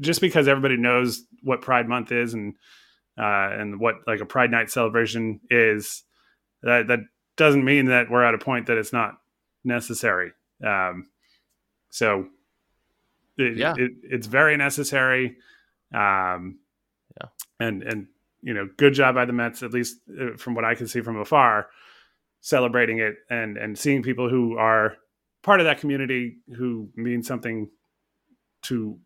just 0.00 0.20
because 0.20 0.46
everybody 0.46 0.76
knows 0.76 1.24
what 1.42 1.60
Pride 1.60 1.88
Month 1.88 2.12
is 2.12 2.34
and 2.34 2.54
uh, 3.18 3.50
and 3.52 3.80
what 3.80 3.96
like 4.06 4.20
a 4.20 4.26
Pride 4.26 4.50
Night 4.50 4.70
celebration 4.70 5.40
is, 5.50 6.04
that 6.62 6.88
that 6.88 7.00
doesn't 7.36 7.64
mean 7.64 7.86
that 7.86 8.10
we're 8.10 8.24
at 8.24 8.34
a 8.34 8.38
point 8.38 8.66
that 8.66 8.78
it's 8.78 8.92
not 8.92 9.18
necessary. 9.64 10.32
Um, 10.64 11.08
so, 11.90 12.26
it, 13.36 13.56
yeah, 13.56 13.74
it, 13.76 13.92
it's 14.02 14.26
very 14.26 14.56
necessary. 14.56 15.36
Um, 15.92 16.58
yeah, 17.20 17.28
and 17.60 17.82
and 17.82 18.06
you 18.42 18.54
know, 18.54 18.68
good 18.76 18.94
job 18.94 19.14
by 19.14 19.24
the 19.24 19.32
Mets, 19.32 19.62
at 19.62 19.72
least 19.72 19.98
uh, 20.20 20.36
from 20.36 20.54
what 20.54 20.64
I 20.64 20.74
can 20.74 20.86
see 20.86 21.00
from 21.00 21.18
afar, 21.18 21.68
celebrating 22.40 22.98
it 22.98 23.16
and 23.30 23.56
and 23.56 23.78
seeing 23.78 24.02
people 24.02 24.28
who 24.28 24.56
are 24.56 24.96
part 25.42 25.60
of 25.60 25.66
that 25.66 25.80
community 25.80 26.36
who 26.56 26.88
mean 26.94 27.22
something 27.22 27.68
to 28.62 28.98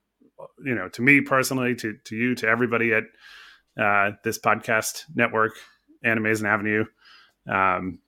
you 0.65 0.75
know 0.75 0.89
to 0.89 1.03
me 1.03 1.21
personally 1.21 1.75
to 1.75 1.97
to 2.05 2.17
you 2.17 2.35
to 2.35 2.49
everybody 2.49 2.93
at 2.93 3.05
uh, 3.81 4.13
this 4.25 4.39
podcast 4.39 5.05
network, 5.15 5.53
Amazin' 6.05 6.47
Avenue. 6.47 6.85
Um, 7.49 8.01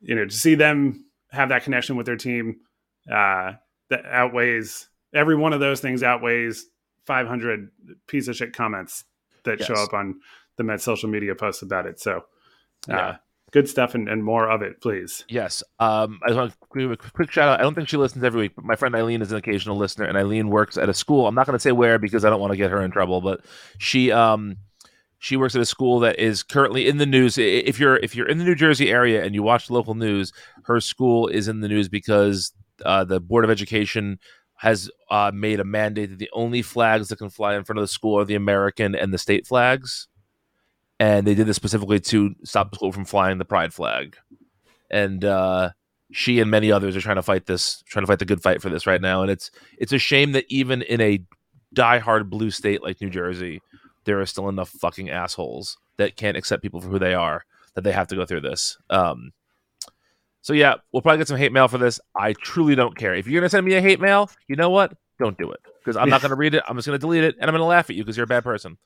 you 0.00 0.14
know, 0.14 0.24
to 0.24 0.34
see 0.34 0.54
them 0.54 1.06
have 1.30 1.48
that 1.48 1.64
connection 1.64 1.96
with 1.96 2.06
their 2.06 2.16
team 2.16 2.60
uh, 3.10 3.52
that 3.88 4.04
outweighs 4.06 4.88
every 5.14 5.36
one 5.36 5.52
of 5.52 5.60
those 5.60 5.80
things 5.80 6.02
outweighs 6.02 6.66
500 7.04 7.70
piece 8.06 8.28
of 8.28 8.36
shit 8.36 8.52
comments 8.52 9.04
that 9.44 9.60
yes. 9.60 9.68
show 9.68 9.74
up 9.74 9.94
on 9.94 10.20
the 10.56 10.64
Met 10.64 10.80
social 10.80 11.08
media 11.08 11.34
posts 11.34 11.62
about 11.62 11.86
it. 11.86 12.00
So, 12.00 12.24
uh, 12.88 12.92
yeah. 12.92 13.16
Good 13.52 13.68
stuff 13.68 13.94
and, 13.94 14.08
and 14.08 14.24
more 14.24 14.50
of 14.50 14.62
it, 14.62 14.80
please. 14.80 15.24
Yes. 15.28 15.62
Um, 15.78 16.18
I 16.24 16.28
just 16.28 16.36
want 16.36 16.52
to 16.52 16.80
give 16.80 16.90
a 16.90 16.96
quick 16.96 17.30
shout 17.30 17.48
out. 17.48 17.60
I 17.60 17.62
don't 17.62 17.74
think 17.74 17.88
she 17.88 17.96
listens 17.96 18.24
every 18.24 18.40
week, 18.40 18.52
but 18.56 18.64
my 18.64 18.74
friend 18.74 18.94
Eileen 18.94 19.22
is 19.22 19.30
an 19.30 19.38
occasional 19.38 19.76
listener, 19.76 20.04
and 20.04 20.18
Eileen 20.18 20.48
works 20.48 20.76
at 20.76 20.88
a 20.88 20.94
school. 20.94 21.26
I'm 21.26 21.34
not 21.34 21.46
going 21.46 21.56
to 21.56 21.62
say 21.62 21.72
where 21.72 21.98
because 21.98 22.24
I 22.24 22.30
don't 22.30 22.40
want 22.40 22.52
to 22.52 22.56
get 22.56 22.72
her 22.72 22.82
in 22.82 22.90
trouble, 22.90 23.20
but 23.20 23.44
she 23.78 24.10
um, 24.10 24.56
she 25.18 25.36
works 25.36 25.54
at 25.54 25.62
a 25.62 25.66
school 25.66 26.00
that 26.00 26.18
is 26.18 26.42
currently 26.42 26.88
in 26.88 26.98
the 26.98 27.06
news. 27.06 27.38
If 27.38 27.78
you're 27.78 27.96
if 27.96 28.14
you're 28.16 28.28
in 28.28 28.38
the 28.38 28.44
New 28.44 28.54
Jersey 28.54 28.90
area 28.90 29.24
and 29.24 29.34
you 29.34 29.42
watch 29.42 29.70
local 29.70 29.94
news, 29.94 30.32
her 30.64 30.80
school 30.80 31.28
is 31.28 31.48
in 31.48 31.60
the 31.60 31.68
news 31.68 31.88
because 31.88 32.52
uh, 32.84 33.04
the 33.04 33.20
Board 33.20 33.44
of 33.44 33.50
Education 33.50 34.18
has 34.56 34.90
uh, 35.10 35.30
made 35.32 35.60
a 35.60 35.64
mandate 35.64 36.10
that 36.10 36.18
the 36.18 36.30
only 36.32 36.62
flags 36.62 37.08
that 37.08 37.16
can 37.16 37.30
fly 37.30 37.54
in 37.54 37.64
front 37.64 37.78
of 37.78 37.82
the 37.82 37.88
school 37.88 38.18
are 38.18 38.24
the 38.24 38.34
American 38.34 38.94
and 38.94 39.12
the 39.12 39.18
state 39.18 39.46
flags, 39.46 40.08
and 40.98 41.26
they 41.26 41.34
did 41.34 41.46
this 41.46 41.56
specifically 41.56 42.00
to 42.00 42.34
stop 42.44 42.70
the 42.70 42.76
school 42.76 42.92
from 42.92 43.04
flying 43.04 43.38
the 43.38 43.44
pride 43.44 43.74
flag. 43.74 44.16
And 44.90 45.24
uh, 45.24 45.70
she 46.12 46.40
and 46.40 46.50
many 46.50 46.72
others 46.72 46.96
are 46.96 47.00
trying 47.00 47.16
to 47.16 47.22
fight 47.22 47.46
this, 47.46 47.82
trying 47.86 48.04
to 48.04 48.06
fight 48.06 48.18
the 48.18 48.24
good 48.24 48.42
fight 48.42 48.62
for 48.62 48.70
this 48.70 48.86
right 48.86 49.00
now. 49.00 49.22
And 49.22 49.30
it's 49.30 49.50
it's 49.78 49.92
a 49.92 49.98
shame 49.98 50.32
that 50.32 50.46
even 50.48 50.82
in 50.82 51.00
a 51.00 51.22
diehard 51.74 52.30
blue 52.30 52.50
state 52.50 52.82
like 52.82 53.00
New 53.00 53.10
Jersey, 53.10 53.60
there 54.04 54.20
are 54.20 54.26
still 54.26 54.48
enough 54.48 54.70
fucking 54.70 55.10
assholes 55.10 55.76
that 55.98 56.16
can't 56.16 56.36
accept 56.36 56.62
people 56.62 56.80
for 56.80 56.88
who 56.88 56.98
they 56.98 57.14
are 57.14 57.44
that 57.74 57.82
they 57.82 57.92
have 57.92 58.08
to 58.08 58.16
go 58.16 58.24
through 58.24 58.40
this. 58.40 58.78
Um, 58.88 59.32
so 60.40 60.52
yeah, 60.52 60.76
we'll 60.92 61.02
probably 61.02 61.18
get 61.18 61.28
some 61.28 61.36
hate 61.36 61.52
mail 61.52 61.68
for 61.68 61.78
this. 61.78 62.00
I 62.14 62.32
truly 62.34 62.74
don't 62.74 62.96
care. 62.96 63.14
If 63.14 63.26
you're 63.26 63.40
gonna 63.40 63.50
send 63.50 63.66
me 63.66 63.74
a 63.74 63.82
hate 63.82 64.00
mail, 64.00 64.30
you 64.48 64.56
know 64.56 64.70
what? 64.70 64.96
Don't 65.18 65.36
do 65.36 65.50
it 65.50 65.60
because 65.80 65.96
I'm 65.96 66.08
not 66.08 66.22
gonna 66.22 66.36
read 66.36 66.54
it. 66.54 66.62
I'm 66.66 66.76
just 66.76 66.86
gonna 66.86 66.98
delete 66.98 67.24
it 67.24 67.34
and 67.38 67.50
I'm 67.50 67.54
gonna 67.54 67.66
laugh 67.66 67.90
at 67.90 67.96
you 67.96 68.04
because 68.04 68.16
you're 68.16 68.24
a 68.24 68.28
bad 68.28 68.44
person. 68.44 68.78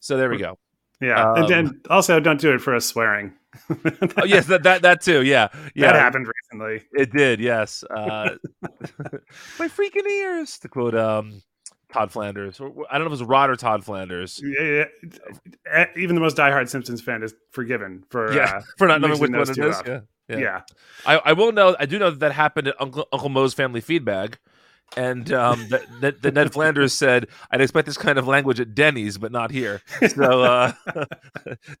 So 0.00 0.16
there 0.16 0.28
we 0.28 0.38
go. 0.38 0.58
Yeah, 1.04 1.32
um, 1.32 1.36
and 1.42 1.48
then 1.48 1.80
also 1.90 2.20
don't 2.20 2.40
do 2.40 2.54
it 2.54 2.60
for 2.60 2.74
us 2.74 2.86
swearing. 2.86 3.32
oh 3.70 4.24
yes, 4.24 4.46
that, 4.46 4.62
that 4.64 4.82
that 4.82 5.00
too. 5.00 5.22
Yeah, 5.22 5.48
yeah, 5.74 5.92
that 5.92 5.96
happened 5.96 6.26
recently. 6.26 6.82
It 6.92 7.12
did. 7.12 7.40
Yes, 7.40 7.84
uh, 7.84 8.30
my 9.58 9.68
freaking 9.68 10.08
ears. 10.08 10.58
To 10.58 10.68
quote 10.68 10.94
um, 10.94 11.42
Todd 11.92 12.10
Flanders. 12.10 12.60
I 12.60 12.64
don't 12.64 12.76
know 12.76 12.96
if 13.00 13.06
it 13.06 13.10
was 13.10 13.22
Rod 13.22 13.50
or 13.50 13.56
Todd 13.56 13.84
Flanders. 13.84 14.42
Yeah, 14.42 14.84
yeah. 15.66 15.86
Even 15.96 16.14
the 16.14 16.20
most 16.20 16.36
diehard 16.36 16.68
Simpsons 16.68 17.00
fan 17.00 17.22
is 17.22 17.34
forgiven 17.52 18.04
for 18.10 18.32
yeah 18.32 18.56
uh, 18.56 18.60
for 18.78 18.86
not 18.86 19.00
knowing 19.00 19.18
which 19.20 19.30
one 19.30 19.40
it 19.42 19.58
is. 19.58 19.82
Yeah. 19.86 20.00
Yeah. 20.28 20.38
yeah. 20.38 20.60
I, 21.04 21.16
I 21.18 21.32
will 21.34 21.52
know. 21.52 21.76
I 21.78 21.86
do 21.86 21.98
know 21.98 22.10
that 22.10 22.20
that 22.20 22.32
happened 22.32 22.68
at 22.68 22.80
Uncle 22.80 23.06
Uncle 23.12 23.28
Moe's 23.28 23.54
Family 23.54 23.82
Feedbag, 23.82 24.36
and 24.96 25.32
um, 25.32 25.66
that, 25.70 25.82
that, 26.00 26.22
that 26.22 26.34
Ned 26.34 26.52
Flanders 26.52 26.92
said, 26.92 27.28
"I'd 27.50 27.60
expect 27.60 27.86
this 27.86 27.96
kind 27.96 28.18
of 28.18 28.26
language 28.26 28.60
at 28.60 28.74
Denny's, 28.74 29.18
but 29.18 29.32
not 29.32 29.50
here." 29.50 29.80
So, 30.08 30.42
uh, 30.42 30.72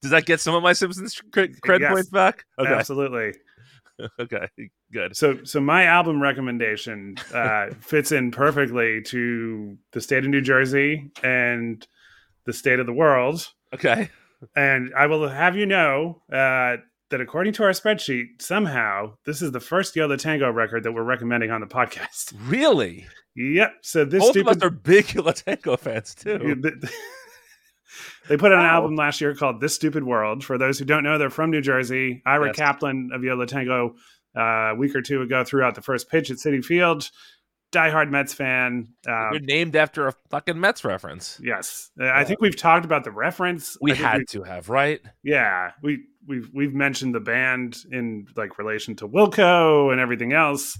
does 0.02 0.10
that 0.10 0.24
get 0.26 0.40
some 0.40 0.54
of 0.54 0.62
my 0.62 0.72
Simpsons 0.72 1.20
cred, 1.30 1.58
cred 1.60 1.80
Yes. 1.80 1.92
points 1.92 2.10
back? 2.10 2.44
Okay, 2.58 2.72
Absolutely. 2.72 3.34
okay, 4.20 4.48
good. 4.92 5.16
So, 5.16 5.44
so 5.44 5.60
my 5.60 5.84
album 5.84 6.20
recommendation 6.20 7.14
uh, 7.32 7.68
fits 7.80 8.10
in 8.12 8.30
perfectly 8.32 9.02
to 9.02 9.78
the 9.92 10.00
state 10.00 10.24
of 10.24 10.30
New 10.30 10.40
Jersey 10.40 11.10
and 11.22 11.86
the 12.44 12.52
state 12.52 12.80
of 12.80 12.86
the 12.86 12.92
world. 12.92 13.48
Okay, 13.72 14.10
And 14.56 14.92
I 14.96 15.06
will 15.06 15.28
have 15.28 15.56
you 15.56 15.66
know 15.66 16.22
uh, 16.32 16.76
that 17.14 17.20
according 17.20 17.52
to 17.52 17.62
our 17.62 17.70
spreadsheet, 17.70 18.42
somehow 18.42 19.14
this 19.24 19.40
is 19.40 19.52
the 19.52 19.60
first 19.60 19.94
Yo 19.94 20.06
La 20.08 20.16
Tengo 20.16 20.50
record 20.50 20.82
that 20.82 20.90
we're 20.90 21.04
recommending 21.04 21.52
on 21.52 21.60
the 21.60 21.66
podcast. 21.68 22.34
really? 22.48 23.06
Yep. 23.36 23.72
So 23.82 24.04
this 24.04 24.20
Both 24.20 24.30
stupid 24.32 24.50
of 24.50 24.56
us 24.56 24.62
are 24.64 24.70
big 24.70 25.04
Latenko 25.14 25.78
fans 25.78 26.12
too. 26.16 26.60
they 28.28 28.36
put 28.36 28.52
out 28.52 28.58
an 28.58 28.64
Wow. 28.64 28.74
album 28.74 28.96
last 28.96 29.20
year 29.20 29.32
called 29.34 29.60
"This 29.60 29.74
Stupid 29.76 30.02
World." 30.04 30.44
For 30.44 30.58
those 30.58 30.78
who 30.78 30.84
don't 30.84 31.04
know, 31.04 31.18
they're 31.18 31.30
from 31.30 31.50
New 31.52 31.60
Jersey. 31.60 32.20
Ira 32.26 32.48
Yes. 32.48 32.56
Kaplan 32.56 33.10
of 33.14 33.22
Yo 33.22 33.34
La 33.36 33.44
Tengo 33.44 33.94
uh, 34.36 34.40
a 34.72 34.74
week 34.74 34.94
or 34.96 35.02
two 35.02 35.22
ago 35.22 35.44
threw 35.44 35.62
out 35.62 35.74
the 35.76 35.82
first 35.82 36.10
pitch 36.10 36.30
at 36.32 36.38
Citi 36.38 36.64
Field. 36.64 37.10
Diehard 37.72 38.08
Mets 38.08 38.32
fan. 38.32 38.86
Um, 39.08 39.28
You're 39.32 39.40
named 39.40 39.74
after 39.74 40.06
a 40.06 40.12
fucking 40.30 40.60
Mets 40.60 40.84
reference. 40.84 41.40
yes, 41.42 41.90
Uh, 42.00 42.06
I 42.08 42.22
think 42.22 42.40
we've 42.40 42.54
talked 42.56 42.84
about 42.84 43.02
the 43.02 43.10
reference. 43.10 43.76
We 43.80 43.92
had 43.94 44.28
to 44.28 44.44
have, 44.44 44.68
right? 44.68 45.00
yeah, 45.24 45.72
we 45.82 46.04
we've 46.26 46.48
we've 46.52 46.74
mentioned 46.74 47.14
the 47.14 47.20
band 47.20 47.84
in 47.90 48.26
like 48.36 48.58
relation 48.58 48.96
to 48.96 49.08
Wilco 49.08 49.90
and 49.92 50.00
everything 50.00 50.32
else. 50.32 50.78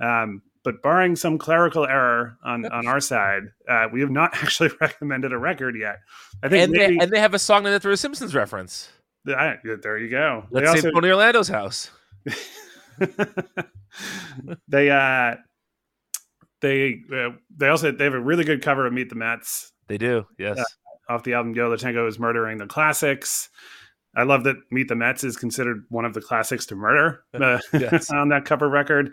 Um, 0.00 0.42
but 0.62 0.82
barring 0.82 1.16
some 1.16 1.38
clerical 1.38 1.86
error 1.86 2.36
on 2.44 2.66
on 2.66 2.86
our 2.86 3.00
side, 3.00 3.44
uh, 3.68 3.86
we 3.92 4.00
have 4.00 4.10
not 4.10 4.34
actually 4.42 4.70
recommended 4.80 5.32
a 5.32 5.38
record 5.38 5.76
yet. 5.78 5.98
I 6.42 6.48
think 6.48 6.64
And 6.64 6.72
maybe, 6.72 6.98
they, 6.98 7.04
and 7.04 7.12
they 7.12 7.20
have 7.20 7.34
a 7.34 7.38
song 7.38 7.66
it 7.66 7.82
for 7.82 7.90
a 7.90 7.96
Simpsons 7.96 8.34
reference. 8.34 8.90
I- 9.26 9.58
there 9.82 9.98
you 9.98 10.08
go. 10.08 10.44
Let's 10.50 10.72
they 10.72 10.80
say 10.80 10.88
also 10.88 11.00
Tony 11.00 11.08
Orlando's 11.10 11.48
house. 11.48 11.90
they 14.68 14.90
uh 14.90 15.36
they 16.60 17.00
uh, 17.12 17.30
they 17.56 17.68
also 17.68 17.92
they 17.92 18.04
have 18.04 18.14
a 18.14 18.20
really 18.20 18.44
good 18.44 18.62
cover 18.62 18.86
of 18.86 18.92
Meet 18.92 19.08
the 19.08 19.14
Mets 19.14 19.72
They 19.88 19.98
do, 19.98 20.26
yes. 20.38 20.62
off 21.08 21.22
the 21.22 21.34
album 21.34 21.54
Yo 21.54 21.68
La 21.68 21.76
Tengo 21.76 22.06
is 22.06 22.18
Murdering 22.18 22.58
the 22.58 22.66
Classics. 22.66 23.48
I 24.16 24.24
love 24.24 24.44
that 24.44 24.56
Meet 24.70 24.88
the 24.88 24.96
Mets 24.96 25.22
is 25.24 25.36
considered 25.36 25.84
one 25.88 26.04
of 26.04 26.14
the 26.14 26.20
classics 26.20 26.66
to 26.66 26.74
murder 26.76 27.22
uh, 27.34 27.58
Yes. 27.72 28.10
on 28.12 28.28
that 28.30 28.44
cover 28.44 28.68
record. 28.68 29.12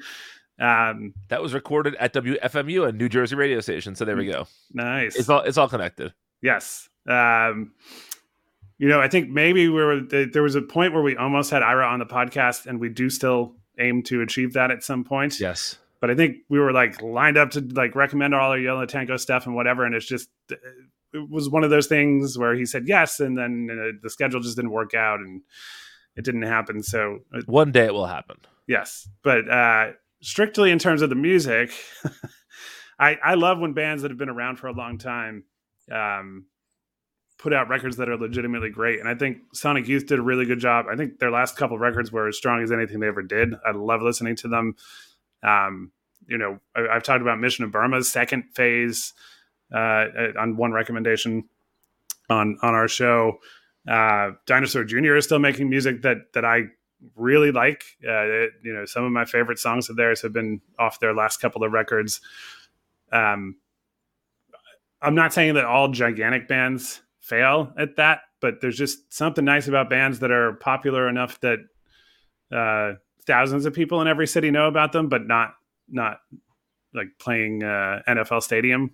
Um, 0.60 1.14
That 1.28 1.42
was 1.42 1.54
recorded 1.54 1.96
at 1.96 2.14
WFMU, 2.14 2.88
a 2.88 2.92
New 2.92 3.08
Jersey 3.10 3.36
radio 3.36 3.60
station. 3.60 3.94
So 3.96 4.06
there 4.06 4.16
we 4.18 4.26
go. 4.26 4.48
nice. 4.74 5.16
It's 5.16 5.30
all 5.30 5.42
it's 5.42 5.58
all 5.58 5.70
connected. 5.70 6.14
yes. 6.42 6.90
Um, 7.08 7.72
you 8.80 8.88
know, 8.90 9.00
I 9.00 9.08
think 9.08 9.30
maybe 9.30 9.70
we 9.70 9.82
were 9.84 10.02
there 10.02 10.44
was 10.44 10.56
a 10.56 10.62
point 10.62 10.94
where 10.94 11.02
we 11.02 11.16
almost 11.16 11.50
had 11.52 11.64
Ira 11.64 11.86
on 11.88 12.00
the 12.00 12.06
podcast, 12.06 12.66
and 12.68 12.80
we 12.80 12.90
do 12.90 13.10
still 13.10 13.56
aim 13.80 14.04
to 14.04 14.22
achieve 14.22 14.54
that 14.54 14.70
at 14.72 14.84
some 14.84 15.04
point. 15.04 15.40
Yes. 15.40 15.78
but 16.00 16.12
I 16.12 16.16
think 16.16 16.38
we 16.50 16.60
were 16.60 16.72
like 16.74 17.02
lined 17.02 17.38
up 17.38 17.52
to 17.52 17.62
like 17.62 17.96
recommend 17.96 18.36
all 18.36 18.52
our 18.52 18.58
Yo 18.60 18.76
La 18.76 18.86
Tengo 18.86 19.18
stuff 19.18 19.46
and 19.48 19.56
whatever, 19.56 19.84
and 19.86 19.96
it's 19.96 20.06
just 20.06 20.30
it 21.14 21.30
was 21.30 21.50
one 21.50 21.64
of 21.64 21.70
those 21.70 21.88
things 21.88 22.38
where 22.38 22.54
he 22.56 22.66
said 22.66 22.84
yes, 22.88 23.20
and 23.20 23.38
then 23.38 23.68
uh, 23.72 23.98
the 24.02 24.10
schedule 24.10 24.40
just 24.40 24.56
didn't 24.56 24.72
work 24.72 24.94
out, 24.94 25.20
and 25.20 25.42
it 26.16 26.26
didn't 26.26 26.44
happen. 26.44 26.84
So 26.84 27.20
uh, 27.34 27.42
One 27.46 27.72
day 27.72 27.86
it 27.86 27.94
will 27.94 28.06
happen. 28.08 28.38
yes, 28.68 29.08
but 29.24 29.50
uh, 29.50 29.92
strictly 30.22 30.72
in 30.72 30.80
terms 30.80 31.02
of 31.02 31.10
the 31.10 31.16
music, 31.16 31.72
I 33.00 33.18
I 33.24 33.34
love 33.36 33.60
when 33.60 33.74
bands 33.74 34.02
that 34.02 34.12
have 34.12 34.18
been 34.18 34.30
around 34.30 34.58
for 34.58 34.68
a 34.68 34.74
long 34.74 34.98
time. 34.98 35.44
Um, 35.92 36.48
put 37.40 37.54
out 37.54 37.70
records 37.70 37.98
that 37.98 38.10
are 38.10 38.18
legitimately 38.18 38.72
great 38.72 39.00
and 39.00 39.08
i 39.08 39.14
think 39.14 39.38
sonic 39.54 39.88
youth 39.88 40.08
did 40.08 40.18
a 40.18 40.22
really 40.24 40.44
good 40.44 40.58
job 40.58 40.88
i 40.92 40.96
think 40.96 41.20
their 41.20 41.30
last 41.30 41.56
couple 41.56 41.76
of 41.76 41.82
records 41.82 42.12
were 42.12 42.28
as 42.28 42.36
strong 42.36 42.64
as 42.64 42.72
anything 42.72 43.00
they 43.00 43.06
ever 43.08 43.22
did 43.22 43.54
i 43.64 43.70
love 43.70 44.02
listening 44.02 44.36
to 44.36 44.48
them 44.48 44.76
um, 45.44 45.92
you 46.28 46.38
know, 46.38 46.60
I, 46.76 46.88
I've 46.96 47.04
talked 47.04 47.22
about 47.22 47.40
Mission 47.40 47.64
of 47.64 47.72
Burma's 47.72 48.12
second 48.12 48.46
phase 48.54 49.14
uh, 49.74 50.06
on 50.40 50.58
one 50.58 50.72
recommendation 50.72 51.48
on 52.30 52.58
on 52.62 52.74
our 52.74 52.88
show. 52.88 53.38
Uh, 53.88 54.32
Dinosaur 54.46 54.84
Jr. 54.84 55.16
is 55.16 55.26
still 55.26 55.40
making 55.40 55.70
music 55.70 56.02
that 56.02 56.34
that 56.34 56.46
I 56.46 56.64
really 57.16 57.52
like. 57.52 57.84
Uh, 58.04 58.26
it, 58.26 58.52
you 58.64 58.74
know, 58.74 58.86
some 58.86 59.04
of 59.04 59.12
my 59.12 59.26
favorite 59.26 59.60
songs 59.60 59.90
of 59.90 59.96
theirs 59.96 60.22
have 60.22 60.34
been 60.34 60.62
off 60.80 61.00
their 61.00 61.14
last 61.14 61.38
couple 61.38 61.64
of 61.64 61.72
records. 61.72 62.22
Um, 63.12 63.58
I'm 65.02 65.16
not 65.16 65.34
saying 65.34 65.54
that 65.56 65.66
all 65.66 65.90
gigantic 65.90 66.48
bands 66.48 67.02
fail 67.20 67.72
at 67.78 67.98
that, 67.98 68.22
but 68.42 68.62
there's 68.62 68.78
just 68.78 69.14
something 69.14 69.46
nice 69.46 69.68
about 69.68 69.90
bands 69.90 70.20
that 70.20 70.32
are 70.32 70.54
popular 70.54 71.08
enough 71.08 71.40
that 71.42 71.60
uh, 72.52 72.98
thousands 73.26 73.66
of 73.66 73.74
people 73.74 74.02
in 74.02 74.08
every 74.08 74.28
city 74.28 74.50
know 74.50 74.68
about 74.68 74.92
them, 74.92 75.08
but 75.08 75.28
not 75.28 75.54
not 75.90 76.20
like 76.94 77.08
playing 77.20 77.64
uh, 77.64 78.02
NFL 78.08 78.42
stadium 78.42 78.92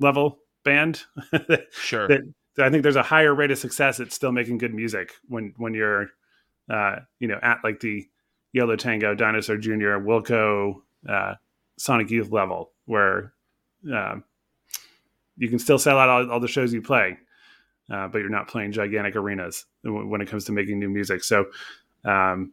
level 0.00 0.38
band. 0.64 1.02
Sure. 1.70 2.08
that 2.08 2.22
I 2.58 2.70
think 2.70 2.82
there's 2.82 2.96
a 2.96 3.02
higher 3.02 3.34
rate 3.34 3.50
of 3.50 3.58
success 3.58 4.00
at 4.00 4.12
still 4.12 4.32
making 4.32 4.58
good 4.58 4.74
music 4.74 5.12
when 5.28 5.54
when 5.56 5.74
you're 5.74 6.08
uh, 6.70 6.96
you 7.20 7.28
know 7.28 7.38
at 7.42 7.58
like 7.62 7.80
the 7.80 8.06
Yo 8.52 8.64
La 8.64 8.76
Tengo, 8.76 9.14
Dinosaur 9.14 9.58
Jr., 9.58 9.98
Wilco, 9.98 10.76
uh, 11.08 11.34
Sonic 11.78 12.10
Youth 12.10 12.30
level, 12.30 12.72
where 12.86 13.34
uh, 13.92 14.16
you 15.36 15.48
can 15.48 15.58
still 15.58 15.78
sell 15.78 15.98
out 15.98 16.08
all, 16.08 16.30
all 16.30 16.40
the 16.40 16.48
shows 16.48 16.72
you 16.72 16.80
play, 16.80 17.18
uh, 17.90 18.08
but 18.08 18.18
you're 18.18 18.30
not 18.30 18.48
playing 18.48 18.72
gigantic 18.72 19.14
arenas 19.16 19.66
when 19.82 20.08
when 20.08 20.20
it 20.20 20.28
comes 20.28 20.44
to 20.46 20.52
making 20.52 20.78
new 20.78 20.90
music. 20.90 21.24
So. 21.24 21.46
Um, 22.04 22.52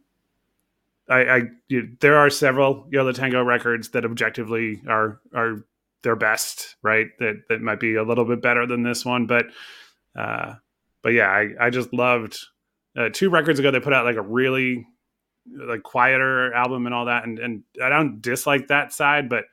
I, 1.06 1.18
I 1.18 1.42
you, 1.68 1.96
there 2.00 2.16
are 2.16 2.30
several 2.30 2.88
Yo 2.90 3.04
La 3.04 3.12
Tengo 3.12 3.42
records 3.42 3.90
that 3.90 4.06
objectively 4.06 4.80
are 4.88 5.20
are 5.34 5.66
their 6.04 6.14
best, 6.14 6.76
right? 6.82 7.08
That 7.18 7.42
that 7.48 7.60
might 7.60 7.80
be 7.80 7.96
a 7.96 8.04
little 8.04 8.24
bit 8.24 8.40
better 8.40 8.66
than 8.66 8.84
this 8.84 9.04
one, 9.04 9.26
but 9.26 9.46
uh, 10.16 10.54
but 11.02 11.10
yeah, 11.10 11.28
I 11.28 11.48
I 11.60 11.70
just 11.70 11.92
loved 11.92 12.38
uh, 12.96 13.08
two 13.12 13.30
records 13.30 13.58
ago 13.58 13.72
they 13.72 13.80
put 13.80 13.92
out 13.92 14.04
like 14.04 14.16
a 14.16 14.22
really 14.22 14.86
like 15.52 15.82
quieter 15.82 16.54
album 16.54 16.86
and 16.86 16.94
all 16.94 17.06
that, 17.06 17.24
and 17.24 17.38
and 17.40 17.62
I 17.82 17.88
don't 17.88 18.20
dislike 18.22 18.68
that 18.68 18.92
side, 18.92 19.28
but 19.28 19.44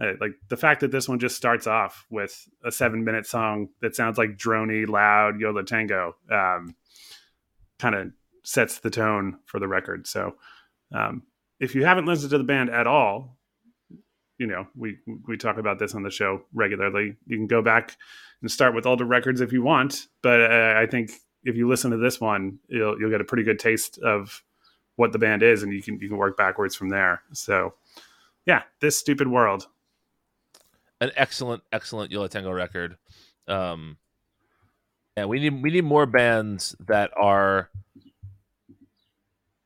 uh, 0.00 0.12
like 0.20 0.32
the 0.48 0.56
fact 0.56 0.80
that 0.82 0.92
this 0.92 1.08
one 1.08 1.18
just 1.18 1.36
starts 1.36 1.66
off 1.66 2.06
with 2.10 2.48
a 2.64 2.70
seven 2.70 3.04
minute 3.04 3.26
song 3.26 3.68
that 3.80 3.96
sounds 3.96 4.16
like 4.16 4.36
drony, 4.36 4.88
loud 4.88 5.40
Yo 5.40 5.50
La 5.50 5.62
Tengo, 5.62 6.14
um, 6.30 6.76
kind 7.78 7.94
of 7.94 8.12
sets 8.44 8.78
the 8.78 8.90
tone 8.90 9.38
for 9.46 9.58
the 9.58 9.68
record. 9.68 10.06
So 10.06 10.36
um, 10.92 11.22
if 11.58 11.74
you 11.74 11.84
haven't 11.84 12.06
listened 12.06 12.30
to 12.30 12.38
the 12.38 12.44
band 12.44 12.70
at 12.70 12.86
all, 12.86 13.37
you 14.38 14.46
know 14.46 14.66
we 14.76 14.98
we 15.26 15.36
talk 15.36 15.58
about 15.58 15.78
this 15.78 15.94
on 15.94 16.02
the 16.02 16.10
show 16.10 16.42
regularly. 16.54 17.16
You 17.26 17.36
can 17.36 17.46
go 17.46 17.62
back 17.62 17.96
and 18.40 18.50
start 18.50 18.74
with 18.74 18.86
older 18.86 19.04
records 19.04 19.40
if 19.40 19.52
you 19.52 19.62
want, 19.62 20.06
but 20.22 20.40
uh, 20.40 20.74
I 20.76 20.86
think 20.86 21.10
if 21.44 21.56
you 21.56 21.68
listen 21.68 21.90
to 21.90 21.96
this 21.96 22.20
one, 22.20 22.58
you'll 22.68 22.98
you'll 22.98 23.10
get 23.10 23.20
a 23.20 23.24
pretty 23.24 23.42
good 23.42 23.58
taste 23.58 23.98
of 23.98 24.42
what 24.96 25.12
the 25.12 25.18
band 25.18 25.42
is, 25.42 25.62
and 25.62 25.72
you 25.72 25.82
can 25.82 26.00
you 26.00 26.08
can 26.08 26.16
work 26.16 26.36
backwards 26.36 26.74
from 26.74 26.88
there. 26.88 27.22
So 27.32 27.74
yeah, 28.46 28.62
this 28.80 28.98
stupid 28.98 29.28
world. 29.28 29.66
An 31.00 31.12
excellent, 31.16 31.62
excellent 31.70 32.10
Yo 32.10 32.22
La 32.22 32.26
Tengo 32.26 32.50
record. 32.50 32.96
Um, 33.46 33.98
and 35.16 35.28
we 35.28 35.40
need 35.40 35.62
we 35.62 35.70
need 35.70 35.84
more 35.84 36.06
bands 36.06 36.74
that 36.80 37.10
are 37.16 37.70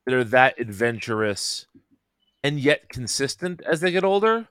that 0.04 0.14
are 0.14 0.24
that 0.24 0.58
adventurous 0.58 1.66
and 2.42 2.58
yet 2.58 2.88
consistent 2.88 3.62
as 3.62 3.80
they 3.80 3.90
get 3.90 4.04
older. 4.04 4.48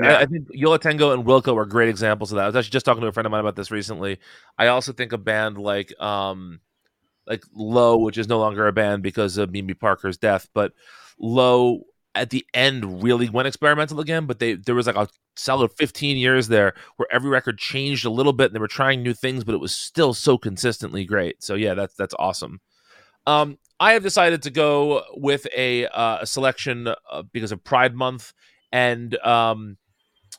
Yeah. 0.00 0.14
I, 0.14 0.20
I 0.20 0.26
think 0.26 0.48
Yo 0.50 0.70
La 0.70 0.78
Tengo 0.78 1.12
and 1.12 1.24
Wilco 1.24 1.56
are 1.56 1.66
great 1.66 1.88
examples 1.88 2.32
of 2.32 2.36
that. 2.36 2.44
I 2.44 2.46
was 2.46 2.56
actually 2.56 2.70
just 2.70 2.86
talking 2.86 3.02
to 3.02 3.08
a 3.08 3.12
friend 3.12 3.26
of 3.26 3.30
mine 3.30 3.40
about 3.40 3.56
this 3.56 3.70
recently. 3.70 4.18
I 4.58 4.68
also 4.68 4.92
think 4.92 5.12
a 5.12 5.18
band 5.18 5.58
like 5.58 5.98
um 6.00 6.60
like 7.26 7.44
Low, 7.54 7.98
which 7.98 8.18
is 8.18 8.28
no 8.28 8.38
longer 8.38 8.66
a 8.66 8.72
band 8.72 9.02
because 9.02 9.36
of 9.36 9.50
Mimi 9.50 9.74
Parker's 9.74 10.18
death, 10.18 10.48
but 10.54 10.72
Low 11.18 11.82
at 12.14 12.30
the 12.30 12.44
end 12.52 13.02
really 13.02 13.28
went 13.28 13.48
experimental 13.48 14.00
again. 14.00 14.26
But 14.26 14.38
they 14.38 14.54
there 14.54 14.74
was 14.74 14.86
like 14.86 14.96
a 14.96 15.08
solid 15.36 15.72
15 15.72 16.16
years 16.16 16.48
there 16.48 16.74
where 16.96 17.08
every 17.12 17.30
record 17.30 17.58
changed 17.58 18.04
a 18.04 18.10
little 18.10 18.32
bit 18.32 18.46
and 18.46 18.54
they 18.54 18.60
were 18.60 18.68
trying 18.68 19.02
new 19.02 19.14
things, 19.14 19.44
but 19.44 19.54
it 19.54 19.60
was 19.60 19.74
still 19.74 20.14
so 20.14 20.38
consistently 20.38 21.04
great. 21.04 21.42
So 21.42 21.54
yeah, 21.54 21.74
that's 21.74 21.94
that's 21.94 22.14
awesome. 22.18 22.60
Um, 23.26 23.58
I 23.78 23.92
have 23.92 24.02
decided 24.02 24.42
to 24.42 24.50
go 24.50 25.02
with 25.14 25.46
a, 25.56 25.86
uh, 25.86 26.18
a 26.22 26.26
selection 26.26 26.88
uh, 26.88 27.22
because 27.32 27.52
of 27.52 27.62
Pride 27.62 27.94
Month 27.94 28.32
and 28.72 29.16
um, 29.18 29.76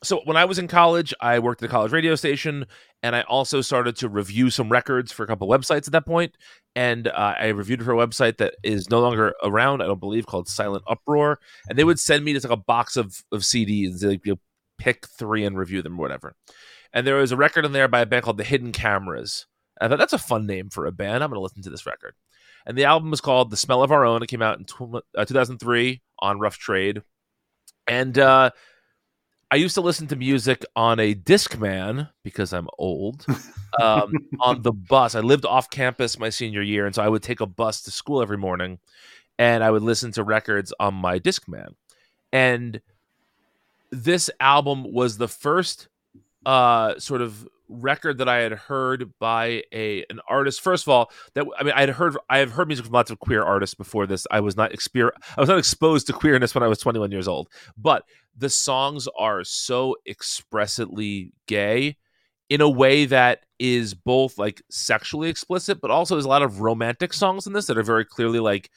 so 0.04 0.22
when 0.26 0.38
I 0.38 0.46
was 0.46 0.60
in 0.60 0.68
college, 0.68 1.14
I 1.20 1.40
worked 1.40 1.64
at 1.64 1.70
a 1.70 1.72
college 1.72 1.92
radio 1.92 2.16
station, 2.16 2.66
and 3.02 3.16
I 3.16 3.22
also 3.22 3.62
started 3.62 3.96
to 3.98 4.10
review 4.10 4.50
some 4.50 4.70
records 4.70 5.12
for 5.12 5.24
a 5.24 5.28
couple 5.28 5.48
websites 5.48 5.88
at 5.88 5.94
that 5.94 6.06
point. 6.06 6.38
And 6.76 7.08
uh, 7.08 7.36
I 7.40 7.48
reviewed 7.48 7.84
for 7.84 7.94
a 7.94 8.08
website 8.08 8.38
that 8.38 8.56
is 8.64 8.90
no 8.90 9.02
longer 9.02 9.34
around, 9.44 9.82
I 9.82 9.88
don't 9.88 10.00
believe, 10.00 10.26
called 10.26 10.48
Silent 10.48 10.84
Uproar. 10.88 11.40
And 11.70 11.78
they 11.78 11.84
would 11.84 12.00
send 12.00 12.24
me 12.24 12.34
just 12.34 12.46
like 12.46 12.58
a 12.58 12.62
box 12.62 12.98
of 12.98 13.24
of 13.32 13.42
CDs. 13.42 14.00
They 14.00 14.08
like, 14.08 14.26
you 14.26 14.34
know, 14.34 14.40
pick 14.78 15.08
three 15.08 15.46
and 15.46 15.58
review 15.58 15.82
them 15.82 16.00
or 16.00 16.02
whatever. 16.02 16.36
And 16.94 17.08
there 17.08 17.16
was 17.16 17.32
a 17.32 17.38
record 17.38 17.66
in 17.66 17.72
there 17.72 17.88
by 17.88 18.02
a 18.02 18.06
band 18.06 18.24
called 18.24 18.38
The 18.38 18.44
Hidden 18.44 18.72
Cameras. 18.72 19.48
I 19.82 19.88
thought 19.88 19.98
that's 19.98 20.14
a 20.14 20.20
fun 20.20 20.46
name 20.46 20.70
for 20.70 20.86
a 20.86 20.92
band. 20.92 21.24
I'm 21.24 21.30
going 21.30 21.38
to 21.38 21.44
listen 21.44 21.64
to 21.64 21.70
this 21.70 21.86
record. 21.86 22.14
And 22.66 22.78
the 22.78 22.86
album 22.86 23.10
was 23.12 23.22
called 23.22 23.50
The 23.50 23.58
Smell 23.58 23.84
of 23.84 23.92
Our 23.92 24.06
Own. 24.06 24.24
It 24.24 24.28
came 24.28 24.42
out 24.42 24.60
in 24.60 24.66
tw- 24.66 25.04
uh, 25.18 25.26
2003 25.26 26.02
on 26.20 26.40
Rough 26.40 26.58
Trade. 26.58 27.02
And 27.88 28.18
uh, 28.18 28.52
I 29.52 29.56
used 29.56 29.76
to 29.76 29.82
listen 29.82 30.08
to 30.08 30.16
music 30.16 30.66
on 30.76 31.00
a 31.00 31.14
Discman 31.14 32.10
because 32.24 32.54
I'm 32.54 32.68
old. 32.78 33.26
Um, 33.80 34.14
on 34.40 34.62
the 34.62 34.72
bus, 34.72 35.16
I 35.16 35.20
lived 35.20 35.46
off 35.46 35.70
campus 35.70 36.18
my 36.18 36.30
senior 36.30 36.62
year, 36.62 36.86
and 36.86 36.96
so 36.96 37.04
I 37.04 37.10
would 37.10 37.24
take 37.24 37.40
a 37.40 37.46
bus 37.46 37.82
to 37.84 37.92
school 37.92 38.22
every 38.22 38.38
morning, 38.38 38.80
and 39.38 39.64
I 39.64 39.72
would 39.72 39.84
listen 39.84 40.12
to 40.14 40.24
records 40.24 40.74
on 40.80 40.96
my 40.96 41.20
Discman. 41.20 41.76
And 42.32 42.82
this 43.92 44.30
album 44.40 44.92
was 44.92 45.18
the 45.18 45.28
first 45.28 45.88
uh, 46.46 46.98
sort 47.00 47.22
of 47.22 47.48
record 47.74 48.18
that 48.20 48.30
I 48.30 48.38
had 48.38 48.54
heard 48.54 49.12
by 49.20 49.64
a 49.74 50.06
an 50.10 50.20
artist. 50.28 50.62
First 50.62 50.86
of 50.86 50.90
all, 50.90 51.12
that 51.34 51.46
I 51.60 51.64
mean, 51.64 51.74
I 51.76 51.82
had 51.82 51.90
heard 51.90 52.18
I 52.30 52.40
have 52.40 52.52
heard 52.52 52.68
music 52.68 52.86
from 52.86 52.94
lots 52.94 53.12
of 53.12 53.20
queer 53.20 53.44
artists 53.44 53.76
before 53.76 54.08
this. 54.08 54.26
I 54.32 54.40
was 54.40 54.56
not 54.56 54.72
exper- 54.72 55.12
I 55.38 55.42
was 55.42 55.50
not 55.50 55.58
exposed 55.58 56.08
to 56.08 56.14
queerness 56.14 56.54
when 56.54 56.64
I 56.64 56.68
was 56.68 56.80
21 56.80 57.12
years 57.12 57.28
old, 57.28 57.50
but 57.78 58.06
the 58.36 58.50
songs 58.50 59.08
are 59.18 59.44
so 59.44 59.96
expressly 60.08 61.32
gay 61.48 61.98
in 62.50 62.62
a 62.62 62.70
way 62.70 63.06
that 63.06 63.46
is 63.60 63.94
both 63.94 64.38
like 64.38 64.62
sexually 64.70 65.30
explicit, 65.30 65.80
but 65.82 65.92
also 65.92 66.16
there's 66.16 66.26
a 66.26 66.30
lot 66.30 66.44
of 66.44 66.62
romantic 66.62 67.14
songs 67.14 67.48
in 67.48 67.54
this 67.54 67.68
that 67.68 67.78
are 67.78 67.84
very 67.84 68.06
clearly 68.06 68.40
like 68.40 68.70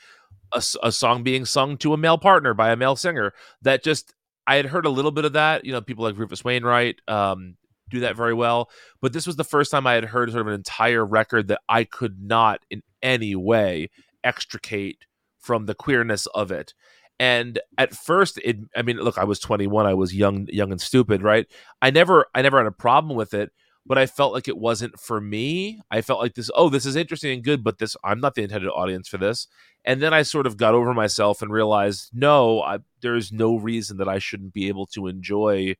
a, 0.53 0.62
a 0.82 0.92
song 0.92 1.22
being 1.22 1.44
sung 1.44 1.76
to 1.78 1.92
a 1.92 1.97
male 1.97 2.18
partner 2.18 2.55
by 2.55 2.70
a 2.70 2.76
male 2.76 2.97
singer 2.97 3.32
that 3.62 3.82
just 3.82 4.14
I 4.47 4.57
had 4.57 4.66
heard 4.66 4.86
a 4.86 4.90
little 4.90 5.11
bit 5.11 5.24
of 5.24 5.32
that. 5.32 5.64
You 5.64 5.72
know, 5.72 5.80
people 5.80 6.05
like 6.05 6.16
Rufus 6.16 6.44
Wainwright, 6.44 7.01
um, 7.09 7.57
do 7.91 8.01
that 8.01 8.16
very 8.16 8.34
well. 8.34 8.70
But 9.01 9.12
this 9.12 9.26
was 9.26 9.37
the 9.37 9.45
first 9.45 9.70
time 9.70 9.87
I 9.87 9.95
had 9.95 10.05
heard 10.05 10.30
sort 10.30 10.41
of 10.41 10.47
an 10.49 10.55
entire 10.55 11.05
record 11.05 11.49
that 11.49 11.61
I 11.68 11.84
could 11.84 12.22
not 12.22 12.64
in 12.70 12.82
any 13.03 13.34
way 13.34 13.91
extricate 14.24 15.07
from 15.39 15.66
the 15.66 15.74
queerness 15.74 16.26
of 16.26 16.51
it. 16.51 16.74
And 17.18 17.59
at 17.78 17.95
first, 17.95 18.39
it 18.39 18.59
I 18.76 18.82
mean, 18.82 18.99
look, 18.99 19.16
I 19.16 19.24
was 19.24 19.39
21, 19.39 19.87
I 19.87 19.95
was 19.95 20.14
young, 20.14 20.47
young 20.51 20.70
and 20.70 20.80
stupid, 20.80 21.22
right? 21.22 21.47
I 21.80 21.91
never, 21.91 22.26
I 22.34 22.43
never 22.43 22.59
had 22.59 22.66
a 22.66 22.72
problem 22.72 23.16
with 23.16 23.32
it, 23.32 23.53
but 23.87 23.97
I 23.97 24.07
felt 24.07 24.34
like 24.34 24.49
it 24.49 24.59
wasn't 24.59 24.99
for 25.01 25.20
me. 25.20 25.80
I 25.91 26.03
felt 26.03 26.20
like 26.20 26.34
this, 26.34 26.51
oh, 26.55 26.68
this 26.68 26.84
is 26.84 26.97
interesting 26.97 27.32
and 27.32 27.45
good, 27.45 27.64
but 27.64 27.78
this, 27.78 27.97
I'm 28.05 28.20
not 28.20 28.34
the 28.34 28.43
intended 28.43 28.68
audience 28.68 29.09
for 29.09 29.16
this. 29.16 29.47
And 29.84 30.03
then 30.03 30.12
I 30.12 30.22
sort 30.22 30.47
of 30.47 30.57
got 30.57 30.74
over 30.74 30.93
myself 30.93 31.41
and 31.41 31.53
realized, 31.53 32.11
no, 32.12 32.61
I, 32.61 32.80
there's 33.01 33.32
no 33.32 33.57
reason 33.57 33.97
that 33.99 34.09
I 34.09 34.18
shouldn't 34.18 34.53
be 34.53 34.68
able 34.68 34.87
to 34.87 35.07
enjoy 35.07 35.76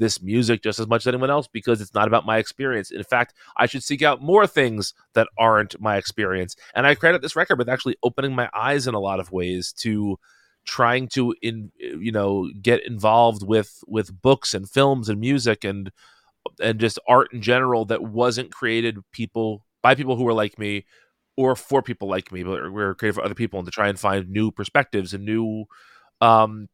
this 0.00 0.22
music 0.22 0.62
just 0.62 0.80
as 0.80 0.88
much 0.88 1.02
as 1.02 1.08
anyone 1.08 1.30
else 1.30 1.46
because 1.46 1.80
it's 1.80 1.94
not 1.94 2.08
about 2.08 2.26
my 2.26 2.38
experience. 2.38 2.90
In 2.90 3.04
fact, 3.04 3.34
I 3.58 3.66
should 3.66 3.84
seek 3.84 4.02
out 4.02 4.22
more 4.22 4.46
things 4.46 4.94
that 5.12 5.28
aren't 5.38 5.80
my 5.80 5.96
experience. 5.96 6.56
And 6.74 6.86
I 6.86 6.94
credit 6.94 7.22
this 7.22 7.36
record 7.36 7.58
with 7.58 7.68
actually 7.68 7.96
opening 8.02 8.34
my 8.34 8.48
eyes 8.54 8.86
in 8.86 8.94
a 8.94 8.98
lot 8.98 9.20
of 9.20 9.30
ways 9.30 9.72
to 9.80 10.18
trying 10.64 11.08
to 11.08 11.34
in 11.42 11.70
you 11.78 12.12
know 12.12 12.50
get 12.60 12.84
involved 12.86 13.46
with 13.46 13.82
with 13.86 14.20
books 14.20 14.52
and 14.54 14.68
films 14.68 15.08
and 15.08 15.18
music 15.20 15.64
and 15.64 15.90
and 16.60 16.78
just 16.78 16.98
art 17.08 17.32
in 17.32 17.40
general 17.40 17.84
that 17.86 18.02
wasn't 18.02 18.52
created 18.52 18.98
people 19.12 19.64
by 19.82 19.94
people 19.94 20.16
who 20.16 20.24
were 20.24 20.34
like 20.34 20.58
me 20.58 20.84
or 21.36 21.56
for 21.56 21.82
people 21.82 22.08
like 22.08 22.30
me 22.30 22.42
but 22.42 22.70
we 22.72 22.82
are 22.82 22.94
created 22.94 23.14
for 23.14 23.24
other 23.24 23.34
people 23.34 23.58
and 23.58 23.66
to 23.66 23.72
try 23.72 23.88
and 23.88 23.98
find 23.98 24.28
new 24.28 24.50
perspectives 24.50 25.14
and 25.14 25.24
new 25.24 25.64
um 26.20 26.68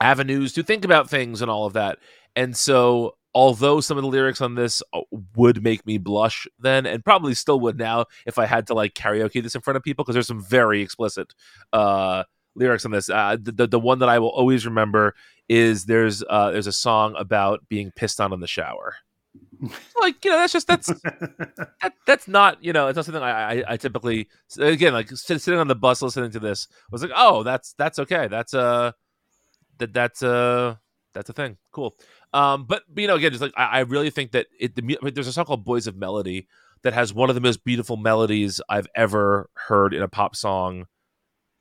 avenues 0.00 0.52
to 0.52 0.62
think 0.62 0.84
about 0.84 1.10
things 1.10 1.42
and 1.42 1.50
all 1.50 1.66
of 1.66 1.74
that 1.74 1.98
and 2.36 2.56
so, 2.56 3.16
although 3.34 3.80
some 3.80 3.96
of 3.96 4.02
the 4.02 4.08
lyrics 4.08 4.40
on 4.40 4.54
this 4.54 4.82
uh, 4.92 5.00
would 5.36 5.62
make 5.62 5.84
me 5.86 5.98
blush 5.98 6.46
then, 6.58 6.86
and 6.86 7.04
probably 7.04 7.34
still 7.34 7.60
would 7.60 7.78
now 7.78 8.06
if 8.26 8.38
I 8.38 8.46
had 8.46 8.66
to 8.68 8.74
like 8.74 8.94
karaoke 8.94 9.42
this 9.42 9.54
in 9.54 9.60
front 9.60 9.76
of 9.76 9.82
people, 9.82 10.04
because 10.04 10.14
there's 10.14 10.26
some 10.26 10.42
very 10.42 10.82
explicit 10.82 11.32
uh, 11.72 12.24
lyrics 12.54 12.84
on 12.84 12.90
this. 12.90 13.10
Uh, 13.10 13.36
the, 13.40 13.66
the 13.66 13.80
one 13.80 13.98
that 14.00 14.08
I 14.08 14.18
will 14.18 14.28
always 14.28 14.64
remember 14.64 15.14
is 15.48 15.86
there's 15.86 16.22
uh, 16.28 16.50
there's 16.50 16.66
a 16.66 16.72
song 16.72 17.14
about 17.18 17.68
being 17.68 17.90
pissed 17.96 18.20
on 18.20 18.32
in 18.32 18.40
the 18.40 18.46
shower. 18.46 18.94
like 20.00 20.24
you 20.24 20.30
know 20.30 20.38
that's 20.38 20.52
just 20.52 20.66
that's 20.66 20.86
that, 21.02 21.92
that's 22.06 22.26
not 22.26 22.62
you 22.64 22.72
know 22.72 22.88
it's 22.88 22.96
not 22.96 23.04
something 23.04 23.22
I, 23.22 23.60
I, 23.60 23.64
I 23.68 23.76
typically 23.76 24.28
again 24.58 24.92
like 24.92 25.08
sitting 25.10 25.58
on 25.58 25.68
the 25.68 25.74
bus 25.74 26.02
listening 26.02 26.30
to 26.32 26.40
this 26.40 26.66
was 26.90 27.02
like 27.02 27.12
oh 27.14 27.42
that's 27.42 27.74
that's 27.74 27.98
okay 28.00 28.26
that's 28.26 28.54
uh 28.54 28.90
that 29.78 29.92
that's 29.92 30.22
uh 30.22 30.74
that's 31.14 31.30
a 31.30 31.32
thing 31.32 31.58
cool 31.72 31.94
um, 32.32 32.64
but, 32.64 32.82
you 32.96 33.06
know, 33.06 33.16
again, 33.16 33.30
just 33.32 33.42
like 33.42 33.52
I, 33.56 33.64
I 33.64 33.80
really 33.80 34.10
think 34.10 34.32
that 34.32 34.46
it, 34.58 34.74
the, 34.76 34.98
there's 35.12 35.26
a 35.26 35.32
song 35.32 35.44
called 35.44 35.64
"Boys 35.64 35.86
of 35.86 35.96
Melody" 35.96 36.46
that 36.82 36.92
has 36.92 37.12
one 37.12 37.28
of 37.28 37.34
the 37.34 37.40
most 37.40 37.64
beautiful 37.64 37.96
melodies 37.96 38.60
I've 38.68 38.86
ever 38.94 39.50
heard 39.54 39.92
in 39.94 40.02
a 40.02 40.08
pop 40.08 40.34
song 40.34 40.86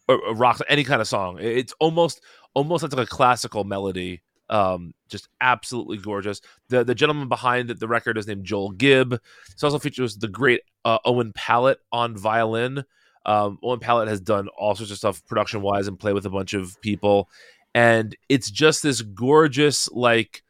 or, 0.07 0.19
or 0.21 0.35
rock, 0.35 0.61
any 0.69 0.83
kind 0.83 1.01
of 1.01 1.07
song. 1.07 1.37
It's 1.39 1.73
almost 1.79 2.21
almost 2.53 2.83
like 2.83 2.93
a 2.93 3.05
classical 3.05 3.63
melody. 3.63 4.21
Um, 4.49 4.95
just 5.07 5.29
absolutely 5.41 5.97
gorgeous. 5.97 6.41
The 6.69 6.83
the 6.83 6.95
gentleman 6.95 7.29
behind 7.29 7.69
the 7.69 7.87
record 7.87 8.17
is 8.17 8.27
named 8.27 8.45
Joel 8.45 8.71
Gibb. 8.71 9.11
This 9.11 9.63
also 9.63 9.77
features 9.77 10.17
the 10.17 10.27
great 10.27 10.61
uh, 10.83 10.97
Owen 11.05 11.33
Pallett 11.33 11.79
on 11.91 12.17
violin. 12.17 12.83
Um, 13.25 13.59
Owen 13.61 13.79
Pallett 13.79 14.07
has 14.07 14.21
done 14.21 14.47
all 14.57 14.73
sorts 14.73 14.91
of 14.91 14.97
stuff 14.97 15.23
production 15.27 15.61
wise 15.61 15.87
and 15.87 15.99
play 15.99 16.13
with 16.13 16.25
a 16.25 16.31
bunch 16.31 16.55
of 16.55 16.81
people, 16.81 17.29
and 17.75 18.15
it's 18.27 18.49
just 18.49 18.81
this 18.81 19.01
gorgeous 19.01 19.87
like 19.91 20.41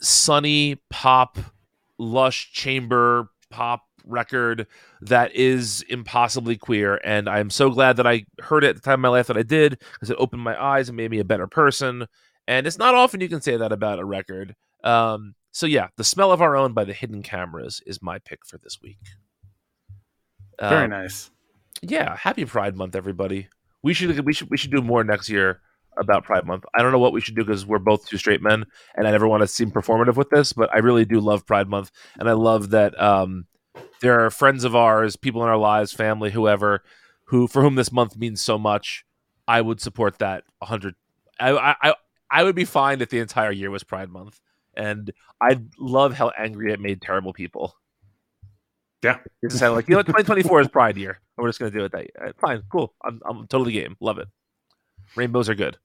sunny 0.00 0.76
pop, 0.90 1.38
lush 1.98 2.52
chamber 2.52 3.30
pop 3.50 3.84
record 4.04 4.66
that 5.00 5.34
is 5.34 5.82
impossibly 5.88 6.56
queer. 6.56 7.00
And 7.04 7.28
I'm 7.28 7.50
so 7.50 7.70
glad 7.70 7.96
that 7.96 8.06
I 8.06 8.24
heard 8.40 8.64
it 8.64 8.68
at 8.68 8.76
the 8.76 8.82
time 8.82 8.94
of 8.94 9.00
my 9.00 9.08
life 9.08 9.26
that 9.28 9.36
I 9.36 9.42
did 9.42 9.78
because 9.92 10.10
it 10.10 10.16
opened 10.18 10.42
my 10.42 10.60
eyes 10.60 10.88
and 10.88 10.96
made 10.96 11.10
me 11.10 11.18
a 11.18 11.24
better 11.24 11.46
person. 11.46 12.06
And 12.46 12.66
it's 12.66 12.78
not 12.78 12.94
often 12.94 13.20
you 13.20 13.28
can 13.28 13.40
say 13.40 13.56
that 13.56 13.72
about 13.72 13.98
a 13.98 14.04
record. 14.04 14.56
Um, 14.82 15.34
so 15.52 15.66
yeah, 15.66 15.88
the 15.96 16.04
smell 16.04 16.32
of 16.32 16.42
our 16.42 16.56
own 16.56 16.72
by 16.72 16.84
the 16.84 16.92
Hidden 16.92 17.22
Cameras 17.22 17.82
is 17.86 18.02
my 18.02 18.18
pick 18.18 18.46
for 18.46 18.58
this 18.58 18.78
week. 18.82 18.98
Very 20.60 20.84
um, 20.84 20.90
nice. 20.90 21.30
Yeah, 21.82 22.16
happy 22.16 22.44
Pride 22.44 22.76
Month, 22.76 22.94
everybody. 22.94 23.48
We 23.82 23.94
should 23.94 24.20
we 24.26 24.32
should 24.32 24.50
we 24.50 24.58
should 24.58 24.70
do 24.70 24.82
more 24.82 25.02
next 25.04 25.30
year 25.30 25.60
about 26.00 26.24
Pride 26.24 26.46
Month. 26.46 26.64
I 26.74 26.82
don't 26.82 26.92
know 26.92 26.98
what 26.98 27.12
we 27.12 27.20
should 27.20 27.36
do 27.36 27.44
because 27.44 27.66
we're 27.66 27.78
both 27.78 28.06
two 28.06 28.18
straight 28.18 28.42
men, 28.42 28.64
and 28.94 29.06
I 29.06 29.10
never 29.10 29.28
want 29.28 29.42
to 29.42 29.46
seem 29.46 29.70
performative 29.70 30.16
with 30.16 30.30
this, 30.30 30.52
but 30.52 30.72
I 30.74 30.78
really 30.78 31.04
do 31.04 31.20
love 31.20 31.46
Pride 31.46 31.68
Month, 31.68 31.90
and 32.18 32.28
I 32.28 32.32
love 32.32 32.70
that 32.70 33.00
um, 33.00 33.46
there 34.00 34.24
are 34.24 34.30
friends 34.30 34.64
of 34.64 34.74
ours, 34.74 35.16
people 35.16 35.42
in 35.42 35.48
our 35.48 35.56
lives, 35.56 35.92
family, 35.92 36.30
whoever, 36.30 36.82
who 37.24 37.46
for 37.46 37.62
whom 37.62 37.74
this 37.76 37.92
month 37.92 38.16
means 38.16 38.40
so 38.40 38.58
much. 38.58 39.04
I 39.46 39.60
would 39.60 39.80
support 39.80 40.18
that 40.18 40.44
hundred. 40.62 40.94
I, 41.38 41.74
I 41.82 41.94
I 42.30 42.44
would 42.44 42.54
be 42.54 42.64
fine 42.64 43.00
if 43.00 43.10
the 43.10 43.18
entire 43.18 43.50
year 43.52 43.70
was 43.70 43.82
Pride 43.82 44.10
Month, 44.10 44.40
and 44.74 45.12
I 45.40 45.60
love 45.78 46.14
how 46.14 46.30
angry 46.30 46.72
it 46.72 46.80
made 46.80 47.02
terrible 47.02 47.32
people. 47.32 47.74
Yeah, 49.02 49.18
it's 49.42 49.58
kind 49.58 49.70
of 49.70 49.76
like 49.76 49.88
you 49.88 49.94
know, 49.94 50.02
2024 50.02 50.60
is 50.60 50.68
Pride 50.68 50.96
year, 50.96 51.20
and 51.36 51.42
we're 51.42 51.48
just 51.48 51.58
gonna 51.58 51.70
do 51.70 51.84
it 51.84 51.92
that 51.92 52.02
year. 52.02 52.32
Fine, 52.40 52.62
cool. 52.70 52.94
I'm 53.04 53.20
I'm 53.24 53.46
totally 53.46 53.72
game. 53.72 53.96
Love 54.00 54.18
it. 54.18 54.28
Rainbows 55.16 55.48
are 55.48 55.54
good. 55.54 55.78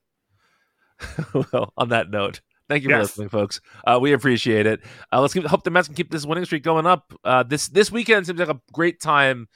well, 1.34 1.74
on 1.78 1.90
that 1.90 2.10
note, 2.10 2.42
thank 2.70 2.84
you 2.84 2.90
yes. 2.90 2.98
for 2.98 3.02
listening, 3.02 3.30
folks. 3.30 3.62
Uh, 3.86 4.00
we 4.02 4.14
appreciate 4.14 4.66
it. 4.66 4.82
Uh, 5.12 5.22
let's 5.22 5.34
keep, 5.34 5.46
hope 5.46 5.64
the 5.64 5.72
Mets 5.72 5.88
can 5.88 5.96
keep 5.96 6.12
this 6.12 6.26
winning 6.26 6.46
streak 6.46 6.64
going 6.64 6.86
up. 6.86 7.14
Uh, 7.24 7.44
this 7.44 7.68
this 7.70 7.92
weekend 7.92 8.26
seems 8.26 8.40
like 8.40 8.50
a 8.50 8.60
great 8.74 9.02
time 9.02 9.48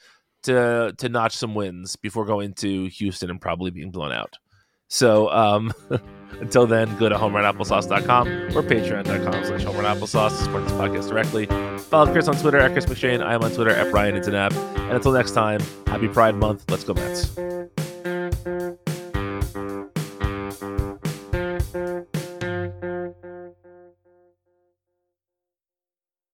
to 0.44 0.94
to 0.98 1.08
notch 1.08 1.36
some 1.36 1.54
wins 1.54 1.96
before 1.96 2.24
going 2.24 2.54
to 2.54 2.86
Houston 2.88 3.30
and 3.30 3.40
probably 3.40 3.70
being 3.70 3.90
blown 3.90 4.12
out. 4.12 4.36
So 4.88 5.30
um, 5.30 5.72
until 6.40 6.66
then, 6.66 6.94
go 6.98 7.08
to 7.08 7.14
homerunapplesauce.com 7.14 8.28
or 8.28 8.62
patreon.com 8.62 9.44
slash 9.44 9.64
homerunapplesauce 9.64 10.30
to 10.30 10.44
support 10.44 10.64
this 10.64 10.72
podcast 10.72 11.08
directly. 11.08 11.46
Follow 11.78 12.12
Chris 12.12 12.28
on 12.28 12.36
Twitter 12.36 12.58
at 12.58 12.72
Chris 12.72 12.86
McShane. 12.86 13.22
I 13.24 13.34
am 13.34 13.42
on 13.42 13.52
Twitter 13.52 13.70
at 13.70 13.90
Brian 13.92 14.16
Internet. 14.16 14.52
And 14.52 14.92
until 14.92 15.12
next 15.12 15.32
time, 15.32 15.60
happy 15.86 16.08
Pride 16.08 16.34
Month. 16.34 16.68
Let's 16.70 16.84
go 16.84 16.94
Mets. 16.94 17.30